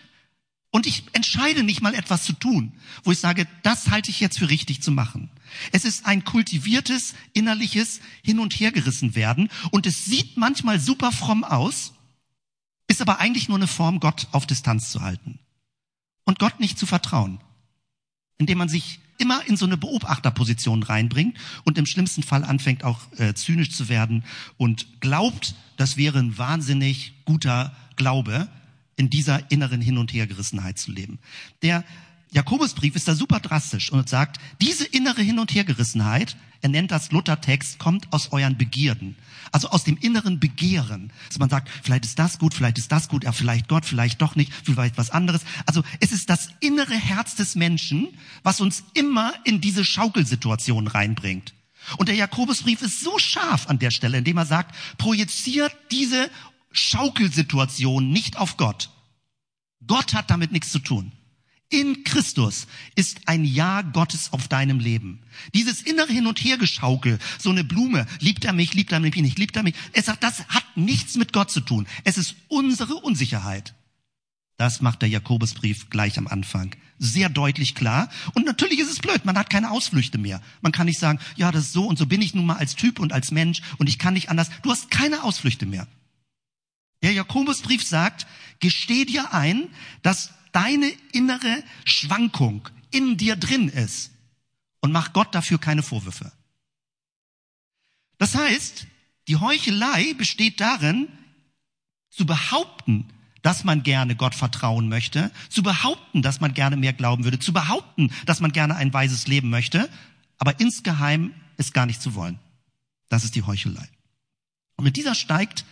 Und 0.70 0.88
ich 0.88 1.04
entscheide 1.14 1.64
nicht 1.64 1.82
mal 1.82 1.94
etwas 1.94 2.24
zu 2.24 2.34
tun, 2.34 2.74
wo 3.04 3.12
ich 3.12 3.20
sage, 3.20 3.48
das 3.62 3.90
halte 3.90 4.10
ich 4.10 4.20
jetzt 4.20 4.40
für 4.40 4.50
richtig 4.50 4.82
zu 4.82 4.92
machen. 4.92 5.30
Es 5.72 5.86
ist 5.86 6.06
ein 6.06 6.24
kultiviertes, 6.24 7.14
innerliches 7.34 8.02
Hin- 8.24 8.40
und 8.40 8.54
Hergerissen 8.54 9.16
werden 9.16 9.50
und 9.72 9.86
es 9.86 10.06
sieht 10.06 10.38
manchmal 10.38 10.80
super 10.80 11.12
fromm 11.12 11.44
aus, 11.44 11.94
ist 12.88 13.02
aber 13.02 13.20
eigentlich 13.20 13.48
nur 13.50 13.58
eine 13.58 13.68
Form, 13.68 14.00
Gott 14.00 14.28
auf 14.32 14.46
Distanz 14.46 14.92
zu 14.92 15.02
halten 15.02 15.40
und 16.26 16.40
Gott 16.40 16.60
nicht 16.60 16.78
zu 16.78 16.86
vertrauen, 16.86 17.40
indem 18.38 18.58
man 18.58 18.70
sich 18.70 19.00
immer 19.18 19.46
in 19.48 19.58
so 19.58 19.66
eine 19.66 19.78
Beobachterposition 19.78 20.84
reinbringt 20.84 21.38
und 21.64 21.78
im 21.78 21.86
schlimmsten 21.86 22.24
Fall 22.24 22.44
anfängt 22.44 22.84
auch 22.84 23.00
äh, 23.18 23.34
zynisch 23.34 23.72
zu 23.72 23.90
werden 23.90 24.24
und 24.58 25.02
glaubt, 25.02 25.56
das 25.78 25.98
wäre 25.98 26.20
ein 26.20 26.38
wahnsinnig 26.38 27.14
guter 27.26 27.76
Glaube, 27.96 28.50
in 28.96 29.10
dieser 29.10 29.52
inneren 29.52 29.82
Hin- 29.82 29.98
und 29.98 30.14
Hergerissenheit 30.14 30.78
zu 30.78 30.92
leben. 30.92 31.20
Der 31.62 31.84
Jakobusbrief 32.34 32.96
ist 32.96 33.08
da 33.08 33.16
super 33.16 33.40
drastisch 33.40 33.92
und 33.92 34.10
sagt, 34.10 34.40
diese 34.60 34.86
innere 34.86 35.22
Hin- 35.22 35.40
und 35.40 35.54
Hergerissenheit, 35.54 36.36
er 36.62 36.70
nennt 36.70 36.92
das 36.92 37.12
Luthertext, 37.12 37.78
kommt 37.78 38.12
aus 38.12 38.32
euren 38.32 38.58
Begierden. 38.58 39.16
Also 39.52 39.70
aus 39.70 39.84
dem 39.84 39.98
inneren 39.98 40.40
Begehren. 40.40 41.12
Dass 41.28 41.38
man 41.38 41.50
sagt, 41.50 41.70
vielleicht 41.84 42.06
ist 42.06 42.18
das 42.18 42.40
gut, 42.40 42.54
vielleicht 42.56 42.80
ist 42.80 42.92
das 42.92 43.08
gut, 43.08 43.24
ja, 43.24 43.32
vielleicht 43.34 43.68
Gott, 43.68 43.86
vielleicht 43.86 44.22
doch 44.22 44.36
nicht, 44.36 44.52
vielleicht 44.64 44.98
was 44.98 45.12
anderes. 45.12 45.42
Also 45.68 45.84
es 46.00 46.12
ist 46.12 46.30
das 46.30 46.50
innere 46.60 46.96
Herz 46.96 47.36
des 47.36 47.56
Menschen, 47.56 48.08
was 48.42 48.62
uns 48.62 48.84
immer 48.94 49.34
in 49.44 49.62
diese 49.62 49.86
Schaukelsituation 49.86 50.88
reinbringt. 50.88 51.54
Und 51.98 52.08
der 52.08 52.16
Jakobusbrief 52.16 52.82
ist 52.82 53.02
so 53.02 53.20
scharf 53.20 53.68
an 53.68 53.78
der 53.78 53.92
Stelle, 53.92 54.18
indem 54.18 54.38
er 54.38 54.46
sagt, 54.46 54.74
projiziert 54.98 55.76
diese 55.92 56.32
Schaukelsituation 56.72 58.10
nicht 58.10 58.38
auf 58.38 58.58
Gott. 58.58 58.90
Gott 59.86 60.14
hat 60.14 60.32
damit 60.32 60.52
nichts 60.52 60.72
zu 60.72 60.80
tun. 60.80 61.12
In 61.74 62.04
Christus 62.04 62.68
ist 62.94 63.22
ein 63.26 63.44
Ja 63.44 63.82
Gottes 63.82 64.32
auf 64.32 64.48
deinem 64.48 64.78
Leben. 64.78 65.24
Dieses 65.56 65.82
innere 65.82 66.14
Hin- 66.14 66.28
und 66.28 66.38
Hergeschaukel, 66.38 67.18
so 67.40 67.50
eine 67.50 67.64
Blume, 67.64 68.06
liebt 68.20 68.46
er 68.46 68.54
mich, 68.54 68.76
liebt 68.76 68.92
er 68.92 69.00
mich 69.00 69.16
nicht, 69.16 69.40
liebt 69.40 69.56
er 69.56 69.64
mich. 69.64 69.74
Er 69.92 70.04
sagt, 70.04 70.24
das 70.24 70.48
hat 70.50 70.66
nichts 70.76 71.16
mit 71.16 71.34
Gott 71.34 71.50
zu 71.50 71.62
tun. 71.62 71.88
Es 72.04 72.20
ist 72.20 72.36
unsere 72.48 72.94
Unsicherheit. 72.98 73.74
Das 74.58 74.82
macht 74.82 75.02
der 75.02 75.10
Jakobusbrief 75.10 75.90
gleich 75.90 76.20
am 76.20 76.28
Anfang. 76.28 76.76
Sehr 77.00 77.28
deutlich 77.28 77.74
klar. 77.74 78.08
Und 78.36 78.46
natürlich 78.46 78.78
ist 78.78 78.92
es 78.92 79.00
blöd. 79.00 79.26
Man 79.26 79.36
hat 79.36 79.50
keine 79.50 79.72
Ausflüchte 79.72 80.20
mehr. 80.20 80.44
Man 80.62 80.74
kann 80.74 80.86
nicht 80.86 81.00
sagen, 81.00 81.18
ja, 81.38 81.52
das 81.52 81.64
ist 81.64 81.74
so 81.74 81.88
und 81.88 81.98
so 81.98 82.06
bin 82.06 82.22
ich 82.22 82.36
nun 82.36 82.46
mal 82.46 82.58
als 82.58 82.76
Typ 82.76 83.00
und 83.00 83.14
als 83.14 83.32
Mensch 83.32 83.64
und 83.80 83.90
ich 83.90 83.98
kann 83.98 84.14
nicht 84.14 84.30
anders. 84.30 84.52
Du 84.62 84.70
hast 84.70 84.92
keine 84.92 85.24
Ausflüchte 85.24 85.66
mehr. 85.66 85.88
Der 87.02 87.14
Jakobusbrief 87.14 87.84
sagt, 87.84 88.28
gesteh 88.60 89.06
dir 89.06 89.34
ein, 89.34 89.70
dass 90.04 90.30
deine 90.54 90.90
innere 91.12 91.64
Schwankung 91.84 92.70
in 92.92 93.18
dir 93.18 93.36
drin 93.36 93.68
ist 93.68 94.12
und 94.80 94.92
mach 94.92 95.12
Gott 95.12 95.36
dafür 95.36 95.60
keine 95.60 95.84
Vorwürfe. 95.84 96.32
Das 98.18 98.36
heißt, 98.36 98.88
die 99.28 99.36
Heuchelei 99.36 100.14
besteht 100.14 100.62
darin, 100.62 101.10
zu 102.10 102.26
behaupten, 102.26 103.10
dass 103.42 103.64
man 103.64 103.84
gerne 103.84 104.16
Gott 104.16 104.36
vertrauen 104.36 104.88
möchte, 104.88 105.32
zu 105.50 105.64
behaupten, 105.64 106.22
dass 106.22 106.40
man 106.40 106.54
gerne 106.54 106.78
mehr 106.78 106.94
glauben 106.94 107.24
würde, 107.24 107.40
zu 107.40 107.52
behaupten, 107.52 108.12
dass 108.26 108.40
man 108.40 108.52
gerne 108.52 108.76
ein 108.76 108.94
weises 108.94 109.28
Leben 109.28 109.50
möchte, 109.50 109.90
aber 110.38 110.60
insgeheim 110.60 111.34
es 111.58 111.74
gar 111.74 111.86
nicht 111.86 112.02
zu 112.02 112.16
wollen. 112.16 112.40
Das 113.10 113.24
ist 113.24 113.36
die 113.36 113.44
Heuchelei. 113.44 113.90
Und 114.76 114.86
mit 114.86 114.96
dieser 114.96 115.16
steigt 115.16 115.66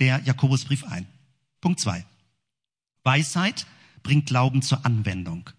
der 0.00 0.20
Jakobusbrief 0.24 0.84
ein. 0.84 1.06
Punkt 1.60 1.78
zwei. 1.78 2.04
Weisheit 3.04 3.66
bringt 4.02 4.26
Glauben 4.26 4.62
zur 4.62 4.84
Anwendung. 4.84 5.50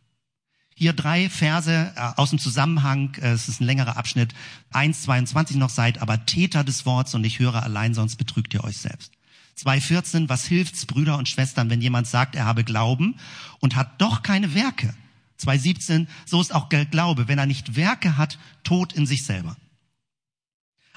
Hier 0.76 0.94
drei 0.94 1.30
Verse 1.30 1.94
äh, 1.96 2.02
aus 2.16 2.32
dem 2.32 2.40
Zusammenhang, 2.40 3.16
äh, 3.22 3.30
es 3.30 3.48
ist 3.48 3.62
ein 3.62 3.66
längerer 3.66 3.98
Abschnitt, 3.98 4.34
1, 4.72 5.04
22 5.04 5.58
noch 5.58 5.70
seid 5.70 6.02
aber 6.02 6.26
Täter 6.26 6.64
des 6.64 6.86
Wortes 6.86 7.14
und 7.14 7.22
nicht 7.22 7.40
Hörer 7.40 7.64
allein, 7.64 7.94
sonst 7.94 8.16
betrügt 8.16 8.54
ihr 8.54 8.64
euch 8.64 8.78
selbst. 8.78 9.12
2,14, 9.60 10.30
was 10.30 10.46
hilft's, 10.46 10.86
Brüder 10.86 11.18
und 11.18 11.30
Schwestern, 11.30 11.70
wenn 11.70 11.82
jemand 11.82 12.08
sagt, 12.08 12.36
er 12.36 12.46
habe 12.46 12.64
Glauben 12.64 13.16
und 13.60 13.76
hat 13.76 14.02
doch 14.02 14.24
keine 14.24 14.56
Werke? 14.56 14.94
2,17, 15.40 16.08
so 16.26 16.42
ist 16.42 16.56
auch 16.56 16.70
Glaube, 16.70 17.28
wenn 17.28 17.38
er 17.38 17.46
nicht 17.46 17.76
Werke 17.76 18.18
hat, 18.18 18.40
tot 18.64 18.94
in 18.94 19.06
sich 19.06 19.26
selber. 19.26 19.56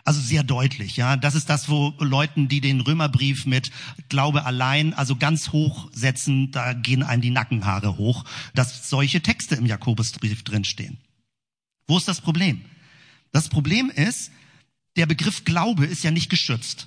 Also 0.07 0.20
sehr 0.20 0.44
deutlich, 0.44 0.96
ja. 0.96 1.16
Das 1.16 1.34
ist 1.34 1.50
das, 1.50 1.68
wo 1.68 1.92
Leuten, 1.98 2.46
die 2.46 2.61
den 2.61 2.80
Römerbrief 2.80 3.44
mit 3.44 3.72
Glaube 4.09 4.46
allein, 4.46 4.94
also 4.94 5.16
ganz 5.16 5.50
hoch 5.50 5.90
setzen, 5.92 6.52
da 6.52 6.74
gehen 6.74 7.02
einem 7.02 7.22
die 7.22 7.30
Nackenhaare 7.30 7.96
hoch, 7.96 8.24
dass 8.54 8.88
solche 8.88 9.20
Texte 9.20 9.57
im 9.57 9.66
Jakobusbrief 9.66 10.44
drinstehen. 10.44 10.98
Wo 11.88 11.98
ist 11.98 12.07
das 12.07 12.20
Problem? 12.20 12.64
Das 13.32 13.48
Problem 13.48 13.90
ist, 13.90 14.30
der 14.94 15.07
Begriff 15.07 15.44
Glaube 15.44 15.86
ist 15.86 16.04
ja 16.04 16.12
nicht 16.12 16.30
geschützt. 16.30 16.86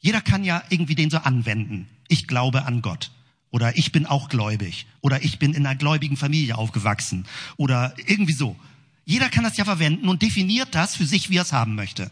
Jeder 0.00 0.22
kann 0.22 0.42
ja 0.42 0.62
irgendwie 0.70 0.94
den 0.94 1.10
so 1.10 1.18
anwenden. 1.18 1.86
Ich 2.08 2.26
glaube 2.26 2.64
an 2.64 2.80
Gott. 2.80 3.10
Oder 3.50 3.76
ich 3.76 3.92
bin 3.92 4.06
auch 4.06 4.30
gläubig. 4.30 4.86
Oder 5.02 5.22
ich 5.22 5.38
bin 5.38 5.52
in 5.52 5.66
einer 5.66 5.76
gläubigen 5.76 6.16
Familie 6.16 6.56
aufgewachsen. 6.56 7.26
Oder 7.58 7.94
irgendwie 8.06 8.32
so. 8.32 8.56
Jeder 9.04 9.28
kann 9.28 9.44
das 9.44 9.58
ja 9.58 9.66
verwenden 9.66 10.08
und 10.08 10.22
definiert 10.22 10.74
das 10.74 10.96
für 10.96 11.04
sich, 11.04 11.28
wie 11.28 11.36
er 11.36 11.42
es 11.42 11.52
haben 11.52 11.74
möchte. 11.74 12.10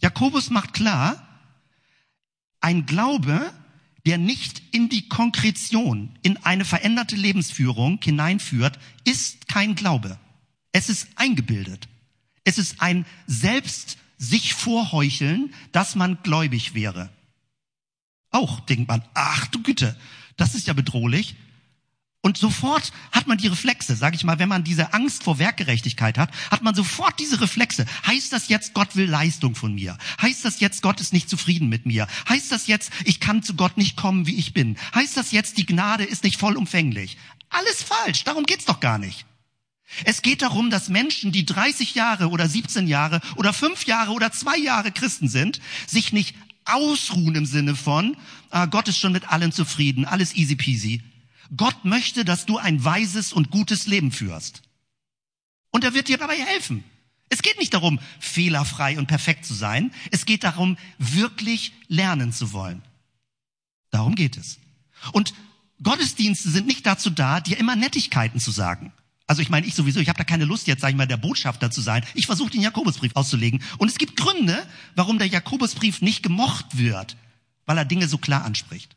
Jakobus 0.00 0.50
macht 0.50 0.74
klar, 0.74 1.26
ein 2.60 2.86
Glaube, 2.86 3.52
der 4.06 4.18
nicht 4.18 4.62
in 4.72 4.88
die 4.88 5.08
Konkretion, 5.08 6.18
in 6.22 6.36
eine 6.38 6.64
veränderte 6.64 7.16
Lebensführung 7.16 8.00
hineinführt, 8.02 8.78
ist 9.04 9.48
kein 9.48 9.74
Glaube. 9.74 10.18
Es 10.72 10.88
ist 10.88 11.08
eingebildet. 11.16 11.88
Es 12.44 12.58
ist 12.58 12.80
ein 12.80 13.04
selbst 13.26 13.98
sich 14.16 14.54
vorheucheln, 14.54 15.52
dass 15.72 15.94
man 15.94 16.18
gläubig 16.22 16.74
wäre. 16.74 17.10
Auch 18.30 18.60
denkt 18.60 18.88
man, 18.88 19.02
ach 19.14 19.46
du 19.48 19.62
Güte, 19.62 19.96
das 20.36 20.54
ist 20.54 20.66
ja 20.66 20.72
bedrohlich. 20.72 21.36
Und 22.22 22.36
sofort 22.36 22.92
hat 23.12 23.26
man 23.26 23.38
die 23.38 23.46
Reflexe, 23.46 23.96
sage 23.96 24.14
ich 24.14 24.24
mal, 24.24 24.38
wenn 24.38 24.48
man 24.48 24.62
diese 24.62 24.92
Angst 24.92 25.22
vor 25.22 25.38
Werkgerechtigkeit 25.38 26.18
hat, 26.18 26.30
hat 26.50 26.62
man 26.62 26.74
sofort 26.74 27.18
diese 27.18 27.40
Reflexe. 27.40 27.86
Heißt 28.06 28.30
das 28.32 28.48
jetzt, 28.48 28.74
Gott 28.74 28.94
will 28.94 29.08
Leistung 29.08 29.54
von 29.54 29.74
mir? 29.74 29.96
Heißt 30.20 30.44
das 30.44 30.60
jetzt, 30.60 30.82
Gott 30.82 31.00
ist 31.00 31.14
nicht 31.14 31.30
zufrieden 31.30 31.70
mit 31.70 31.86
mir? 31.86 32.06
Heißt 32.28 32.52
das 32.52 32.66
jetzt, 32.66 32.90
ich 33.06 33.20
kann 33.20 33.42
zu 33.42 33.54
Gott 33.54 33.78
nicht 33.78 33.96
kommen, 33.96 34.26
wie 34.26 34.36
ich 34.36 34.52
bin? 34.52 34.76
Heißt 34.94 35.16
das 35.16 35.32
jetzt, 35.32 35.56
die 35.56 35.64
Gnade 35.64 36.04
ist 36.04 36.22
nicht 36.22 36.38
vollumfänglich? 36.38 37.16
Alles 37.48 37.82
falsch, 37.82 38.24
darum 38.24 38.44
geht's 38.44 38.66
doch 38.66 38.80
gar 38.80 38.98
nicht. 38.98 39.24
Es 40.04 40.20
geht 40.20 40.42
darum, 40.42 40.68
dass 40.68 40.88
Menschen, 40.88 41.32
die 41.32 41.46
30 41.46 41.94
Jahre 41.94 42.28
oder 42.28 42.48
17 42.48 42.86
Jahre 42.86 43.22
oder 43.36 43.54
5 43.54 43.86
Jahre 43.86 44.12
oder 44.12 44.30
2 44.30 44.58
Jahre 44.58 44.92
Christen 44.92 45.28
sind, 45.28 45.60
sich 45.86 46.12
nicht 46.12 46.36
ausruhen 46.66 47.34
im 47.34 47.46
Sinne 47.46 47.74
von, 47.74 48.16
ah, 48.50 48.66
Gott 48.66 48.88
ist 48.88 48.98
schon 48.98 49.12
mit 49.12 49.32
allen 49.32 49.52
zufrieden, 49.52 50.04
alles 50.04 50.36
easy 50.36 50.54
peasy, 50.54 51.02
Gott 51.56 51.84
möchte, 51.84 52.24
dass 52.24 52.46
du 52.46 52.58
ein 52.58 52.84
weises 52.84 53.32
und 53.32 53.50
gutes 53.50 53.86
Leben 53.86 54.12
führst. 54.12 54.62
Und 55.70 55.84
er 55.84 55.94
wird 55.94 56.08
dir 56.08 56.18
dabei 56.18 56.36
helfen. 56.36 56.84
Es 57.28 57.42
geht 57.42 57.58
nicht 57.58 57.74
darum, 57.74 58.00
fehlerfrei 58.18 58.98
und 58.98 59.06
perfekt 59.06 59.44
zu 59.44 59.54
sein. 59.54 59.92
Es 60.10 60.26
geht 60.26 60.42
darum, 60.42 60.76
wirklich 60.98 61.72
lernen 61.86 62.32
zu 62.32 62.52
wollen. 62.52 62.82
Darum 63.90 64.16
geht 64.16 64.36
es. 64.36 64.58
Und 65.12 65.32
Gottesdienste 65.82 66.50
sind 66.50 66.66
nicht 66.66 66.84
dazu 66.86 67.08
da, 67.08 67.40
dir 67.40 67.58
immer 67.58 67.76
Nettigkeiten 67.76 68.40
zu 68.40 68.50
sagen. 68.50 68.92
Also 69.26 69.42
ich 69.42 69.48
meine, 69.48 69.64
ich 69.64 69.74
sowieso, 69.74 70.00
ich 70.00 70.08
habe 70.08 70.18
da 70.18 70.24
keine 70.24 70.44
Lust 70.44 70.66
jetzt, 70.66 70.80
sage 70.80 70.90
ich 70.90 70.96
mal, 70.96 71.06
der 71.06 71.16
Botschafter 71.16 71.70
zu 71.70 71.80
sein. 71.80 72.04
Ich 72.14 72.26
versuche 72.26 72.50
den 72.50 72.62
Jakobusbrief 72.62 73.12
auszulegen. 73.14 73.62
Und 73.78 73.88
es 73.88 73.96
gibt 73.96 74.16
Gründe, 74.16 74.66
warum 74.96 75.18
der 75.18 75.28
Jakobusbrief 75.28 76.02
nicht 76.02 76.24
gemocht 76.24 76.76
wird, 76.76 77.16
weil 77.64 77.78
er 77.78 77.84
Dinge 77.84 78.08
so 78.08 78.18
klar 78.18 78.44
anspricht. 78.44 78.96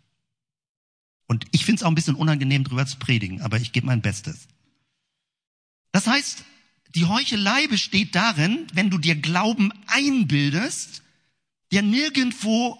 Und 1.33 1.47
ich 1.49 1.65
finde 1.65 1.79
es 1.79 1.83
auch 1.83 1.87
ein 1.87 1.95
bisschen 1.95 2.13
unangenehm, 2.13 2.63
drüber 2.63 2.85
zu 2.85 2.97
predigen, 2.97 3.41
aber 3.41 3.59
ich 3.59 3.71
gebe 3.71 3.87
mein 3.87 4.03
Bestes. 4.03 4.47
Das 5.91 6.05
heißt, 6.05 6.43
die 6.93 7.05
Heuchelei 7.05 7.65
besteht 7.65 8.13
darin, 8.13 8.67
wenn 8.73 8.91
du 8.91 8.99
dir 8.99 9.15
Glauben 9.15 9.71
einbildest, 9.87 11.01
der 11.71 11.81
nirgendwo 11.81 12.77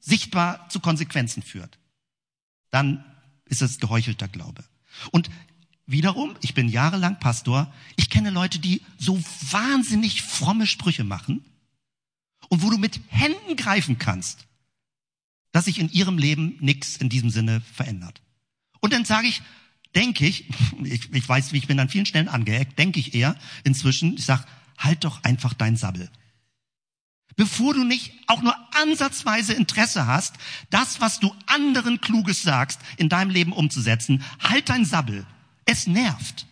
sichtbar 0.00 0.68
zu 0.68 0.80
Konsequenzen 0.80 1.42
führt. 1.42 1.78
Dann 2.68 3.02
ist 3.46 3.62
es 3.62 3.80
geheuchelter 3.80 4.28
Glaube. 4.28 4.64
Und 5.10 5.30
wiederum, 5.86 6.36
ich 6.42 6.52
bin 6.52 6.68
jahrelang 6.68 7.18
Pastor, 7.20 7.72
ich 7.96 8.10
kenne 8.10 8.28
Leute, 8.28 8.58
die 8.58 8.82
so 8.98 9.18
wahnsinnig 9.50 10.20
fromme 10.20 10.66
Sprüche 10.66 11.04
machen 11.04 11.42
und 12.50 12.60
wo 12.60 12.68
du 12.68 12.76
mit 12.76 13.00
Händen 13.08 13.56
greifen 13.56 13.96
kannst 13.96 14.46
dass 15.54 15.66
sich 15.66 15.78
in 15.78 15.88
ihrem 15.92 16.18
Leben 16.18 16.56
nichts 16.58 16.96
in 16.96 17.08
diesem 17.08 17.30
Sinne 17.30 17.60
verändert. 17.60 18.20
Und 18.80 18.92
dann 18.92 19.04
sage 19.04 19.28
ich, 19.28 19.40
denke 19.94 20.26
ich, 20.26 20.46
ich, 20.82 21.12
ich 21.12 21.28
weiß, 21.28 21.52
wie 21.52 21.58
ich 21.58 21.68
bin 21.68 21.78
an 21.78 21.88
vielen 21.88 22.06
Stellen 22.06 22.28
angeeckt, 22.28 22.76
denke 22.76 22.98
ich 22.98 23.14
eher 23.14 23.36
inzwischen, 23.62 24.16
ich 24.16 24.24
sage, 24.24 24.44
halt 24.76 25.04
doch 25.04 25.22
einfach 25.22 25.54
dein 25.54 25.76
Sabbel. 25.76 26.10
Bevor 27.36 27.72
du 27.72 27.84
nicht 27.84 28.12
auch 28.26 28.42
nur 28.42 28.56
ansatzweise 28.82 29.54
Interesse 29.54 30.08
hast, 30.08 30.34
das, 30.70 31.00
was 31.00 31.20
du 31.20 31.32
anderen 31.46 32.00
Kluges 32.00 32.42
sagst, 32.42 32.80
in 32.96 33.08
deinem 33.08 33.30
Leben 33.30 33.52
umzusetzen, 33.52 34.24
halt 34.40 34.68
dein 34.68 34.84
Sabbel. 34.84 35.24
Es 35.66 35.86
nervt. 35.86 36.46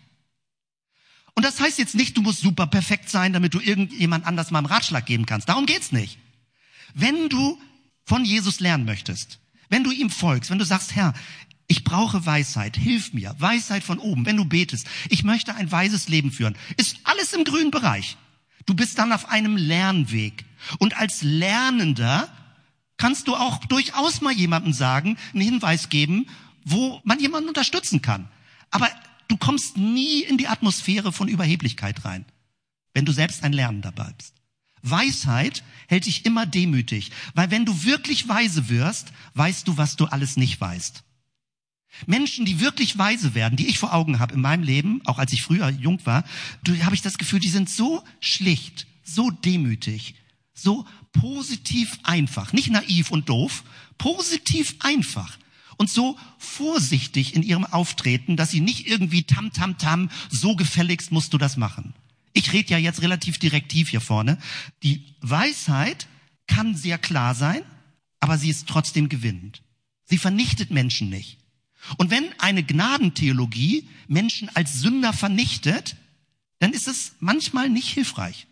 Und 1.34 1.44
das 1.44 1.58
heißt 1.58 1.78
jetzt 1.80 1.96
nicht, 1.96 2.16
du 2.16 2.22
musst 2.22 2.40
super 2.40 2.68
perfekt 2.68 3.10
sein, 3.10 3.32
damit 3.32 3.52
du 3.52 3.58
irgendjemand 3.58 4.26
anders 4.26 4.52
mal 4.52 4.58
einen 4.58 4.66
Ratschlag 4.66 5.06
geben 5.06 5.26
kannst. 5.26 5.48
Darum 5.48 5.66
geht's 5.66 5.90
nicht. 5.90 6.18
Wenn 6.94 7.28
du 7.28 7.60
von 8.04 8.24
Jesus 8.24 8.60
lernen 8.60 8.84
möchtest, 8.84 9.38
wenn 9.68 9.84
du 9.84 9.90
ihm 9.90 10.10
folgst, 10.10 10.50
wenn 10.50 10.58
du 10.58 10.64
sagst, 10.64 10.94
Herr, 10.94 11.14
ich 11.66 11.84
brauche 11.84 12.26
Weisheit, 12.26 12.76
hilf 12.76 13.12
mir, 13.14 13.34
Weisheit 13.38 13.82
von 13.82 13.98
oben, 13.98 14.26
wenn 14.26 14.36
du 14.36 14.44
betest, 14.44 14.86
ich 15.08 15.24
möchte 15.24 15.54
ein 15.54 15.72
weises 15.72 16.08
Leben 16.08 16.30
führen, 16.30 16.56
ist 16.76 16.98
alles 17.04 17.32
im 17.32 17.44
grünen 17.44 17.70
Bereich. 17.70 18.16
Du 18.66 18.74
bist 18.74 18.98
dann 18.98 19.12
auf 19.12 19.30
einem 19.30 19.56
Lernweg. 19.56 20.44
Und 20.78 20.96
als 20.96 21.22
Lernender 21.22 22.28
kannst 22.96 23.26
du 23.26 23.34
auch 23.34 23.64
durchaus 23.64 24.20
mal 24.20 24.32
jemandem 24.32 24.72
sagen, 24.72 25.16
einen 25.32 25.42
Hinweis 25.42 25.88
geben, 25.88 26.26
wo 26.64 27.00
man 27.04 27.18
jemanden 27.18 27.48
unterstützen 27.48 28.02
kann. 28.02 28.28
Aber 28.70 28.88
du 29.28 29.36
kommst 29.36 29.76
nie 29.76 30.22
in 30.22 30.38
die 30.38 30.48
Atmosphäre 30.48 31.12
von 31.12 31.28
Überheblichkeit 31.28 32.04
rein, 32.04 32.24
wenn 32.94 33.04
du 33.04 33.12
selbst 33.12 33.42
ein 33.44 33.52
Lernender 33.52 33.92
bleibst. 33.92 34.34
Weisheit 34.82 35.62
hält 35.88 36.06
dich 36.06 36.26
immer 36.26 36.46
demütig, 36.46 37.10
weil 37.34 37.50
wenn 37.50 37.64
du 37.64 37.84
wirklich 37.84 38.28
weise 38.28 38.68
wirst, 38.68 39.12
weißt 39.34 39.68
du, 39.68 39.76
was 39.76 39.96
du 39.96 40.06
alles 40.06 40.36
nicht 40.36 40.60
weißt. 40.60 41.04
Menschen, 42.06 42.44
die 42.44 42.60
wirklich 42.60 42.96
weise 42.98 43.34
werden, 43.34 43.56
die 43.56 43.68
ich 43.68 43.78
vor 43.78 43.94
Augen 43.94 44.18
habe 44.18 44.34
in 44.34 44.40
meinem 44.40 44.62
Leben, 44.62 45.02
auch 45.04 45.18
als 45.18 45.32
ich 45.32 45.42
früher 45.42 45.68
jung 45.68 46.04
war, 46.04 46.24
habe 46.82 46.94
ich 46.94 47.02
das 47.02 47.18
Gefühl, 47.18 47.40
die 47.40 47.48
sind 47.48 47.68
so 47.68 48.02
schlicht, 48.20 48.86
so 49.04 49.30
demütig, 49.30 50.14
so 50.54 50.86
positiv 51.12 51.98
einfach, 52.02 52.52
nicht 52.52 52.70
naiv 52.70 53.10
und 53.10 53.28
doof, 53.28 53.64
positiv 53.98 54.76
einfach 54.80 55.38
und 55.76 55.90
so 55.90 56.18
vorsichtig 56.38 57.34
in 57.34 57.42
ihrem 57.42 57.64
Auftreten, 57.64 58.36
dass 58.36 58.50
sie 58.50 58.60
nicht 58.60 58.86
irgendwie 58.86 59.24
tam 59.24 59.52
tam 59.52 59.78
tam, 59.78 60.10
so 60.30 60.56
gefälligst 60.56 61.12
musst 61.12 61.32
du 61.34 61.38
das 61.38 61.56
machen. 61.56 61.94
Ich 62.32 62.52
rede 62.52 62.70
ja 62.70 62.78
jetzt 62.78 63.02
relativ 63.02 63.38
direktiv 63.38 63.90
hier 63.90 64.00
vorne. 64.00 64.38
Die 64.82 65.04
Weisheit 65.20 66.06
kann 66.46 66.74
sehr 66.74 66.98
klar 66.98 67.34
sein, 67.34 67.62
aber 68.20 68.38
sie 68.38 68.50
ist 68.50 68.68
trotzdem 68.68 69.08
gewinnend. 69.08 69.62
Sie 70.04 70.18
vernichtet 70.18 70.70
Menschen 70.70 71.08
nicht. 71.08 71.38
Und 71.96 72.10
wenn 72.10 72.24
eine 72.38 72.62
Gnadentheologie 72.62 73.88
Menschen 74.08 74.48
als 74.54 74.80
Sünder 74.80 75.12
vernichtet, 75.12 75.96
dann 76.58 76.72
ist 76.72 76.86
es 76.86 77.16
manchmal 77.18 77.68
nicht 77.68 77.88
hilfreich. 77.88 78.46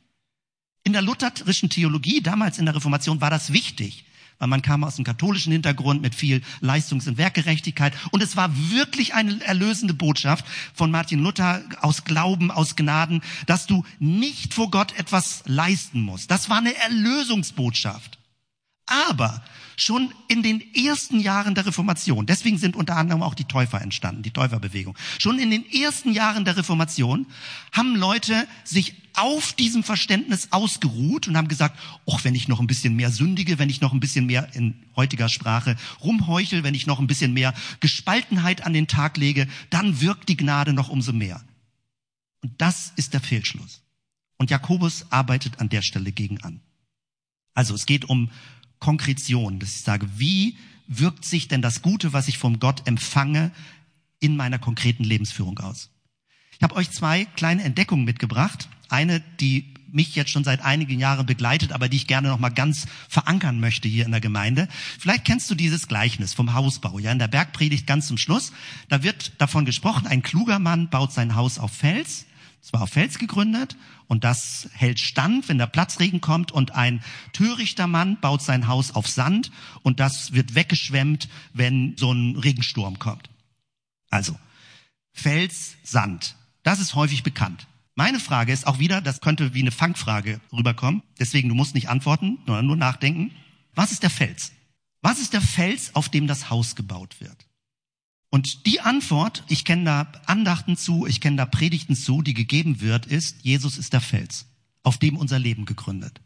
In 0.82 0.92
der 0.92 1.02
lutherischen 1.02 1.70
Theologie, 1.70 2.20
damals 2.22 2.58
in 2.58 2.64
der 2.64 2.74
Reformation, 2.74 3.20
war 3.20 3.30
das 3.30 3.52
wichtig, 3.52 4.04
weil 4.40 4.48
man 4.48 4.62
kam 4.62 4.82
aus 4.82 4.96
einem 4.96 5.04
katholischen 5.04 5.52
Hintergrund 5.52 6.02
mit 6.02 6.16
viel 6.16 6.42
Leistungs- 6.60 7.06
und 7.06 7.18
Werkgerechtigkeit. 7.18 7.92
Und 8.10 8.22
es 8.22 8.36
war 8.36 8.50
wirklich 8.70 9.14
eine 9.14 9.40
erlösende 9.44 9.94
Botschaft 9.94 10.44
von 10.74 10.90
Martin 10.90 11.22
Luther 11.22 11.62
aus 11.80 12.04
Glauben, 12.04 12.50
aus 12.50 12.74
Gnaden, 12.74 13.22
dass 13.46 13.66
du 13.66 13.84
nicht 14.00 14.54
vor 14.54 14.70
Gott 14.70 14.98
etwas 14.98 15.44
leisten 15.46 16.00
musst. 16.00 16.30
Das 16.30 16.48
war 16.48 16.58
eine 16.58 16.74
Erlösungsbotschaft. 16.74 18.18
Aber 18.86 19.44
schon 19.76 20.12
in 20.26 20.42
den 20.42 20.62
ersten 20.74 21.20
Jahren 21.20 21.54
der 21.54 21.66
Reformation, 21.66 22.26
deswegen 22.26 22.58
sind 22.58 22.74
unter 22.74 22.96
anderem 22.96 23.22
auch 23.22 23.34
die 23.34 23.44
Täufer 23.44 23.80
entstanden, 23.80 24.22
die 24.22 24.32
Täuferbewegung. 24.32 24.96
Schon 25.18 25.38
in 25.38 25.50
den 25.50 25.70
ersten 25.70 26.12
Jahren 26.12 26.44
der 26.44 26.56
Reformation 26.56 27.26
haben 27.72 27.94
Leute 27.94 28.48
sich 28.64 28.99
auf 29.14 29.52
diesem 29.52 29.82
Verständnis 29.82 30.48
ausgeruht 30.50 31.28
und 31.28 31.36
haben 31.36 31.48
gesagt, 31.48 31.78
ach, 32.10 32.24
wenn 32.24 32.34
ich 32.34 32.48
noch 32.48 32.60
ein 32.60 32.66
bisschen 32.66 32.96
mehr 32.96 33.10
sündige, 33.10 33.58
wenn 33.58 33.70
ich 33.70 33.80
noch 33.80 33.92
ein 33.92 34.00
bisschen 34.00 34.26
mehr 34.26 34.54
in 34.54 34.74
heutiger 34.96 35.28
Sprache 35.28 35.76
rumheuchel, 36.02 36.62
wenn 36.62 36.74
ich 36.74 36.86
noch 36.86 36.98
ein 36.98 37.06
bisschen 37.06 37.32
mehr 37.32 37.54
Gespaltenheit 37.80 38.64
an 38.64 38.72
den 38.72 38.86
Tag 38.86 39.16
lege, 39.16 39.48
dann 39.70 40.00
wirkt 40.00 40.28
die 40.28 40.36
Gnade 40.36 40.72
noch 40.72 40.88
umso 40.88 41.12
mehr. 41.12 41.42
Und 42.42 42.52
das 42.58 42.92
ist 42.96 43.12
der 43.12 43.20
Fehlschluss. 43.20 43.82
Und 44.36 44.50
Jakobus 44.50 45.06
arbeitet 45.10 45.60
an 45.60 45.68
der 45.68 45.82
Stelle 45.82 46.12
gegen 46.12 46.40
an. 46.40 46.60
Also 47.54 47.74
es 47.74 47.86
geht 47.86 48.06
um 48.06 48.30
Konkretion, 48.78 49.58
dass 49.58 49.74
ich 49.74 49.82
sage, 49.82 50.08
wie 50.16 50.56
wirkt 50.86 51.24
sich 51.24 51.48
denn 51.48 51.62
das 51.62 51.82
Gute, 51.82 52.12
was 52.12 52.28
ich 52.28 52.38
vom 52.38 52.58
Gott 52.58 52.86
empfange, 52.86 53.52
in 54.18 54.36
meiner 54.36 54.58
konkreten 54.58 55.04
Lebensführung 55.04 55.58
aus? 55.58 55.90
Ich 56.56 56.62
habe 56.62 56.74
euch 56.76 56.90
zwei 56.90 57.24
kleine 57.24 57.62
Entdeckungen 57.62 58.04
mitgebracht. 58.04 58.68
Eine, 58.90 59.20
die 59.40 59.74
mich 59.92 60.14
jetzt 60.14 60.30
schon 60.30 60.44
seit 60.44 60.62
einigen 60.62 61.00
Jahren 61.00 61.26
begleitet, 61.26 61.72
aber 61.72 61.88
die 61.88 61.96
ich 61.96 62.06
gerne 62.06 62.28
noch 62.28 62.38
mal 62.38 62.50
ganz 62.50 62.86
verankern 63.08 63.58
möchte 63.58 63.88
hier 63.88 64.04
in 64.04 64.12
der 64.12 64.20
Gemeinde. 64.20 64.68
Vielleicht 64.98 65.24
kennst 65.24 65.50
du 65.50 65.56
dieses 65.56 65.88
Gleichnis 65.88 66.32
vom 66.32 66.54
Hausbau. 66.54 66.98
Ja, 67.00 67.10
in 67.10 67.18
der 67.18 67.26
Bergpredigt 67.26 67.88
ganz 67.88 68.06
zum 68.06 68.16
Schluss, 68.16 68.52
da 68.88 69.02
wird 69.02 69.32
davon 69.38 69.64
gesprochen, 69.64 70.06
ein 70.06 70.22
kluger 70.22 70.60
Mann 70.60 70.90
baut 70.90 71.12
sein 71.12 71.34
Haus 71.34 71.58
auf 71.58 71.72
Fels 71.72 72.26
es 72.62 72.72
war 72.72 72.82
auf 72.82 72.90
Fels 72.90 73.18
gegründet 73.18 73.76
und 74.06 74.22
das 74.22 74.68
hält 74.72 75.00
stand, 75.00 75.48
wenn 75.48 75.58
der 75.58 75.66
Platzregen 75.66 76.20
kommt 76.20 76.52
und 76.52 76.74
ein 76.74 77.02
törichter 77.32 77.86
Mann 77.86 78.20
baut 78.20 78.42
sein 78.42 78.66
Haus 78.66 78.90
auf 78.90 79.08
Sand 79.08 79.50
und 79.82 79.98
das 79.98 80.32
wird 80.32 80.54
weggeschwemmt, 80.54 81.28
wenn 81.54 81.96
so 81.96 82.12
ein 82.12 82.36
Regensturm 82.36 82.98
kommt. 82.98 83.30
Also, 84.10 84.38
Fels, 85.12 85.76
Sand. 85.82 86.36
Das 86.62 86.80
ist 86.80 86.94
häufig 86.94 87.22
bekannt. 87.22 87.66
Meine 88.00 88.18
Frage 88.18 88.50
ist 88.50 88.66
auch 88.66 88.78
wieder, 88.78 89.02
das 89.02 89.20
könnte 89.20 89.52
wie 89.52 89.60
eine 89.60 89.70
Fangfrage 89.70 90.40
rüberkommen, 90.54 91.02
deswegen 91.18 91.50
du 91.50 91.54
musst 91.54 91.74
nicht 91.74 91.90
antworten, 91.90 92.38
sondern 92.46 92.64
nur 92.64 92.76
nachdenken. 92.76 93.30
Was 93.74 93.92
ist 93.92 94.02
der 94.02 94.08
Fels? 94.08 94.52
Was 95.02 95.18
ist 95.18 95.34
der 95.34 95.42
Fels, 95.42 95.94
auf 95.94 96.08
dem 96.08 96.26
das 96.26 96.48
Haus 96.48 96.76
gebaut 96.76 97.20
wird? 97.20 97.46
Und 98.30 98.64
die 98.64 98.80
Antwort, 98.80 99.44
ich 99.48 99.66
kenne 99.66 99.84
da 99.84 100.12
Andachten 100.24 100.78
zu, 100.78 101.06
ich 101.06 101.20
kenne 101.20 101.36
da 101.36 101.44
Predigten 101.44 101.94
zu, 101.94 102.22
die 102.22 102.32
gegeben 102.32 102.80
wird, 102.80 103.04
ist, 103.04 103.42
Jesus 103.42 103.76
ist 103.76 103.92
der 103.92 104.00
Fels, 104.00 104.46
auf 104.82 104.96
dem 104.96 105.18
unser 105.18 105.38
Leben 105.38 105.66
gegründet. 105.66 106.22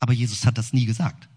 Aber 0.00 0.14
Jesus 0.14 0.46
hat 0.46 0.56
das 0.56 0.72
nie 0.72 0.86
gesagt, 0.86 1.28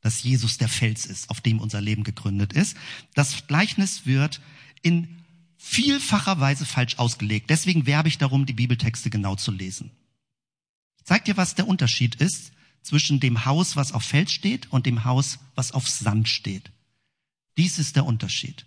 dass 0.00 0.22
Jesus 0.22 0.56
der 0.56 0.70
Fels 0.70 1.04
ist, 1.04 1.28
auf 1.28 1.42
dem 1.42 1.60
unser 1.60 1.82
Leben 1.82 2.02
gegründet 2.02 2.54
ist. 2.54 2.78
Das 3.12 3.46
Gleichnis 3.46 4.06
wird 4.06 4.40
in 4.80 5.17
vielfacher 5.58 6.40
Weise 6.40 6.64
falsch 6.64 6.98
ausgelegt. 6.98 7.50
Deswegen 7.50 7.84
werbe 7.84 8.08
ich 8.08 8.16
darum, 8.16 8.46
die 8.46 8.54
Bibeltexte 8.54 9.10
genau 9.10 9.34
zu 9.34 9.50
lesen. 9.50 9.90
Ich 10.98 11.04
zeige 11.04 11.24
dir, 11.24 11.36
was 11.36 11.56
der 11.56 11.68
Unterschied 11.68 12.14
ist 12.14 12.52
zwischen 12.82 13.20
dem 13.20 13.44
Haus, 13.44 13.76
was 13.76 13.92
auf 13.92 14.04
Fels 14.04 14.32
steht, 14.32 14.72
und 14.72 14.86
dem 14.86 15.04
Haus, 15.04 15.40
was 15.56 15.72
auf 15.72 15.88
Sand 15.88 16.28
steht. 16.28 16.70
Dies 17.58 17.78
ist 17.78 17.96
der 17.96 18.06
Unterschied. 18.06 18.64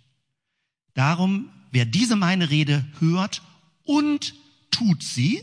Darum, 0.94 1.48
wer 1.70 1.86
diese 1.86 2.14
meine 2.14 2.50
Rede 2.50 2.84
hört 3.00 3.42
und 3.84 4.34
tut 4.70 5.02
sie, 5.02 5.42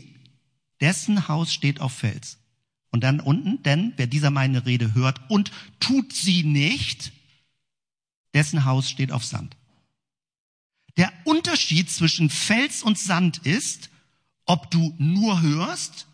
dessen 0.80 1.28
Haus 1.28 1.52
steht 1.52 1.80
auf 1.80 1.92
Fels. 1.92 2.38
Und 2.92 3.02
dann 3.02 3.20
unten, 3.20 3.62
denn 3.64 3.92
wer 3.96 4.06
dieser 4.06 4.30
meine 4.30 4.66
Rede 4.66 4.94
hört 4.94 5.20
und 5.28 5.50
tut 5.78 6.12
sie 6.12 6.44
nicht, 6.44 7.12
dessen 8.34 8.64
Haus 8.64 8.88
steht 8.88 9.12
auf 9.12 9.24
Sand. 9.24 9.56
Der 10.96 11.12
Unterschied 11.24 11.90
zwischen 11.90 12.30
Fels 12.30 12.82
und 12.82 12.98
Sand 12.98 13.38
ist, 13.38 13.90
ob 14.44 14.70
du 14.70 14.94
nur 14.98 15.40
hörst 15.40 16.06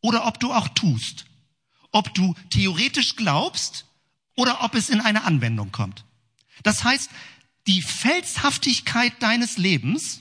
oder 0.00 0.26
ob 0.26 0.40
du 0.40 0.52
auch 0.52 0.68
tust. 0.68 1.26
Ob 1.92 2.12
du 2.14 2.34
theoretisch 2.50 3.16
glaubst 3.16 3.86
oder 4.34 4.62
ob 4.64 4.74
es 4.74 4.90
in 4.90 5.00
eine 5.00 5.24
Anwendung 5.24 5.70
kommt. 5.70 6.04
Das 6.62 6.84
heißt, 6.84 7.10
die 7.66 7.82
Felshaftigkeit 7.82 9.12
deines 9.20 9.56
Lebens 9.56 10.20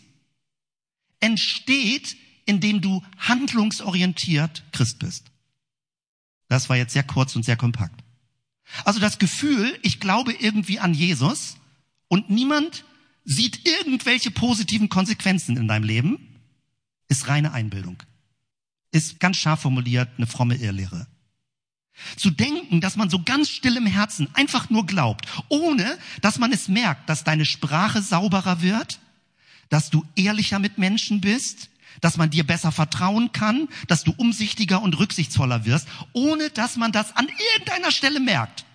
entsteht, 1.20 2.16
indem 2.46 2.82
du 2.82 3.04
handlungsorientiert 3.18 4.64
Christ 4.72 5.00
bist. 5.00 5.32
Das 6.48 6.70
war 6.70 6.78
jetzt 6.78 6.94
sehr 6.94 7.04
kurz 7.04 7.36
und 7.36 7.44
sehr 7.44 7.58
kompakt. 7.58 8.04
Also 8.86 9.00
das 9.00 9.20
Gefühl, 9.20 9.78
ich 9.82 10.00
glaube 10.00 10.34
irgendwie 10.34 10.80
an 10.80 10.94
Jesus 10.94 11.56
und 12.08 12.30
niemand 12.30 12.86
sieht 13.26 13.68
irgendwelche 13.68 14.32
positiven 14.32 14.90
Konsequenzen 14.90 15.58
in 15.58 15.68
deinem 15.68 15.84
Leben, 15.84 16.40
ist 17.08 17.28
reine 17.28 17.54
Einbildung. 17.54 18.02
Ist 18.92 19.20
ganz 19.20 19.38
scharf 19.38 19.62
formuliert 19.62 20.10
eine 20.18 20.28
fromme 20.28 20.56
Irrlehre. 20.56 21.08
Zu 22.18 22.32
denken, 22.32 22.82
dass 22.82 22.96
man 22.96 23.10
so 23.10 23.22
ganz 23.24 23.50
still 23.50 23.78
im 23.78 23.86
Herzen 23.86 24.28
einfach 24.34 24.70
nur 24.70 24.86
glaubt, 24.86 25.28
ohne 25.50 25.98
dass 26.22 26.40
man 26.40 26.52
es 26.52 26.68
merkt, 26.68 27.08
dass 27.08 27.24
deine 27.24 27.46
Sprache 27.46 28.02
sauberer 28.02 28.62
wird, 28.62 29.00
dass 29.70 29.90
du 29.90 30.06
ehrlicher 30.16 30.60
mit 30.60 30.78
Menschen 30.78 31.22
bist, 31.22 31.70
dass 32.02 32.18
man 32.18 32.32
dir 32.32 32.46
besser 32.46 32.72
vertrauen 32.72 33.32
kann, 33.32 33.70
dass 33.88 34.04
du 34.04 34.14
umsichtiger 34.18 34.82
und 34.82 34.98
rücksichtsvoller 34.98 35.66
wirst, 35.66 35.88
ohne 36.14 36.50
dass 36.50 36.78
man 36.78 36.92
das 36.92 37.16
an 37.16 37.28
irgendeiner 37.54 37.92
Stelle 37.92 38.20
merkt, 38.20 38.66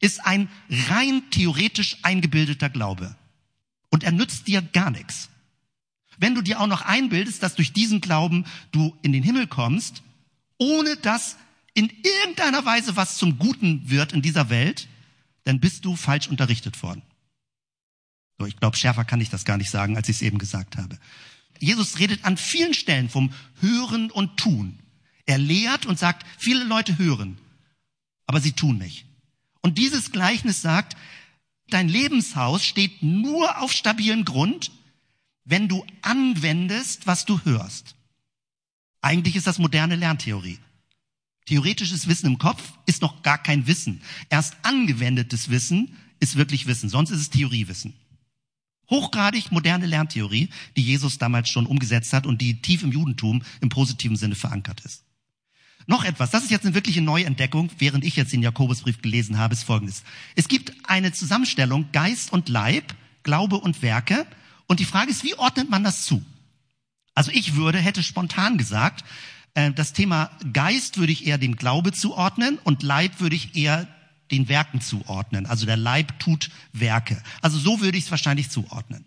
ist 0.00 0.24
ein 0.24 0.48
rein 0.88 1.22
theoretisch 1.30 1.98
eingebildeter 2.02 2.70
Glaube. 2.70 3.16
Und 3.92 4.02
er 4.02 4.10
nützt 4.10 4.48
dir 4.48 4.62
gar 4.62 4.90
nichts. 4.90 5.28
Wenn 6.18 6.34
du 6.34 6.40
dir 6.40 6.60
auch 6.60 6.66
noch 6.66 6.82
einbildest, 6.82 7.42
dass 7.42 7.54
durch 7.54 7.72
diesen 7.72 8.00
Glauben 8.00 8.46
du 8.72 8.96
in 9.02 9.12
den 9.12 9.22
Himmel 9.22 9.46
kommst, 9.46 10.02
ohne 10.56 10.96
dass 10.96 11.36
in 11.74 11.92
irgendeiner 12.02 12.64
Weise 12.64 12.96
was 12.96 13.18
zum 13.18 13.38
Guten 13.38 13.90
wird 13.90 14.12
in 14.12 14.22
dieser 14.22 14.48
Welt, 14.48 14.88
dann 15.44 15.60
bist 15.60 15.84
du 15.84 15.94
falsch 15.94 16.28
unterrichtet 16.28 16.82
worden. 16.82 17.02
So, 18.38 18.46
ich 18.46 18.56
glaube, 18.56 18.76
schärfer 18.76 19.04
kann 19.04 19.20
ich 19.20 19.30
das 19.30 19.44
gar 19.44 19.58
nicht 19.58 19.70
sagen, 19.70 19.96
als 19.96 20.08
ich 20.08 20.16
es 20.16 20.22
eben 20.22 20.38
gesagt 20.38 20.76
habe. 20.76 20.98
Jesus 21.58 21.98
redet 21.98 22.24
an 22.24 22.36
vielen 22.36 22.74
Stellen 22.74 23.08
vom 23.08 23.32
Hören 23.60 24.10
und 24.10 24.36
Tun. 24.36 24.78
Er 25.26 25.38
lehrt 25.38 25.86
und 25.86 25.98
sagt, 25.98 26.26
viele 26.38 26.64
Leute 26.64 26.98
hören, 26.98 27.38
aber 28.26 28.40
sie 28.40 28.52
tun 28.52 28.78
nicht. 28.78 29.06
Und 29.60 29.78
dieses 29.78 30.10
Gleichnis 30.10 30.62
sagt, 30.62 30.96
dein 31.68 31.88
Lebenshaus 31.88 32.64
steht 32.64 33.02
nur 33.02 33.60
auf 33.60 33.72
stabilem 33.72 34.24
Grund, 34.24 34.70
wenn 35.44 35.68
du 35.68 35.84
anwendest, 36.02 37.06
was 37.06 37.24
du 37.24 37.40
hörst. 37.44 37.94
Eigentlich 39.00 39.36
ist 39.36 39.46
das 39.46 39.58
moderne 39.58 39.96
Lerntheorie. 39.96 40.58
Theoretisches 41.46 42.06
Wissen 42.06 42.26
im 42.26 42.38
Kopf 42.38 42.72
ist 42.86 43.02
noch 43.02 43.22
gar 43.22 43.38
kein 43.42 43.66
Wissen. 43.66 44.00
Erst 44.30 44.56
angewendetes 44.62 45.50
Wissen 45.50 45.96
ist 46.20 46.36
wirklich 46.36 46.66
Wissen, 46.66 46.88
sonst 46.88 47.10
ist 47.10 47.20
es 47.20 47.30
Theoriewissen. 47.30 47.94
Hochgradig 48.88 49.50
moderne 49.50 49.86
Lerntheorie, 49.86 50.50
die 50.76 50.82
Jesus 50.82 51.18
damals 51.18 51.48
schon 51.48 51.66
umgesetzt 51.66 52.12
hat 52.12 52.26
und 52.26 52.40
die 52.40 52.62
tief 52.62 52.82
im 52.82 52.92
Judentum 52.92 53.42
im 53.60 53.70
positiven 53.70 54.16
Sinne 54.16 54.34
verankert 54.34 54.82
ist. 54.84 55.04
Noch 55.86 56.04
etwas, 56.04 56.30
das 56.30 56.44
ist 56.44 56.50
jetzt 56.50 56.64
eine 56.64 56.74
wirkliche 56.74 57.00
Neuentdeckung, 57.00 57.70
während 57.78 58.04
ich 58.04 58.16
jetzt 58.16 58.32
den 58.32 58.42
Jakobusbrief 58.42 59.02
gelesen 59.02 59.38
habe, 59.38 59.54
ist 59.54 59.64
folgendes. 59.64 60.04
Es 60.36 60.48
gibt 60.48 60.72
eine 60.84 61.12
Zusammenstellung 61.12 61.90
Geist 61.92 62.32
und 62.32 62.48
Leib, 62.48 62.94
Glaube 63.22 63.56
und 63.56 63.82
Werke 63.82 64.26
und 64.66 64.80
die 64.80 64.84
Frage 64.84 65.10
ist, 65.10 65.24
wie 65.24 65.34
ordnet 65.34 65.70
man 65.70 65.84
das 65.84 66.04
zu? 66.04 66.24
Also 67.14 67.30
ich 67.32 67.56
würde, 67.56 67.78
hätte 67.78 68.02
spontan 68.02 68.56
gesagt, 68.56 69.04
äh, 69.54 69.72
das 69.72 69.92
Thema 69.92 70.30
Geist 70.52 70.98
würde 70.98 71.12
ich 71.12 71.26
eher 71.26 71.38
dem 71.38 71.56
Glaube 71.56 71.92
zuordnen 71.92 72.58
und 72.64 72.82
Leib 72.82 73.20
würde 73.20 73.36
ich 73.36 73.56
eher 73.56 73.86
den 74.30 74.48
Werken 74.48 74.80
zuordnen. 74.80 75.46
Also 75.46 75.66
der 75.66 75.76
Leib 75.76 76.18
tut 76.18 76.50
Werke. 76.72 77.22
Also 77.42 77.58
so 77.58 77.80
würde 77.80 77.98
ich 77.98 78.04
es 78.04 78.10
wahrscheinlich 78.10 78.50
zuordnen. 78.50 79.04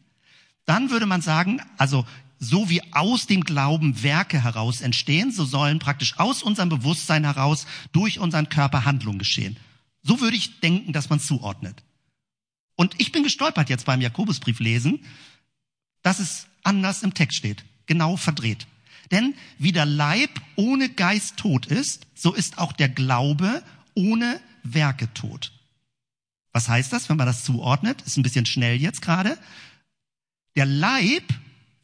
Dann 0.66 0.90
würde 0.90 1.06
man 1.06 1.22
sagen, 1.22 1.62
also 1.78 2.06
so 2.40 2.70
wie 2.70 2.82
aus 2.94 3.28
dem 3.28 3.42
Glauben 3.42 4.04
Werke 4.04 4.44
heraus 4.44 4.82
entstehen, 4.82 5.32
so 5.32 5.46
sollen 5.46 5.80
praktisch 5.80 6.18
aus 6.20 6.44
unserem 6.44 6.70
Bewusstsein 6.70 7.24
heraus 7.24 7.66
durch 7.92 8.20
unseren 8.20 8.50
Körper 8.50 8.86
Handlungen 8.86 9.20
geschehen. 9.20 9.58
So 10.04 10.20
würde 10.20 10.38
ich 10.38 10.60
denken, 10.60 10.94
dass 10.94 11.10
man 11.10 11.20
zuordnet. 11.20 11.84
Und 12.76 12.94
ich 13.00 13.12
bin 13.12 13.24
gestolpert 13.24 13.70
jetzt 13.70 13.86
beim 13.86 14.02
Jakobusbrief 14.02 14.60
lesen, 14.60 15.00
dass 16.02 16.20
es 16.20 16.48
anders 16.64 17.04
im 17.04 17.14
Text 17.14 17.38
steht, 17.38 17.64
genau 17.86 18.18
verdreht. 18.18 18.68
Denn 19.12 19.34
wie 19.58 19.72
der 19.72 19.86
Leib 19.86 20.30
ohne 20.56 20.90
Geist 20.90 21.38
tot 21.38 21.66
ist, 21.68 22.06
so 22.16 22.34
ist 22.34 22.58
auch 22.58 22.74
der 22.74 22.90
Glaube 22.90 23.64
ohne 23.94 24.40
Werke 24.64 25.14
tot. 25.14 25.52
Was 26.52 26.70
heißt 26.70 26.92
das, 26.92 27.10
wenn 27.10 27.18
man 27.18 27.28
das 27.28 27.44
zuordnet? 27.44 28.02
Ist 28.04 28.18
ein 28.18 28.24
bisschen 28.24 28.46
schnell 28.46 28.82
jetzt 28.82 29.02
gerade. 29.02 29.38
Der 30.56 30.66
Leib 30.66 31.24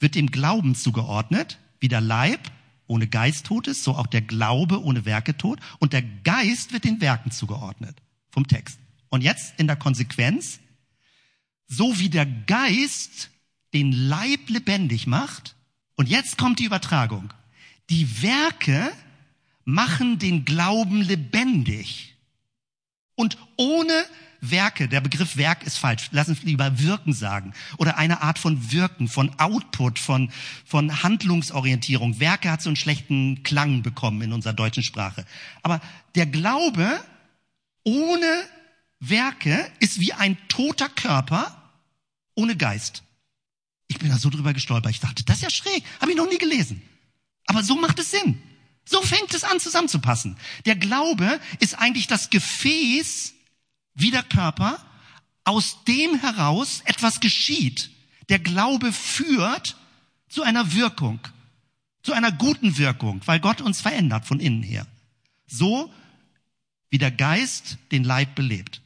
wird 0.02 0.16
dem 0.16 0.32
Glauben 0.32 0.76
zugeordnet, 0.76 1.60
wie 1.80 1.88
der 1.88 2.02
Leib 2.02 2.52
ohne 2.88 3.08
Geist 3.08 3.46
tot 3.46 3.68
ist, 3.68 3.84
so 3.84 3.96
auch 3.96 4.08
der 4.08 4.22
Glaube 4.22 4.84
ohne 4.84 5.06
Werke 5.06 5.38
tot. 5.38 5.60
Und 5.80 5.94
der 5.94 6.02
Geist 6.02 6.74
wird 6.74 6.84
den 6.84 7.00
Werken 7.00 7.32
zugeordnet 7.32 8.02
vom 8.32 8.48
Text. 8.48 8.80
Und 9.10 9.22
jetzt 9.22 9.60
in 9.60 9.68
der 9.68 9.78
Konsequenz, 9.78 10.60
so 11.68 12.00
wie 12.00 12.10
der 12.10 12.26
Geist 12.26 13.30
den 13.74 13.92
Leib 13.92 14.50
lebendig 14.50 15.08
macht, 15.08 15.56
und 15.96 16.10
jetzt 16.10 16.38
kommt 16.38 16.60
die 16.60 16.66
Übertragung, 16.66 17.34
die 17.90 18.22
Werke 18.24 18.92
machen 19.66 20.18
den 20.18 20.46
Glauben 20.46 21.02
lebendig. 21.02 22.18
Und 23.16 23.38
ohne 23.56 23.94
Werke, 24.42 24.88
der 24.88 25.02
Begriff 25.02 25.38
Werk 25.38 25.64
ist 25.64 25.78
falsch. 25.78 26.10
Lass 26.12 26.28
uns 26.28 26.42
lieber 26.42 26.80
Wirken 26.80 27.14
sagen. 27.14 27.54
Oder 27.78 27.98
eine 27.98 28.22
Art 28.24 28.40
von 28.40 28.72
Wirken, 28.72 29.08
von 29.08 29.40
Output, 29.40 30.00
von, 30.00 30.32
von 30.66 31.04
Handlungsorientierung. 31.04 32.20
Werke 32.20 32.52
hat 32.52 32.62
so 32.62 32.70
einen 32.70 32.76
schlechten 32.76 33.44
Klang 33.44 33.84
bekommen 33.84 34.22
in 34.24 34.34
unserer 34.34 34.54
deutschen 34.54 34.84
Sprache. 34.84 35.26
Aber 35.62 35.80
der 36.16 36.26
Glaube 36.26 37.00
ohne 37.84 38.44
Werke 39.00 39.72
ist 39.80 40.00
wie 40.00 40.14
ein 40.14 40.38
toter 40.48 40.90
Körper 40.90 41.56
ohne 42.36 42.56
Geist. 42.56 43.04
Ich 43.88 44.00
bin 44.00 44.10
da 44.10 44.18
so 44.18 44.30
drüber 44.30 44.54
gestolpert. 44.54 44.92
Ich 44.92 45.00
dachte, 45.02 45.24
das 45.24 45.38
ist 45.38 45.44
ja 45.44 45.50
schräg. 45.50 45.84
Habe 46.00 46.12
ich 46.12 46.18
noch 46.18 46.30
nie 46.30 46.38
gelesen. 46.38 46.82
Aber 47.46 47.62
so 47.62 47.76
macht 47.76 48.00
es 48.00 48.12
Sinn. 48.12 48.42
So 48.86 49.02
fängt 49.02 49.34
es 49.34 49.44
an 49.44 49.60
zusammenzupassen. 49.60 50.38
Der 50.66 50.76
Glaube 50.76 51.40
ist 51.60 51.78
eigentlich 51.78 52.08
das 52.08 52.30
Gefäß 52.30 53.34
wie 54.02 54.12
der 54.12 54.24
Körper, 54.24 54.80
aus 55.44 55.84
dem 55.86 56.20
heraus 56.20 56.82
etwas 56.86 57.20
geschieht. 57.20 57.92
Der 58.30 58.40
Glaube 58.40 58.92
führt 58.92 59.78
zu 60.30 60.44
einer 60.44 60.74
Wirkung, 60.74 61.20
zu 62.04 62.14
einer 62.14 62.32
guten 62.32 62.78
Wirkung, 62.78 63.22
weil 63.26 63.40
Gott 63.40 63.62
uns 63.62 63.82
verändert 63.82 64.26
von 64.26 64.40
innen 64.40 64.64
her. 64.64 64.88
So 65.48 65.92
wie 66.90 66.98
der 66.98 67.12
Geist 67.12 67.78
den 67.92 68.04
Leib 68.04 68.36
belebt. 68.36 68.82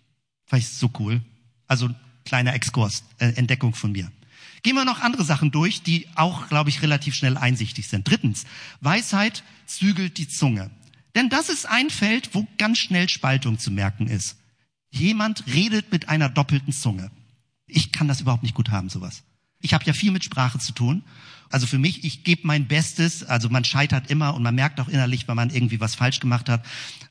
Vielleicht 0.46 0.74
so 0.74 0.90
cool. 1.00 1.22
Also 1.68 1.90
kleiner 2.24 2.54
Exkurs, 2.54 3.04
äh, 3.18 3.30
Entdeckung 3.34 3.74
von 3.74 3.92
mir. 3.92 4.12
Gehen 4.64 4.76
wir 4.76 4.86
noch 4.86 5.02
andere 5.02 5.24
Sachen 5.24 5.52
durch, 5.52 5.84
die 5.84 6.08
auch, 6.16 6.48
glaube 6.48 6.70
ich, 6.70 6.82
relativ 6.82 7.14
schnell 7.16 7.38
einsichtig 7.38 7.88
sind. 7.88 8.10
Drittens, 8.10 8.46
Weisheit 8.82 9.44
zügelt 9.68 10.18
die 10.18 10.28
Zunge. 10.28 10.72
Denn 11.14 11.30
das 11.30 11.50
ist 11.50 11.68
ein 11.68 11.90
Feld, 11.90 12.34
wo 12.34 12.48
ganz 12.58 12.80
schnell 12.80 13.08
Spaltung 13.10 13.60
zu 13.60 13.72
merken 13.72 14.08
ist. 14.08 14.38
Jemand 14.92 15.46
redet 15.48 15.92
mit 15.92 16.10
einer 16.10 16.30
doppelten 16.30 16.74
Zunge. 16.74 17.12
Ich 17.68 17.92
kann 17.92 18.08
das 18.08 18.22
überhaupt 18.22 18.44
nicht 18.44 18.56
gut 18.56 18.70
haben, 18.72 18.90
sowas. 18.90 19.24
Ich 19.62 19.74
habe 19.74 19.86
ja 19.86 19.94
viel 19.94 20.12
mit 20.12 20.24
Sprache 20.24 20.60
zu 20.60 20.72
tun. 20.74 21.04
Also 21.50 21.68
für 21.68 21.80
mich, 21.80 22.04
ich 22.04 22.24
gebe 22.24 22.46
mein 22.46 22.68
Bestes. 22.68 23.24
Also 23.24 23.50
man 23.50 23.64
scheitert 23.64 24.10
immer 24.10 24.34
und 24.36 24.44
man 24.44 24.56
merkt 24.56 24.80
auch 24.80 24.88
innerlich, 24.88 25.28
wenn 25.28 25.36
man 25.36 25.50
irgendwie 25.50 25.80
was 25.80 25.96
falsch 25.96 26.20
gemacht 26.20 26.50
hat. 26.50 26.66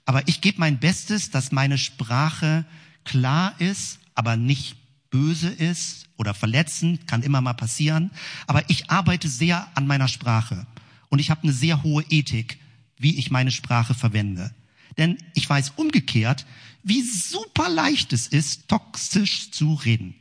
Aber 0.04 0.26
ich 0.28 0.40
gebe 0.40 0.60
mein 0.60 0.78
Bestes, 0.78 1.30
dass 1.30 1.52
meine 1.52 1.78
Sprache 1.78 2.64
klar 3.04 3.54
ist, 3.58 3.98
aber 4.14 4.36
nicht 4.36 4.76
böse 5.10 5.48
ist 5.48 6.06
oder 6.16 6.34
verletzend, 6.34 7.06
kann 7.06 7.22
immer 7.22 7.40
mal 7.40 7.54
passieren. 7.54 8.10
Aber 8.46 8.68
ich 8.68 8.90
arbeite 8.90 9.28
sehr 9.28 9.68
an 9.74 9.86
meiner 9.86 10.08
Sprache 10.08 10.66
und 11.08 11.18
ich 11.18 11.30
habe 11.30 11.44
eine 11.44 11.52
sehr 11.52 11.82
hohe 11.82 12.04
Ethik, 12.10 12.58
wie 12.98 13.16
ich 13.16 13.30
meine 13.30 13.50
Sprache 13.50 13.94
verwende. 13.94 14.52
Denn 14.97 15.18
ich 15.34 15.49
weiß 15.49 15.72
umgekehrt, 15.76 16.47
wie 16.82 17.03
super 17.03 17.68
leicht 17.68 18.12
es 18.12 18.26
ist, 18.26 18.68
toxisch 18.68 19.51
zu 19.51 19.74
reden. 19.74 20.14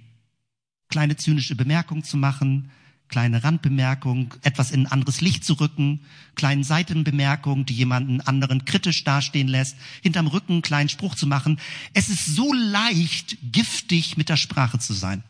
Kleine 0.88 1.17
zynische 1.17 1.55
Bemerkungen 1.55 2.03
zu 2.03 2.17
machen, 2.17 2.71
kleine 3.13 3.43
Randbemerkungen, 3.43 4.30
etwas 4.41 4.71
in 4.71 4.88
ein 4.88 4.91
anderes 4.91 5.21
Licht 5.21 5.45
zu 5.45 5.53
rücken, 5.53 5.99
kleine 6.36 6.63
Seitenbemerkungen, 6.63 7.65
die 7.65 7.76
jemanden 7.76 8.21
anderen 8.21 8.65
kritisch 8.65 9.03
dastehen 9.03 9.47
lässt, 9.47 9.78
hinterm 10.01 10.28
Rücken 10.28 10.53
einen 10.53 10.61
kleinen 10.63 10.89
Spruch 10.89 11.13
zu 11.13 11.28
machen. 11.28 11.59
Es 11.93 12.09
ist 12.09 12.26
so 12.26 12.51
leicht, 12.53 13.38
giftig 13.51 14.17
mit 14.17 14.30
der 14.30 14.38
Sprache 14.38 14.80
zu 14.80 14.93
sein. 14.93 15.24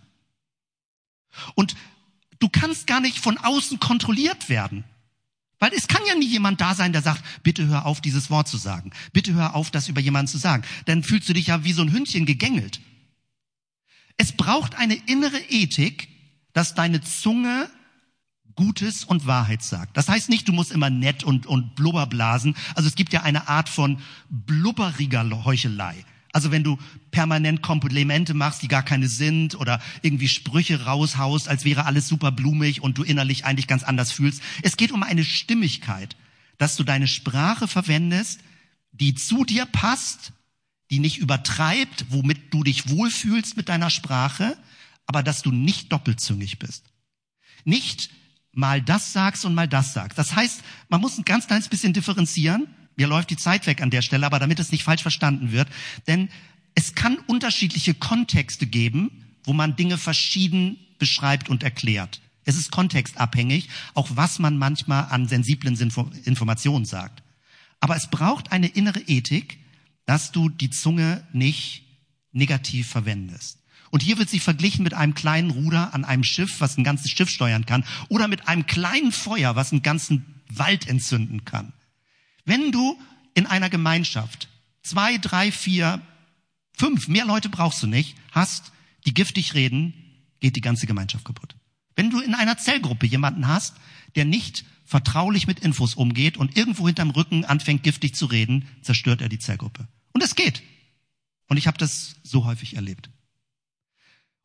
Und 1.55 1.75
du 2.39 2.47
kannst 2.47 2.87
gar 2.87 3.01
nicht 3.01 3.19
von 3.19 3.37
außen 3.37 3.79
kontrolliert 3.79 4.47
werden. 4.47 4.85
Weil 5.63 5.71
es 5.73 5.87
kann 5.87 6.01
ja 6.05 6.13
nie 6.13 6.27
jemand 6.27 6.59
da 6.59 6.75
sein, 6.75 6.91
der 6.91 7.01
sagt, 7.01 7.23
bitte 7.41 7.65
hör 7.67 7.85
auf, 7.85 8.01
dieses 8.01 8.29
Wort 8.29 8.49
zu 8.49 8.57
sagen. 8.57 8.91
Bitte 9.13 9.33
hör 9.33 9.55
auf, 9.55 9.71
das 9.71 9.87
über 9.87 10.01
jemanden 10.01 10.29
zu 10.29 10.37
sagen. 10.37 10.65
Dann 10.87 11.03
fühlst 11.03 11.29
du 11.29 11.33
dich 11.33 11.47
ja 11.47 11.63
wie 11.63 11.71
so 11.71 11.81
ein 11.81 11.93
Hündchen 11.93 12.25
gegängelt. 12.25 12.81
Es 14.17 14.33
braucht 14.33 14.75
eine 14.75 14.95
innere 14.95 15.39
Ethik, 15.47 16.09
dass 16.51 16.75
deine 16.75 16.99
Zunge 16.99 17.69
Gutes 18.55 19.05
und 19.05 19.25
Wahrheit 19.25 19.63
sagt. 19.63 19.95
Das 19.95 20.09
heißt 20.09 20.27
nicht, 20.27 20.49
du 20.49 20.51
musst 20.51 20.73
immer 20.73 20.89
nett 20.89 21.23
und, 21.23 21.45
und 21.45 21.75
blubber 21.75 22.07
blasen. 22.07 22.57
Also 22.75 22.89
es 22.89 22.95
gibt 22.95 23.13
ja 23.13 23.21
eine 23.21 23.47
Art 23.47 23.69
von 23.69 23.99
blubberiger 24.29 25.45
Heuchelei. 25.45 26.03
Also 26.33 26.51
wenn 26.51 26.65
du 26.65 26.77
permanent 27.13 27.61
Komplimente 27.61 28.33
machst, 28.33 28.61
die 28.61 28.67
gar 28.67 28.83
keine 28.83 29.07
sind 29.07 29.55
oder 29.55 29.79
irgendwie 30.01 30.27
Sprüche 30.27 30.83
raushaust, 30.83 31.47
als 31.47 31.63
wäre 31.63 31.85
alles 31.85 32.09
super 32.09 32.33
blumig 32.33 32.81
und 32.81 32.97
du 32.97 33.03
innerlich 33.03 33.45
eigentlich 33.45 33.67
ganz 33.67 33.83
anders 33.83 34.11
fühlst. 34.11 34.41
Es 34.63 34.75
geht 34.75 34.91
um 34.91 35.03
eine 35.03 35.23
Stimmigkeit, 35.23 36.17
dass 36.57 36.75
du 36.75 36.83
deine 36.83 37.07
Sprache 37.07 37.69
verwendest, 37.69 38.41
die 38.91 39.15
zu 39.15 39.45
dir 39.45 39.65
passt, 39.65 40.33
die 40.91 40.99
nicht 40.99 41.19
übertreibt, 41.19 42.07
womit 42.09 42.53
du 42.53 42.63
dich 42.63 42.89
wohlfühlst 42.89 43.55
mit 43.55 43.69
deiner 43.69 43.89
Sprache, 43.89 44.57
aber 45.05 45.23
dass 45.23 45.41
du 45.41 45.51
nicht 45.51 45.91
doppelzüngig 45.91 46.59
bist. 46.59 46.83
Nicht 47.63 48.09
mal 48.51 48.81
das 48.81 49.13
sagst 49.13 49.45
und 49.45 49.55
mal 49.55 49.67
das 49.67 49.93
sagst. 49.93 50.17
Das 50.17 50.35
heißt, 50.35 50.61
man 50.89 50.99
muss 50.99 51.17
ein 51.17 51.25
ganz 51.25 51.47
kleines 51.47 51.69
bisschen 51.69 51.93
differenzieren 51.93 52.67
mir 52.95 53.07
läuft 53.07 53.29
die 53.29 53.37
Zeit 53.37 53.65
weg 53.67 53.81
an 53.81 53.89
der 53.89 54.01
Stelle, 54.01 54.25
aber 54.25 54.39
damit 54.39 54.59
es 54.59 54.71
nicht 54.71 54.83
falsch 54.83 55.01
verstanden 55.01 55.51
wird, 55.51 55.67
denn 56.07 56.29
es 56.75 56.95
kann 56.95 57.17
unterschiedliche 57.27 57.93
Kontexte 57.93 58.65
geben, 58.65 59.25
wo 59.43 59.53
man 59.53 59.75
Dinge 59.75 59.97
verschieden 59.97 60.77
beschreibt 60.99 61.49
und 61.49 61.63
erklärt. 61.63 62.21
Es 62.45 62.57
ist 62.57 62.71
kontextabhängig, 62.71 63.69
auch 63.93 64.09
was 64.13 64.39
man 64.39 64.57
manchmal 64.57 65.05
an 65.09 65.27
sensiblen 65.27 65.77
Informationen 66.25 66.85
sagt. 66.85 67.23
Aber 67.79 67.95
es 67.95 68.09
braucht 68.09 68.51
eine 68.51 68.67
innere 68.67 68.99
Ethik, 69.01 69.59
dass 70.05 70.31
du 70.31 70.49
die 70.49 70.69
Zunge 70.69 71.25
nicht 71.31 71.83
negativ 72.31 72.87
verwendest. 72.87 73.59
Und 73.91 74.01
hier 74.01 74.17
wird 74.17 74.29
sie 74.29 74.39
verglichen 74.39 74.83
mit 74.83 74.93
einem 74.93 75.13
kleinen 75.13 75.51
Ruder 75.51 75.93
an 75.93 76.03
einem 76.03 76.23
Schiff, 76.23 76.59
was 76.59 76.77
ein 76.77 76.83
ganzes 76.83 77.11
Schiff 77.11 77.29
steuern 77.29 77.65
kann, 77.65 77.85
oder 78.09 78.27
mit 78.27 78.47
einem 78.47 78.65
kleinen 78.65 79.11
Feuer, 79.11 79.55
was 79.55 79.71
einen 79.71 79.83
ganzen 79.83 80.41
Wald 80.49 80.87
entzünden 80.87 81.45
kann. 81.45 81.73
Wenn 82.43 82.71
du 82.71 82.99
in 83.35 83.45
einer 83.45 83.69
Gemeinschaft 83.69 84.47
zwei, 84.81 85.17
drei, 85.17 85.51
vier, 85.51 86.01
fünf, 86.77 87.07
mehr 87.07 87.25
Leute 87.25 87.49
brauchst 87.49 87.81
du 87.83 87.87
nicht, 87.87 88.15
hast, 88.31 88.71
die 89.05 89.13
giftig 89.13 89.53
reden, 89.53 89.93
geht 90.39 90.55
die 90.55 90.61
ganze 90.61 90.87
Gemeinschaft 90.87 91.25
kaputt. 91.25 91.55
Wenn 91.95 92.09
du 92.09 92.19
in 92.19 92.33
einer 92.33 92.57
Zellgruppe 92.57 93.05
jemanden 93.05 93.47
hast, 93.47 93.75
der 94.15 94.25
nicht 94.25 94.65
vertraulich 94.85 95.47
mit 95.47 95.59
Infos 95.59 95.95
umgeht 95.95 96.37
und 96.37 96.57
irgendwo 96.57 96.87
hinterm 96.87 97.11
Rücken 97.11 97.45
anfängt 97.45 97.83
giftig 97.83 98.15
zu 98.15 98.25
reden, 98.25 98.67
zerstört 98.81 99.21
er 99.21 99.29
die 99.29 99.39
Zellgruppe. 99.39 99.87
Und 100.11 100.23
es 100.23 100.35
geht. 100.35 100.61
Und 101.47 101.57
ich 101.57 101.67
habe 101.67 101.77
das 101.77 102.15
so 102.23 102.45
häufig 102.45 102.75
erlebt. 102.75 103.09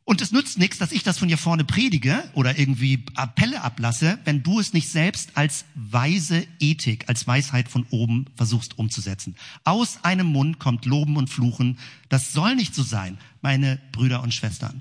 Und 0.09 0.23
es 0.23 0.33
nützt 0.33 0.57
nichts, 0.57 0.79
dass 0.79 0.91
ich 0.91 1.03
das 1.03 1.19
von 1.19 1.29
hier 1.29 1.37
vorne 1.37 1.65
predige 1.65 2.25
oder 2.33 2.59
irgendwie 2.59 3.05
Appelle 3.15 3.61
ablasse, 3.61 4.19
wenn 4.25 4.43
du 4.43 4.59
es 4.59 4.73
nicht 4.73 4.89
selbst 4.89 5.37
als 5.37 5.67
weise 5.75 6.47
Ethik, 6.61 7.11
als 7.11 7.27
Weisheit 7.27 7.69
von 7.69 7.85
oben 7.91 8.25
versuchst 8.35 8.79
umzusetzen. 8.79 9.37
Aus 9.65 10.03
einem 10.05 10.29
Mund 10.29 10.59
kommt 10.59 10.87
Loben 10.87 11.19
und 11.19 11.29
Fluchen. 11.29 11.79
Das 12.09 12.33
soll 12.33 12.55
nicht 12.55 12.75
so 12.75 12.83
sein, 12.83 13.19
meine 13.43 13.83
Brüder 13.93 14.23
und 14.23 14.33
Schwestern. 14.33 14.81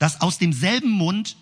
Dass 0.00 0.20
aus 0.20 0.38
demselben 0.38 0.90
Mund 0.90 1.36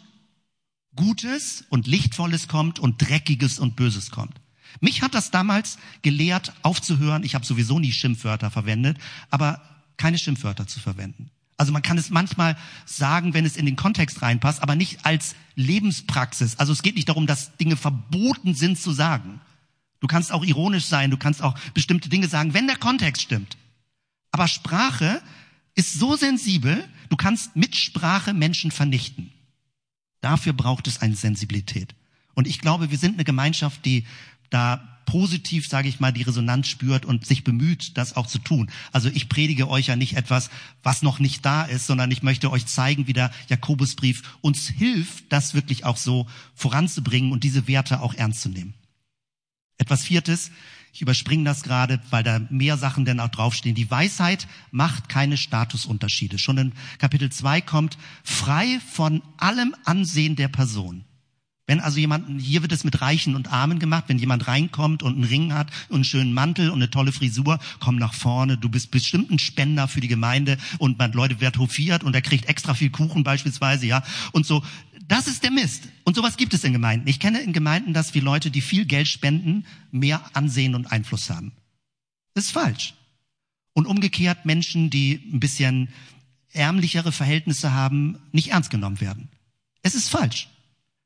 Gutes 0.94 1.64
und 1.70 1.86
Lichtvolles 1.86 2.46
kommt 2.46 2.78
und 2.78 3.00
Dreckiges 3.00 3.58
und 3.58 3.74
Böses 3.74 4.10
kommt. 4.10 4.38
Mich 4.80 5.00
hat 5.00 5.14
das 5.14 5.30
damals 5.30 5.78
gelehrt, 6.02 6.52
aufzuhören. 6.60 7.24
Ich 7.24 7.34
habe 7.34 7.46
sowieso 7.46 7.78
nie 7.78 7.92
Schimpfwörter 7.92 8.50
verwendet, 8.50 8.98
aber 9.30 9.62
keine 9.96 10.18
Schimpfwörter 10.18 10.66
zu 10.66 10.78
verwenden. 10.78 11.30
Also 11.58 11.72
man 11.72 11.82
kann 11.82 11.98
es 11.98 12.08
manchmal 12.08 12.56
sagen, 12.86 13.34
wenn 13.34 13.44
es 13.44 13.56
in 13.56 13.66
den 13.66 13.76
Kontext 13.76 14.22
reinpasst, 14.22 14.62
aber 14.62 14.76
nicht 14.76 15.04
als 15.04 15.34
Lebenspraxis. 15.56 16.56
Also 16.58 16.72
es 16.72 16.82
geht 16.82 16.94
nicht 16.94 17.08
darum, 17.08 17.26
dass 17.26 17.56
Dinge 17.56 17.76
verboten 17.76 18.54
sind 18.54 18.78
zu 18.78 18.92
sagen. 18.92 19.40
Du 20.00 20.06
kannst 20.06 20.30
auch 20.32 20.44
ironisch 20.44 20.84
sein, 20.84 21.10
du 21.10 21.16
kannst 21.16 21.42
auch 21.42 21.58
bestimmte 21.74 22.08
Dinge 22.08 22.28
sagen, 22.28 22.54
wenn 22.54 22.68
der 22.68 22.76
Kontext 22.76 23.22
stimmt. 23.22 23.56
Aber 24.30 24.46
Sprache 24.46 25.20
ist 25.74 25.94
so 25.94 26.14
sensibel, 26.14 26.88
du 27.08 27.16
kannst 27.16 27.56
mit 27.56 27.74
Sprache 27.74 28.34
Menschen 28.34 28.70
vernichten. 28.70 29.32
Dafür 30.20 30.52
braucht 30.52 30.86
es 30.86 31.02
eine 31.02 31.16
Sensibilität. 31.16 31.94
Und 32.34 32.46
ich 32.46 32.60
glaube, 32.60 32.92
wir 32.92 32.98
sind 32.98 33.14
eine 33.14 33.24
Gemeinschaft, 33.24 33.84
die 33.84 34.06
da 34.50 34.97
positiv, 35.08 35.66
sage 35.66 35.88
ich 35.88 36.00
mal, 36.00 36.12
die 36.12 36.22
Resonanz 36.22 36.68
spürt 36.68 37.06
und 37.06 37.24
sich 37.24 37.42
bemüht, 37.42 37.96
das 37.96 38.14
auch 38.14 38.26
zu 38.26 38.38
tun. 38.38 38.70
Also 38.92 39.08
ich 39.08 39.30
predige 39.30 39.66
euch 39.70 39.86
ja 39.86 39.96
nicht 39.96 40.18
etwas, 40.18 40.50
was 40.82 41.00
noch 41.00 41.18
nicht 41.18 41.46
da 41.46 41.62
ist, 41.64 41.86
sondern 41.86 42.10
ich 42.10 42.22
möchte 42.22 42.52
euch 42.52 42.66
zeigen, 42.66 43.06
wie 43.06 43.14
der 43.14 43.30
Jakobusbrief 43.48 44.22
uns 44.42 44.68
hilft, 44.68 45.32
das 45.32 45.54
wirklich 45.54 45.86
auch 45.86 45.96
so 45.96 46.26
voranzubringen 46.54 47.32
und 47.32 47.42
diese 47.42 47.66
Werte 47.66 48.02
auch 48.02 48.12
ernst 48.12 48.42
zu 48.42 48.50
nehmen. 48.50 48.74
Etwas 49.78 50.04
Viertes, 50.04 50.50
ich 50.92 51.00
überspringe 51.00 51.44
das 51.44 51.62
gerade, 51.62 52.02
weil 52.10 52.22
da 52.22 52.40
mehr 52.50 52.76
Sachen 52.76 53.06
denn 53.06 53.20
auch 53.20 53.30
draufstehen. 53.30 53.74
Die 53.74 53.90
Weisheit 53.90 54.46
macht 54.70 55.08
keine 55.08 55.38
Statusunterschiede. 55.38 56.38
Schon 56.38 56.58
in 56.58 56.72
Kapitel 56.98 57.32
2 57.32 57.62
kommt, 57.62 57.96
frei 58.24 58.78
von 58.92 59.22
allem 59.38 59.74
Ansehen 59.86 60.36
der 60.36 60.48
Person. 60.48 61.06
Wenn 61.68 61.80
also 61.80 61.98
jemand, 61.98 62.40
hier 62.40 62.62
wird 62.62 62.72
es 62.72 62.82
mit 62.82 63.02
Reichen 63.02 63.36
und 63.36 63.52
Armen 63.52 63.78
gemacht, 63.78 64.04
wenn 64.06 64.18
jemand 64.18 64.48
reinkommt 64.48 65.02
und 65.02 65.16
einen 65.16 65.24
Ring 65.24 65.52
hat 65.52 65.70
und 65.90 65.96
einen 65.96 66.04
schönen 66.04 66.32
Mantel 66.32 66.70
und 66.70 66.78
eine 66.78 66.88
tolle 66.88 67.12
Frisur, 67.12 67.58
komm 67.78 67.96
nach 67.96 68.14
vorne, 68.14 68.56
du 68.56 68.70
bist 68.70 68.90
bestimmt 68.90 69.30
ein 69.30 69.38
Spender 69.38 69.86
für 69.86 70.00
die 70.00 70.08
Gemeinde 70.08 70.56
und 70.78 70.98
man, 70.98 71.12
Leute 71.12 71.42
wird 71.42 71.58
hofiert 71.58 72.04
und 72.04 72.14
er 72.14 72.22
kriegt 72.22 72.46
extra 72.46 72.72
viel 72.72 72.88
Kuchen 72.88 73.22
beispielsweise, 73.22 73.86
ja, 73.86 74.02
und 74.32 74.46
so. 74.46 74.64
Das 75.08 75.26
ist 75.26 75.42
der 75.42 75.50
Mist. 75.50 75.84
Und 76.04 76.16
sowas 76.16 76.38
gibt 76.38 76.54
es 76.54 76.64
in 76.64 76.72
Gemeinden. 76.72 77.06
Ich 77.06 77.20
kenne 77.20 77.40
in 77.40 77.52
Gemeinden, 77.52 77.92
dass 77.92 78.14
wir 78.14 78.22
Leute, 78.22 78.50
die 78.50 78.62
viel 78.62 78.86
Geld 78.86 79.06
spenden, 79.06 79.66
mehr 79.90 80.22
Ansehen 80.32 80.74
und 80.74 80.90
Einfluss 80.90 81.28
haben. 81.28 81.52
Das 82.32 82.46
ist 82.46 82.52
falsch. 82.52 82.94
Und 83.74 83.86
umgekehrt 83.86 84.46
Menschen, 84.46 84.88
die 84.88 85.20
ein 85.32 85.40
bisschen 85.40 85.90
ärmlichere 86.52 87.12
Verhältnisse 87.12 87.74
haben, 87.74 88.16
nicht 88.32 88.52
ernst 88.52 88.70
genommen 88.70 89.02
werden. 89.02 89.28
Es 89.82 89.94
ist 89.94 90.08
falsch. 90.08 90.48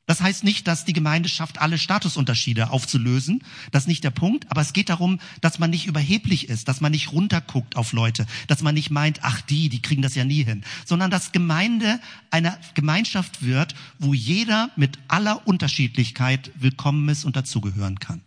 Das 0.06 0.20
heißt 0.20 0.42
nicht, 0.42 0.66
dass 0.66 0.84
die 0.84 0.92
Gemeinde 0.92 1.28
schafft, 1.28 1.60
alle 1.60 1.78
Statusunterschiede 1.78 2.70
aufzulösen. 2.70 3.44
Das 3.70 3.84
ist 3.84 3.88
nicht 3.88 4.02
der 4.02 4.10
Punkt. 4.10 4.50
Aber 4.50 4.60
es 4.60 4.72
geht 4.72 4.88
darum, 4.88 5.20
dass 5.40 5.60
man 5.60 5.70
nicht 5.70 5.86
überheblich 5.86 6.48
ist, 6.48 6.66
dass 6.66 6.80
man 6.80 6.90
nicht 6.90 7.12
runterguckt 7.12 7.76
auf 7.76 7.92
Leute, 7.92 8.26
dass 8.48 8.62
man 8.62 8.74
nicht 8.74 8.90
meint, 8.90 9.20
ach 9.22 9.40
die, 9.42 9.68
die 9.68 9.80
kriegen 9.80 10.02
das 10.02 10.16
ja 10.16 10.24
nie 10.24 10.44
hin, 10.44 10.64
sondern 10.84 11.10
dass 11.10 11.30
Gemeinde 11.30 12.00
eine 12.30 12.58
Gemeinschaft 12.74 13.42
wird, 13.42 13.74
wo 14.00 14.12
jeder 14.12 14.70
mit 14.74 14.98
aller 15.06 15.46
Unterschiedlichkeit 15.46 16.50
willkommen 16.56 17.08
ist 17.08 17.24
und 17.24 17.36
dazugehören 17.36 18.00
kann. 18.00 18.22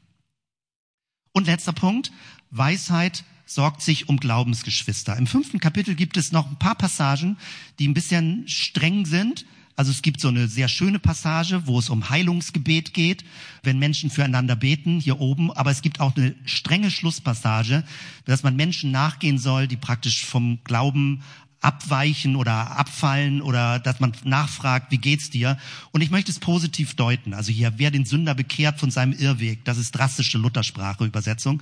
Und 1.33 1.47
letzter 1.47 1.73
Punkt. 1.73 2.13
Weisheit 2.51 3.25
sorgt 3.45 3.81
sich 3.81 4.07
um 4.07 4.17
Glaubensgeschwister. 4.17 5.17
Im 5.17 5.27
fünften 5.27 5.59
Kapitel 5.59 5.95
gibt 5.95 6.15
es 6.15 6.31
noch 6.31 6.49
ein 6.49 6.57
paar 6.57 6.75
Passagen, 6.75 7.37
die 7.79 7.87
ein 7.87 7.93
bisschen 7.93 8.47
streng 8.47 9.05
sind, 9.05 9.45
also 9.75 9.91
es 9.91 10.01
gibt 10.01 10.21
so 10.21 10.29
eine 10.29 10.47
sehr 10.47 10.69
schöne 10.69 10.99
Passage, 10.99 11.67
wo 11.67 11.79
es 11.79 11.89
um 11.89 12.09
Heilungsgebet 12.09 12.93
geht, 12.93 13.25
wenn 13.63 13.77
Menschen 13.77 14.09
füreinander 14.09 14.55
beten, 14.55 15.01
hier 15.01 15.19
oben. 15.19 15.51
Aber 15.51 15.69
es 15.69 15.81
gibt 15.81 15.99
auch 15.99 16.15
eine 16.15 16.33
strenge 16.45 16.89
Schlusspassage, 16.89 17.83
dass 18.23 18.43
man 18.43 18.55
Menschen 18.55 18.91
nachgehen 18.91 19.37
soll, 19.37 19.67
die 19.67 19.75
praktisch 19.75 20.25
vom 20.25 20.59
Glauben 20.63 21.23
abweichen 21.59 22.35
oder 22.35 22.77
abfallen 22.77 23.41
oder 23.41 23.79
dass 23.79 23.99
man 23.99 24.13
nachfragt, 24.23 24.91
wie 24.91 24.97
geht's 24.97 25.29
dir? 25.29 25.57
Und 25.91 26.01
ich 26.01 26.11
möchte 26.11 26.31
es 26.31 26.39
positiv 26.39 26.95
deuten. 26.95 27.33
Also 27.33 27.51
hier, 27.51 27.73
wer 27.77 27.91
den 27.91 28.05
Sünder 28.05 28.35
bekehrt 28.35 28.79
von 28.79 28.91
seinem 28.91 29.13
Irrweg, 29.13 29.65
das 29.65 29.77
ist 29.77 29.91
drastische 29.91 30.37
Luthersprache 30.37 31.05
Übersetzung. 31.05 31.61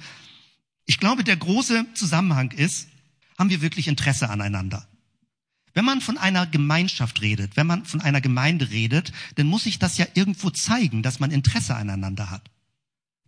Ich 0.85 0.99
glaube, 0.99 1.23
der 1.23 1.37
große 1.37 1.85
Zusammenhang 1.95 2.51
ist, 2.51 2.89
haben 3.39 3.49
wir 3.49 3.61
wirklich 3.61 3.87
Interesse 3.87 4.29
aneinander? 4.29 4.85
Wenn 5.73 5.85
man 5.85 6.01
von 6.01 6.17
einer 6.17 6.45
Gemeinschaft 6.45 7.21
redet, 7.21 7.57
wenn 7.57 7.67
man 7.67 7.85
von 7.85 8.01
einer 8.01 8.21
Gemeinde 8.21 8.69
redet, 8.69 9.11
dann 9.35 9.47
muss 9.47 9.63
sich 9.63 9.79
das 9.79 9.97
ja 9.97 10.05
irgendwo 10.13 10.51
zeigen, 10.51 11.01
dass 11.01 11.19
man 11.19 11.31
Interesse 11.31 11.75
aneinander 11.75 12.29
hat. 12.29 12.49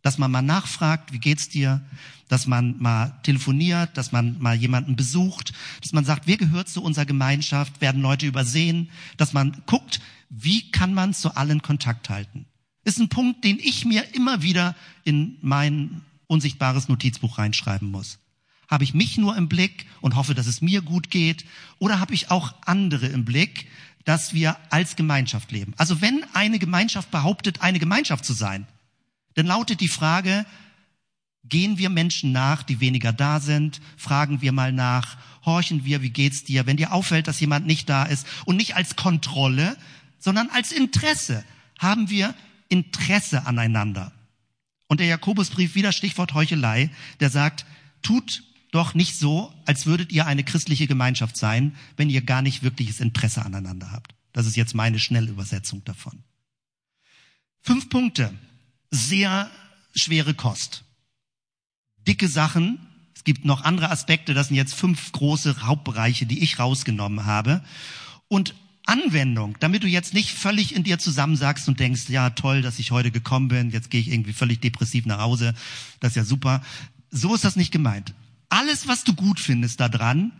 Dass 0.04 0.20
man 0.20 0.30
mal 0.30 0.44
nachfragt, 0.44 1.12
wie 1.12 1.20
geht's 1.20 1.50
dir? 1.50 1.82
Dass 2.28 2.46
man 2.46 2.76
mal 2.80 3.20
telefoniert, 3.24 3.98
dass 3.98 4.12
man 4.12 4.40
mal 4.40 4.56
jemanden 4.56 4.96
besucht, 4.96 5.54
dass 5.82 5.94
man 5.94 6.06
sagt, 6.06 6.28
wer 6.28 6.38
gehört 6.38 6.70
zu 6.70 6.84
unserer 6.84 7.06
Gemeinschaft? 7.06 7.82
Werden 7.82 8.04
Leute 8.04 8.28
übersehen? 8.28 8.92
Dass 9.18 9.34
man 9.34 9.64
guckt, 9.66 10.00
wie 10.30 10.70
kann 10.70 10.94
man 10.94 11.16
zu 11.16 11.36
allen 11.36 11.64
Kontakt 11.64 12.10
halten? 12.10 12.46
Ist 12.84 13.00
ein 13.00 13.10
Punkt, 13.10 13.44
den 13.44 13.58
ich 13.58 13.86
mir 13.86 14.14
immer 14.14 14.44
wieder 14.44 14.76
in 15.04 15.38
mein 15.42 16.02
unsichtbares 16.28 16.88
Notizbuch 16.88 17.40
reinschreiben 17.40 17.90
muss. 17.90 18.20
Habe 18.70 18.84
ich 18.84 18.94
mich 18.94 19.18
nur 19.18 19.36
im 19.36 19.48
Blick 19.48 19.86
und 20.02 20.16
hoffe, 20.16 20.34
dass 20.34 20.48
es 20.48 20.62
mir 20.62 20.82
gut 20.82 21.10
geht? 21.10 21.46
Oder 21.80 22.00
habe 22.00 22.14
ich 22.14 22.32
auch 22.32 22.56
andere 22.66 23.08
im 23.08 23.26
Blick, 23.26 23.68
dass 24.04 24.34
wir 24.34 24.58
als 24.70 24.96
Gemeinschaft 24.96 25.52
leben? 25.52 25.74
Also 25.78 26.02
wenn 26.02 26.26
eine 26.34 26.60
Gemeinschaft 26.60 27.12
behauptet, 27.12 27.62
eine 27.62 27.80
Gemeinschaft 27.80 28.26
zu 28.26 28.34
sein, 28.34 28.68
dann 29.36 29.48
lautet 29.48 29.82
die 29.82 29.88
Frage, 29.88 30.46
gehen 31.44 31.78
wir 31.78 31.90
Menschen 31.90 32.32
nach, 32.32 32.64
die 32.64 32.80
weniger 32.80 33.14
da 33.14 33.40
sind? 33.40 33.82
Fragen 33.98 34.42
wir 34.42 34.52
mal 34.52 34.72
nach? 34.72 35.18
Horchen 35.46 35.86
wir, 35.86 36.02
wie 36.02 36.10
geht's 36.10 36.44
dir? 36.44 36.66
Wenn 36.66 36.78
dir 36.78 36.92
auffällt, 36.92 37.28
dass 37.28 37.40
jemand 37.40 37.68
nicht 37.68 37.88
da 37.90 38.04
ist 38.04 38.26
und 38.46 38.58
nicht 38.58 38.76
als 38.76 38.96
Kontrolle, 38.96 39.78
sondern 40.18 40.50
als 40.50 40.72
Interesse, 40.72 41.44
haben 41.78 42.10
wir 42.10 42.34
Interesse 42.68 43.46
aneinander. 43.46 44.12
Und 44.88 45.00
der 45.00 45.08
Jakobusbrief, 45.08 45.76
wieder 45.76 45.92
Stichwort 45.92 46.34
Heuchelei, 46.34 46.90
der 47.20 47.30
sagt, 47.30 47.66
tut 48.02 48.44
doch 48.76 48.94
nicht 48.94 49.18
so, 49.18 49.54
als 49.66 49.86
würdet 49.86 50.12
ihr 50.12 50.28
eine 50.28 50.44
christliche 50.44 50.86
Gemeinschaft 50.86 51.38
sein, 51.38 51.76
wenn 51.96 52.10
ihr 52.10 52.22
gar 52.22 52.42
nicht 52.42 52.62
wirkliches 52.62 53.00
Interesse 53.00 53.46
aneinander 53.46 53.92
habt. 53.92 54.14
Das 54.34 54.46
ist 54.46 54.58
jetzt 54.58 54.76
meine 54.76 55.00
Schnellübersetzung 55.00 55.86
davon. 55.86 56.24
Fünf 57.62 57.88
Punkte. 57.90 58.34
Sehr 58.92 59.50
schwere 59.96 60.34
Kost. 60.34 60.84
Dicke 62.06 62.28
Sachen. 62.28 62.80
Es 63.16 63.24
gibt 63.24 63.46
noch 63.46 63.64
andere 63.64 63.90
Aspekte. 63.92 64.34
Das 64.34 64.50
sind 64.50 64.58
jetzt 64.58 64.76
fünf 64.76 65.14
große 65.14 65.66
Hauptbereiche, 65.66 66.26
die 66.26 66.44
ich 66.44 66.60
rausgenommen 66.60 67.26
habe. 67.26 67.64
Und 68.28 68.56
Anwendung, 68.86 69.56
damit 69.62 69.84
du 69.84 69.88
jetzt 69.88 70.14
nicht 70.14 70.32
völlig 70.32 70.76
in 70.76 70.84
dir 70.84 71.00
zusammensagst 71.00 71.70
und 71.70 71.80
denkst, 71.80 72.10
ja 72.10 72.32
toll, 72.32 72.62
dass 72.62 72.78
ich 72.78 72.92
heute 72.92 73.10
gekommen 73.10 73.48
bin, 73.48 73.72
jetzt 73.72 73.90
gehe 73.90 74.02
ich 74.02 74.12
irgendwie 74.12 74.34
völlig 74.34 74.60
depressiv 74.60 75.06
nach 75.06 75.20
Hause, 75.20 75.56
das 76.02 76.12
ist 76.12 76.18
ja 76.18 76.26
super. 76.26 76.62
So 77.10 77.34
ist 77.34 77.46
das 77.46 77.56
nicht 77.56 77.72
gemeint 77.72 78.14
alles, 78.50 78.88
was 78.88 79.04
du 79.04 79.14
gut 79.14 79.40
findest 79.40 79.80
daran, 79.80 80.32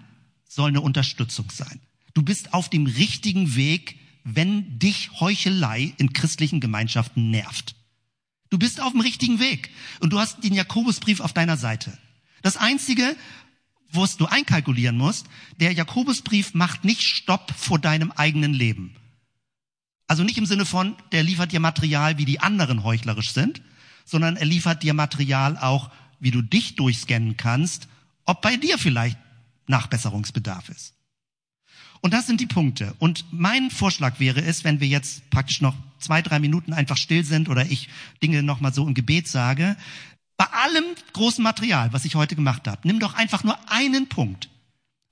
soll 0.48 0.70
eine 0.70 0.82
Unterstützung 0.82 1.50
sein. 1.52 1.80
Du 2.14 2.22
bist 2.22 2.54
auf 2.54 2.70
dem 2.70 2.86
richtigen 2.86 3.56
Weg, 3.56 3.98
wenn 4.24 4.80
dich 4.80 5.12
Heuchelei 5.20 5.94
in 5.98 6.14
christlichen 6.14 6.60
Gemeinschaften 6.60 7.30
nervt. 7.30 7.76
Du 8.50 8.58
bist 8.58 8.80
auf 8.82 8.92
dem 8.92 9.02
richtigen 9.02 9.40
Weg 9.40 9.70
und 10.00 10.14
du 10.14 10.20
hast 10.20 10.44
den 10.44 10.54
Jakobusbrief 10.54 11.20
auf 11.20 11.34
deiner 11.34 11.58
Seite. 11.58 11.98
Das 12.42 12.58
einzige, 12.58 13.16
was 13.92 14.18
du 14.18 14.26
einkalkulieren 14.26 14.98
musst, 14.98 15.28
der 15.60 15.74
Jakobusbrief 15.74 16.54
macht 16.54 16.86
nicht 16.86 17.02
Stopp 17.02 17.54
vor 17.56 17.80
deinem 17.80 18.12
eigenen 18.12 18.54
Leben. 18.54 18.96
Also 20.08 20.24
nicht 20.24 20.38
im 20.38 20.46
Sinne 20.46 20.66
von, 20.66 20.96
der 21.12 21.24
liefert 21.24 21.52
dir 21.52 21.60
Material, 21.60 22.18
wie 22.18 22.26
die 22.26 22.40
anderen 22.40 22.84
heuchlerisch 22.84 23.32
sind, 23.32 23.62
sondern 24.06 24.38
er 24.38 24.46
liefert 24.46 24.84
dir 24.84 24.94
Material 24.94 25.58
auch, 25.58 25.90
wie 26.20 26.32
du 26.32 26.42
dich 26.42 26.76
durchscannen 26.76 27.38
kannst 27.38 27.88
ob 28.26 28.42
bei 28.42 28.58
dir 28.58 28.78
vielleicht 28.78 29.18
Nachbesserungsbedarf 29.68 30.70
ist. 30.70 30.94
Und 32.02 32.14
das 32.14 32.28
sind 32.28 32.40
die 32.40 32.48
Punkte. 32.48 32.94
Und 33.00 33.26
mein 33.32 33.72
Vorschlag 33.72 34.20
wäre 34.20 34.42
es, 34.42 34.64
wenn 34.64 34.80
wir 34.80 34.88
jetzt 34.88 35.28
praktisch 35.32 35.62
noch 35.62 35.76
zwei, 36.00 36.22
drei 36.22 36.40
Minuten 36.40 36.74
einfach 36.74 36.98
still 36.98 37.24
sind 37.24 37.50
oder 37.50 37.66
ich 37.66 37.90
Dinge 38.22 38.44
nochmal 38.44 38.74
so 38.74 38.86
im 38.86 38.94
Gebet 38.94 39.28
sage, 39.28 39.76
bei 40.38 40.46
allem 40.46 40.84
großen 41.14 41.44
Material, 41.44 41.94
was 41.94 42.06
ich 42.06 42.16
heute 42.16 42.36
gemacht 42.36 42.68
habe, 42.68 42.82
nimm 42.84 43.00
doch 43.00 43.14
einfach 43.14 43.44
nur 43.44 43.58
einen 43.72 44.08
Punkt 44.08 44.50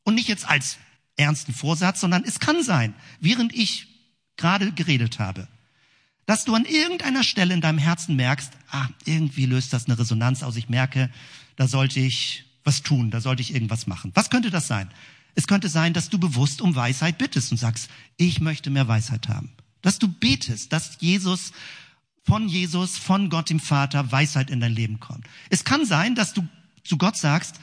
und 0.04 0.16
nicht 0.16 0.28
jetzt 0.28 0.48
als 0.48 0.78
ernsten 1.16 1.54
Vorsatz, 1.54 2.02
sondern 2.02 2.24
es 2.26 2.40
kann 2.40 2.62
sein, 2.64 2.94
während 3.20 3.54
ich 3.54 3.88
gerade 4.36 4.72
geredet 4.72 5.20
habe, 5.20 5.48
dass 6.26 6.46
du 6.46 6.56
an 6.56 6.66
irgendeiner 6.66 7.24
Stelle 7.24 7.54
in 7.54 7.62
deinem 7.62 7.78
Herzen 7.78 8.16
merkst, 8.16 8.52
ah, 8.72 8.88
irgendwie 9.06 9.46
löst 9.46 9.74
das 9.74 9.86
eine 9.86 9.98
Resonanz 9.98 10.44
aus. 10.44 10.56
Ich 10.56 10.70
merke, 10.70 11.10
da 11.56 11.68
sollte 11.68 12.00
ich 12.00 12.46
was 12.64 12.82
tun, 12.82 13.12
da 13.12 13.22
sollte 13.22 13.42
ich 13.42 13.54
irgendwas 13.54 13.88
machen. 13.88 14.12
Was 14.14 14.30
könnte 14.30 14.50
das 14.50 14.68
sein? 14.68 14.90
Es 15.36 15.48
könnte 15.48 15.70
sein, 15.70 15.94
dass 15.94 16.10
du 16.10 16.20
bewusst 16.20 16.62
um 16.62 16.76
Weisheit 16.76 17.18
bittest 17.18 17.52
und 17.52 17.58
sagst, 17.58 17.90
ich 18.18 18.40
möchte 18.40 18.70
mehr 18.70 18.88
Weisheit 18.88 19.28
haben. 19.28 19.52
Dass 19.82 20.00
du 20.00 20.08
betest, 20.08 20.72
dass 20.72 20.98
Jesus 21.00 21.52
von 22.24 22.48
Jesus, 22.48 22.98
von 22.98 23.30
Gott 23.30 23.50
dem 23.50 23.60
Vater 23.60 24.12
Weisheit 24.12 24.50
in 24.50 24.60
dein 24.60 24.74
Leben 24.74 25.00
kommt. 25.00 25.28
Es 25.50 25.66
kann 25.66 25.86
sein, 25.86 26.16
dass 26.16 26.34
du 26.34 26.48
zu 26.84 26.98
Gott 26.98 27.18
sagst, 27.18 27.60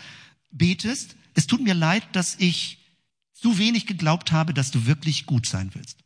betest, 0.51 1.17
es 1.35 1.47
tut 1.47 1.63
mir 1.63 1.75
leid, 1.75 2.05
dass 2.13 2.37
ich 2.39 2.79
zu 3.33 3.57
wenig 3.59 3.87
geglaubt 3.87 4.33
habe, 4.33 4.53
dass 4.53 4.71
du 4.71 4.87
wirklich 4.87 5.25
gut 5.25 5.47
sein 5.47 5.71
willst. 5.75 5.99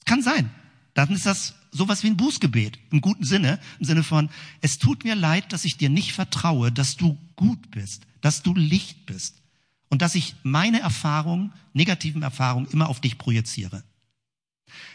Es 0.00 0.04
kann 0.04 0.22
sein. 0.22 0.50
Dann 0.92 1.10
ist 1.10 1.26
das 1.26 1.54
sowas 1.70 2.02
wie 2.02 2.08
ein 2.08 2.16
Bußgebet 2.16 2.78
im 2.90 3.00
guten 3.00 3.24
Sinne, 3.24 3.58
im 3.80 3.86
Sinne 3.86 4.02
von, 4.02 4.30
es 4.60 4.78
tut 4.78 5.04
mir 5.04 5.14
leid, 5.14 5.52
dass 5.52 5.64
ich 5.64 5.76
dir 5.76 5.88
nicht 5.88 6.12
vertraue, 6.12 6.70
dass 6.70 6.96
du 6.96 7.18
gut 7.36 7.70
bist, 7.70 8.06
dass 8.24 8.42
du 8.42 8.54
Licht 8.54 9.04
bist 9.04 9.42
und 9.90 10.00
dass 10.00 10.14
ich 10.14 10.34
meine 10.42 10.80
Erfahrungen, 10.80 11.52
negativen 11.74 12.22
Erfahrungen 12.22 12.66
immer 12.70 12.88
auf 12.88 13.02
dich 13.02 13.18
projiziere. 13.18 13.84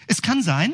Es 0.07 0.23
kann 0.23 0.41
sein, 0.41 0.73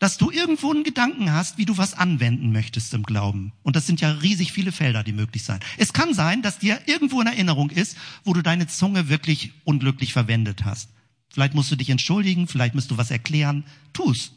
dass 0.00 0.18
du 0.18 0.32
irgendwo 0.32 0.72
einen 0.72 0.82
Gedanken 0.82 1.30
hast, 1.30 1.58
wie 1.58 1.64
du 1.64 1.78
was 1.78 1.94
anwenden 1.94 2.50
möchtest 2.50 2.92
im 2.92 3.04
Glauben. 3.04 3.52
Und 3.62 3.76
das 3.76 3.86
sind 3.86 4.00
ja 4.00 4.10
riesig 4.10 4.50
viele 4.50 4.72
Felder, 4.72 5.04
die 5.04 5.12
möglich 5.12 5.44
sein. 5.44 5.60
Es 5.78 5.92
kann 5.92 6.12
sein, 6.12 6.42
dass 6.42 6.58
dir 6.58 6.80
irgendwo 6.86 7.20
in 7.20 7.28
Erinnerung 7.28 7.70
ist, 7.70 7.96
wo 8.24 8.32
du 8.32 8.42
deine 8.42 8.66
Zunge 8.66 9.08
wirklich 9.08 9.52
unglücklich 9.62 10.12
verwendet 10.12 10.64
hast. 10.64 10.90
Vielleicht 11.28 11.54
musst 11.54 11.70
du 11.70 11.76
dich 11.76 11.88
entschuldigen, 11.88 12.48
vielleicht 12.48 12.74
musst 12.74 12.90
du 12.90 12.98
was 12.98 13.12
erklären. 13.12 13.62
Tu's. 13.92 14.32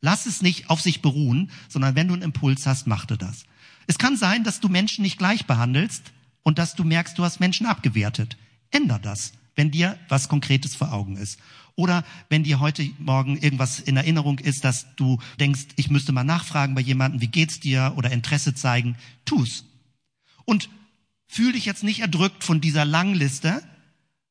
Lass 0.00 0.24
es 0.24 0.40
nicht 0.40 0.70
auf 0.70 0.80
sich 0.80 1.02
beruhen, 1.02 1.50
sondern 1.68 1.94
wenn 1.94 2.08
du 2.08 2.14
einen 2.14 2.22
Impuls 2.22 2.66
hast, 2.66 2.86
mach 2.86 3.04
du 3.04 3.18
das. 3.18 3.44
Es 3.86 3.98
kann 3.98 4.16
sein, 4.16 4.44
dass 4.44 4.60
du 4.60 4.70
Menschen 4.70 5.02
nicht 5.02 5.18
gleich 5.18 5.44
behandelst 5.44 6.14
und 6.46 6.58
dass 6.58 6.76
du 6.76 6.84
merkst, 6.84 7.18
du 7.18 7.24
hast 7.24 7.40
Menschen 7.40 7.66
abgewertet. 7.66 8.36
Änder 8.70 9.00
das, 9.00 9.32
wenn 9.56 9.72
dir 9.72 9.98
was 10.08 10.28
Konkretes 10.28 10.76
vor 10.76 10.92
Augen 10.92 11.16
ist. 11.16 11.40
Oder 11.74 12.04
wenn 12.28 12.44
dir 12.44 12.60
heute 12.60 12.88
Morgen 13.00 13.36
irgendwas 13.36 13.80
in 13.80 13.96
Erinnerung 13.96 14.38
ist, 14.38 14.62
dass 14.62 14.94
du 14.94 15.18
denkst, 15.40 15.66
ich 15.74 15.90
müsste 15.90 16.12
mal 16.12 16.22
nachfragen 16.22 16.76
bei 16.76 16.82
jemandem, 16.82 17.20
wie 17.20 17.26
geht's 17.26 17.58
dir 17.58 17.94
oder 17.96 18.12
Interesse 18.12 18.54
zeigen, 18.54 18.96
tu's. 19.24 19.64
Und 20.44 20.70
fühl 21.26 21.52
dich 21.52 21.64
jetzt 21.64 21.82
nicht 21.82 21.98
erdrückt 21.98 22.44
von 22.44 22.60
dieser 22.60 22.84
langen 22.84 23.16
Liste, 23.16 23.60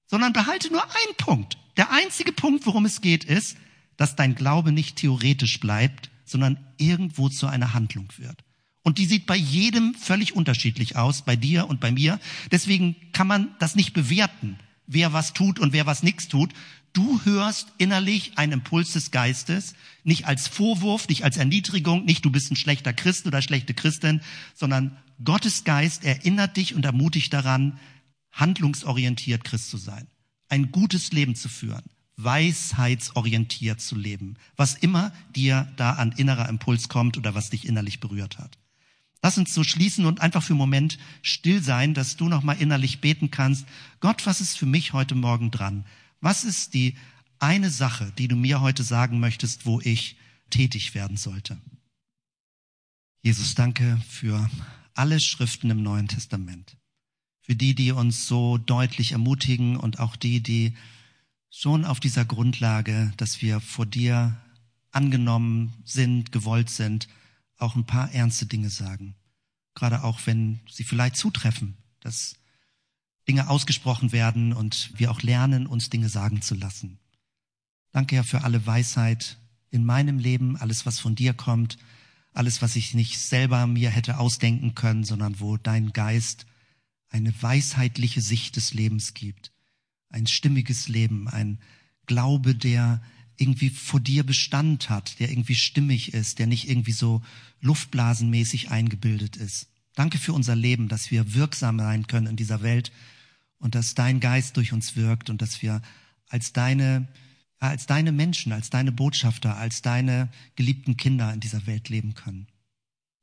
sondern 0.08 0.32
behalte 0.32 0.72
nur 0.72 0.84
einen 0.84 1.18
Punkt. 1.18 1.58
Der 1.76 1.92
einzige 1.92 2.32
Punkt, 2.32 2.66
worum 2.66 2.86
es 2.86 3.02
geht, 3.02 3.26
ist, 3.26 3.58
dass 3.98 4.16
dein 4.16 4.36
Glaube 4.36 4.72
nicht 4.72 4.96
theoretisch 4.96 5.60
bleibt, 5.60 6.12
sondern 6.24 6.66
irgendwo 6.78 7.28
zu 7.28 7.48
einer 7.48 7.74
Handlung 7.74 8.08
wird. 8.16 8.45
Und 8.86 9.00
die 9.00 9.06
sieht 9.06 9.26
bei 9.26 9.36
jedem 9.36 9.96
völlig 9.96 10.34
unterschiedlich 10.34 10.96
aus, 10.96 11.24
bei 11.24 11.36
dir 11.36 11.68
und 11.68 11.82
bei 11.82 11.92
mir. 11.92 12.22
Deswegen 12.52 12.96
kann 13.12 13.28
man 13.28 13.50
das 13.60 13.76
nicht 13.76 13.92
bewerten, 13.92 14.58
wer 14.88 15.12
was 15.12 15.34
tut 15.34 15.60
und 15.60 15.74
wer 15.74 15.86
was 15.86 16.04
nichts 16.04 16.30
tut, 16.30 16.54
Du 16.96 17.20
hörst 17.26 17.74
innerlich 17.78 18.38
einen 18.38 18.54
Impuls 18.54 18.94
des 18.94 19.12
Geistes, 19.12 19.76
nicht 20.06 20.28
als 20.28 20.48
Vorwurf, 20.48 21.10
nicht 21.10 21.26
als 21.26 21.36
Erniedrigung, 21.36 22.06
nicht 22.06 22.24
du 22.24 22.32
bist 22.32 22.50
ein 22.50 22.56
schlechter 22.56 22.94
Christ 22.94 23.28
oder 23.28 23.42
schlechte 23.42 23.74
Christin, 23.74 24.22
sondern 24.54 24.98
Gottes 25.22 25.66
Geist 25.66 26.06
erinnert 26.06 26.56
dich 26.56 26.74
und 26.74 26.86
ermutigt 26.86 27.34
daran, 27.34 27.80
handlungsorientiert 28.32 29.44
Christ 29.44 29.72
zu 29.72 29.76
sein, 29.76 30.08
ein 30.48 30.72
gutes 30.72 31.12
Leben 31.12 31.36
zu 31.36 31.50
führen, 31.50 31.84
weisheitsorientiert 32.16 33.82
zu 33.82 33.98
leben, 33.98 34.38
was 34.56 34.76
immer 34.76 35.12
dir 35.36 35.70
da 35.76 35.92
an 35.92 36.14
innerer 36.14 36.48
Impuls 36.48 36.88
kommt 36.88 37.18
oder 37.18 37.36
was 37.36 37.50
dich 37.50 37.68
innerlich 37.68 38.00
berührt 38.00 38.38
hat. 38.38 38.58
Lass 39.26 39.40
uns 39.40 39.56
so 39.56 39.64
schließen 39.64 40.06
und 40.06 40.22
einfach 40.22 40.44
für 40.44 40.54
einen 40.54 40.60
Moment 40.60 41.00
still 41.24 41.60
sein, 41.64 41.96
dass 41.96 42.16
du 42.16 42.30
nochmal 42.30 42.62
innerlich 42.62 43.02
beten 43.02 43.32
kannst. 43.32 43.66
Gott, 44.00 44.28
was 44.28 44.40
ist 44.40 44.56
für 44.56 44.68
mich 44.68 44.94
heute 44.94 45.16
Morgen 45.16 45.50
dran? 45.50 45.84
Was 46.22 46.44
ist 46.44 46.76
die 46.76 46.96
eine 47.40 47.72
Sache, 47.72 48.14
die 48.20 48.28
du 48.28 48.36
mir 48.36 48.62
heute 48.62 48.84
sagen 48.84 49.20
möchtest, 49.20 49.66
wo 49.66 49.82
ich 49.82 50.18
tätig 50.52 50.94
werden 50.94 51.18
sollte? 51.18 51.58
Jesus, 53.24 53.56
danke 53.56 54.00
für 54.08 54.48
alle 54.94 55.20
Schriften 55.20 55.72
im 55.72 55.82
Neuen 55.82 56.08
Testament. 56.08 56.78
Für 57.42 57.56
die, 57.56 57.74
die 57.74 57.94
uns 57.94 58.28
so 58.28 58.60
deutlich 58.60 59.14
ermutigen 59.14 59.76
und 59.76 59.98
auch 59.98 60.16
die, 60.16 60.42
die 60.42 60.76
schon 61.50 61.84
auf 61.84 62.00
dieser 62.00 62.26
Grundlage, 62.26 63.12
dass 63.18 63.42
wir 63.42 63.60
vor 63.60 63.88
dir 63.88 64.38
angenommen 64.92 65.74
sind, 65.84 66.32
gewollt 66.32 66.70
sind, 66.70 67.08
auch 67.58 67.76
ein 67.76 67.86
paar 67.86 68.12
ernste 68.12 68.46
Dinge 68.46 68.70
sagen. 68.70 69.16
Gerade 69.74 70.04
auch 70.04 70.20
wenn 70.26 70.62
sie 70.70 70.84
vielleicht 70.84 71.18
zutreffen, 71.18 71.78
dass 72.00 72.36
Dinge 73.28 73.50
ausgesprochen 73.50 74.12
werden 74.12 74.54
und 74.54 74.92
wir 74.98 75.12
auch 75.12 75.22
lernen, 75.22 75.68
uns 75.68 75.90
Dinge 75.90 76.10
sagen 76.10 76.42
zu 76.42 76.56
lassen. 76.56 77.00
Danke, 77.92 78.16
Herr, 78.16 78.24
für 78.24 78.44
alle 78.44 78.66
Weisheit 78.66 79.38
in 79.72 79.86
meinem 79.86 80.20
Leben, 80.20 80.58
alles, 80.58 80.86
was 80.86 81.00
von 81.00 81.16
dir 81.16 81.34
kommt, 81.34 81.78
alles, 82.34 82.62
was 82.62 82.76
ich 82.76 82.94
nicht 82.94 83.20
selber 83.20 83.66
mir 83.68 83.90
hätte 83.90 84.20
ausdenken 84.20 84.76
können, 84.76 85.04
sondern 85.04 85.40
wo 85.40 85.58
dein 85.58 85.94
Geist 85.94 86.46
eine 87.10 87.34
weisheitliche 87.42 88.22
Sicht 88.22 88.58
des 88.58 88.74
Lebens 88.74 89.14
gibt, 89.14 89.52
ein 90.10 90.28
stimmiges 90.28 90.88
Leben, 90.88 91.28
ein 91.28 91.60
Glaube, 92.06 92.54
der 92.54 93.02
irgendwie 93.38 93.70
vor 93.70 94.00
dir 94.00 94.24
Bestand 94.24 94.90
hat, 94.90 95.20
der 95.20 95.30
irgendwie 95.30 95.56
stimmig 95.56 96.14
ist, 96.14 96.40
der 96.40 96.48
nicht 96.48 96.70
irgendwie 96.70 96.92
so 96.92 97.22
luftblasenmäßig 97.62 98.72
eingebildet 98.72 99.36
ist. 99.36 99.68
Danke 99.96 100.18
für 100.18 100.34
unser 100.34 100.56
Leben, 100.56 100.88
dass 100.88 101.12
wir 101.12 101.34
wirksam 101.34 101.80
sein 101.80 102.08
können 102.08 102.28
in 102.28 102.36
dieser 102.36 102.62
Welt, 102.62 102.92
und 103.60 103.76
dass 103.76 103.96
dein 103.96 104.20
Geist 104.20 104.58
durch 104.58 104.74
uns 104.74 104.96
wirkt 104.96 105.30
und 105.30 105.42
dass 105.42 105.62
wir 105.62 105.82
als 106.28 106.54
deine, 106.54 107.08
als 107.58 107.86
deine 107.86 108.12
Menschen, 108.12 108.52
als 108.52 108.70
deine 108.70 108.92
Botschafter, 108.92 109.58
als 109.58 109.82
deine 109.82 110.30
geliebten 110.56 110.98
Kinder 110.98 111.34
in 111.34 111.40
dieser 111.40 111.66
Welt 111.66 111.90
leben 111.90 112.14
können. 112.14 112.48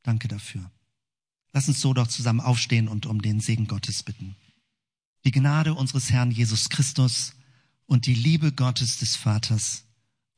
Danke 0.03 0.29
dafür. 0.29 0.71
Lass 1.53 1.69
uns 1.69 1.81
so 1.81 1.93
doch 1.93 2.09
zusammen 2.09 2.41
aufstehen 2.41 2.89
und 2.89 3.07
um 3.07 3.21
den 3.21 3.41
Segen 3.41 3.67
Gottes 3.67 4.03
bitten. 4.03 4.37
Die 5.25 5.31
Gnade 5.31 5.75
unseres 5.75 6.11
Herrn 6.11 6.31
Jesus 6.31 6.71
Christus 6.71 7.35
und 7.87 8.07
die 8.07 8.15
Liebe 8.15 8.53
Gottes 8.53 8.99
des 8.99 9.15
Vaters 9.15 9.85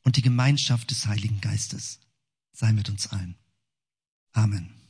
und 0.04 0.16
die 0.16 0.22
Gemeinschaft 0.22 0.90
des 0.90 1.06
Heiligen 1.06 1.40
Geistes 1.40 2.00
sei 2.52 2.72
mit 2.72 2.88
uns 2.88 3.08
allen. 3.08 3.36
Amen. 4.32 4.83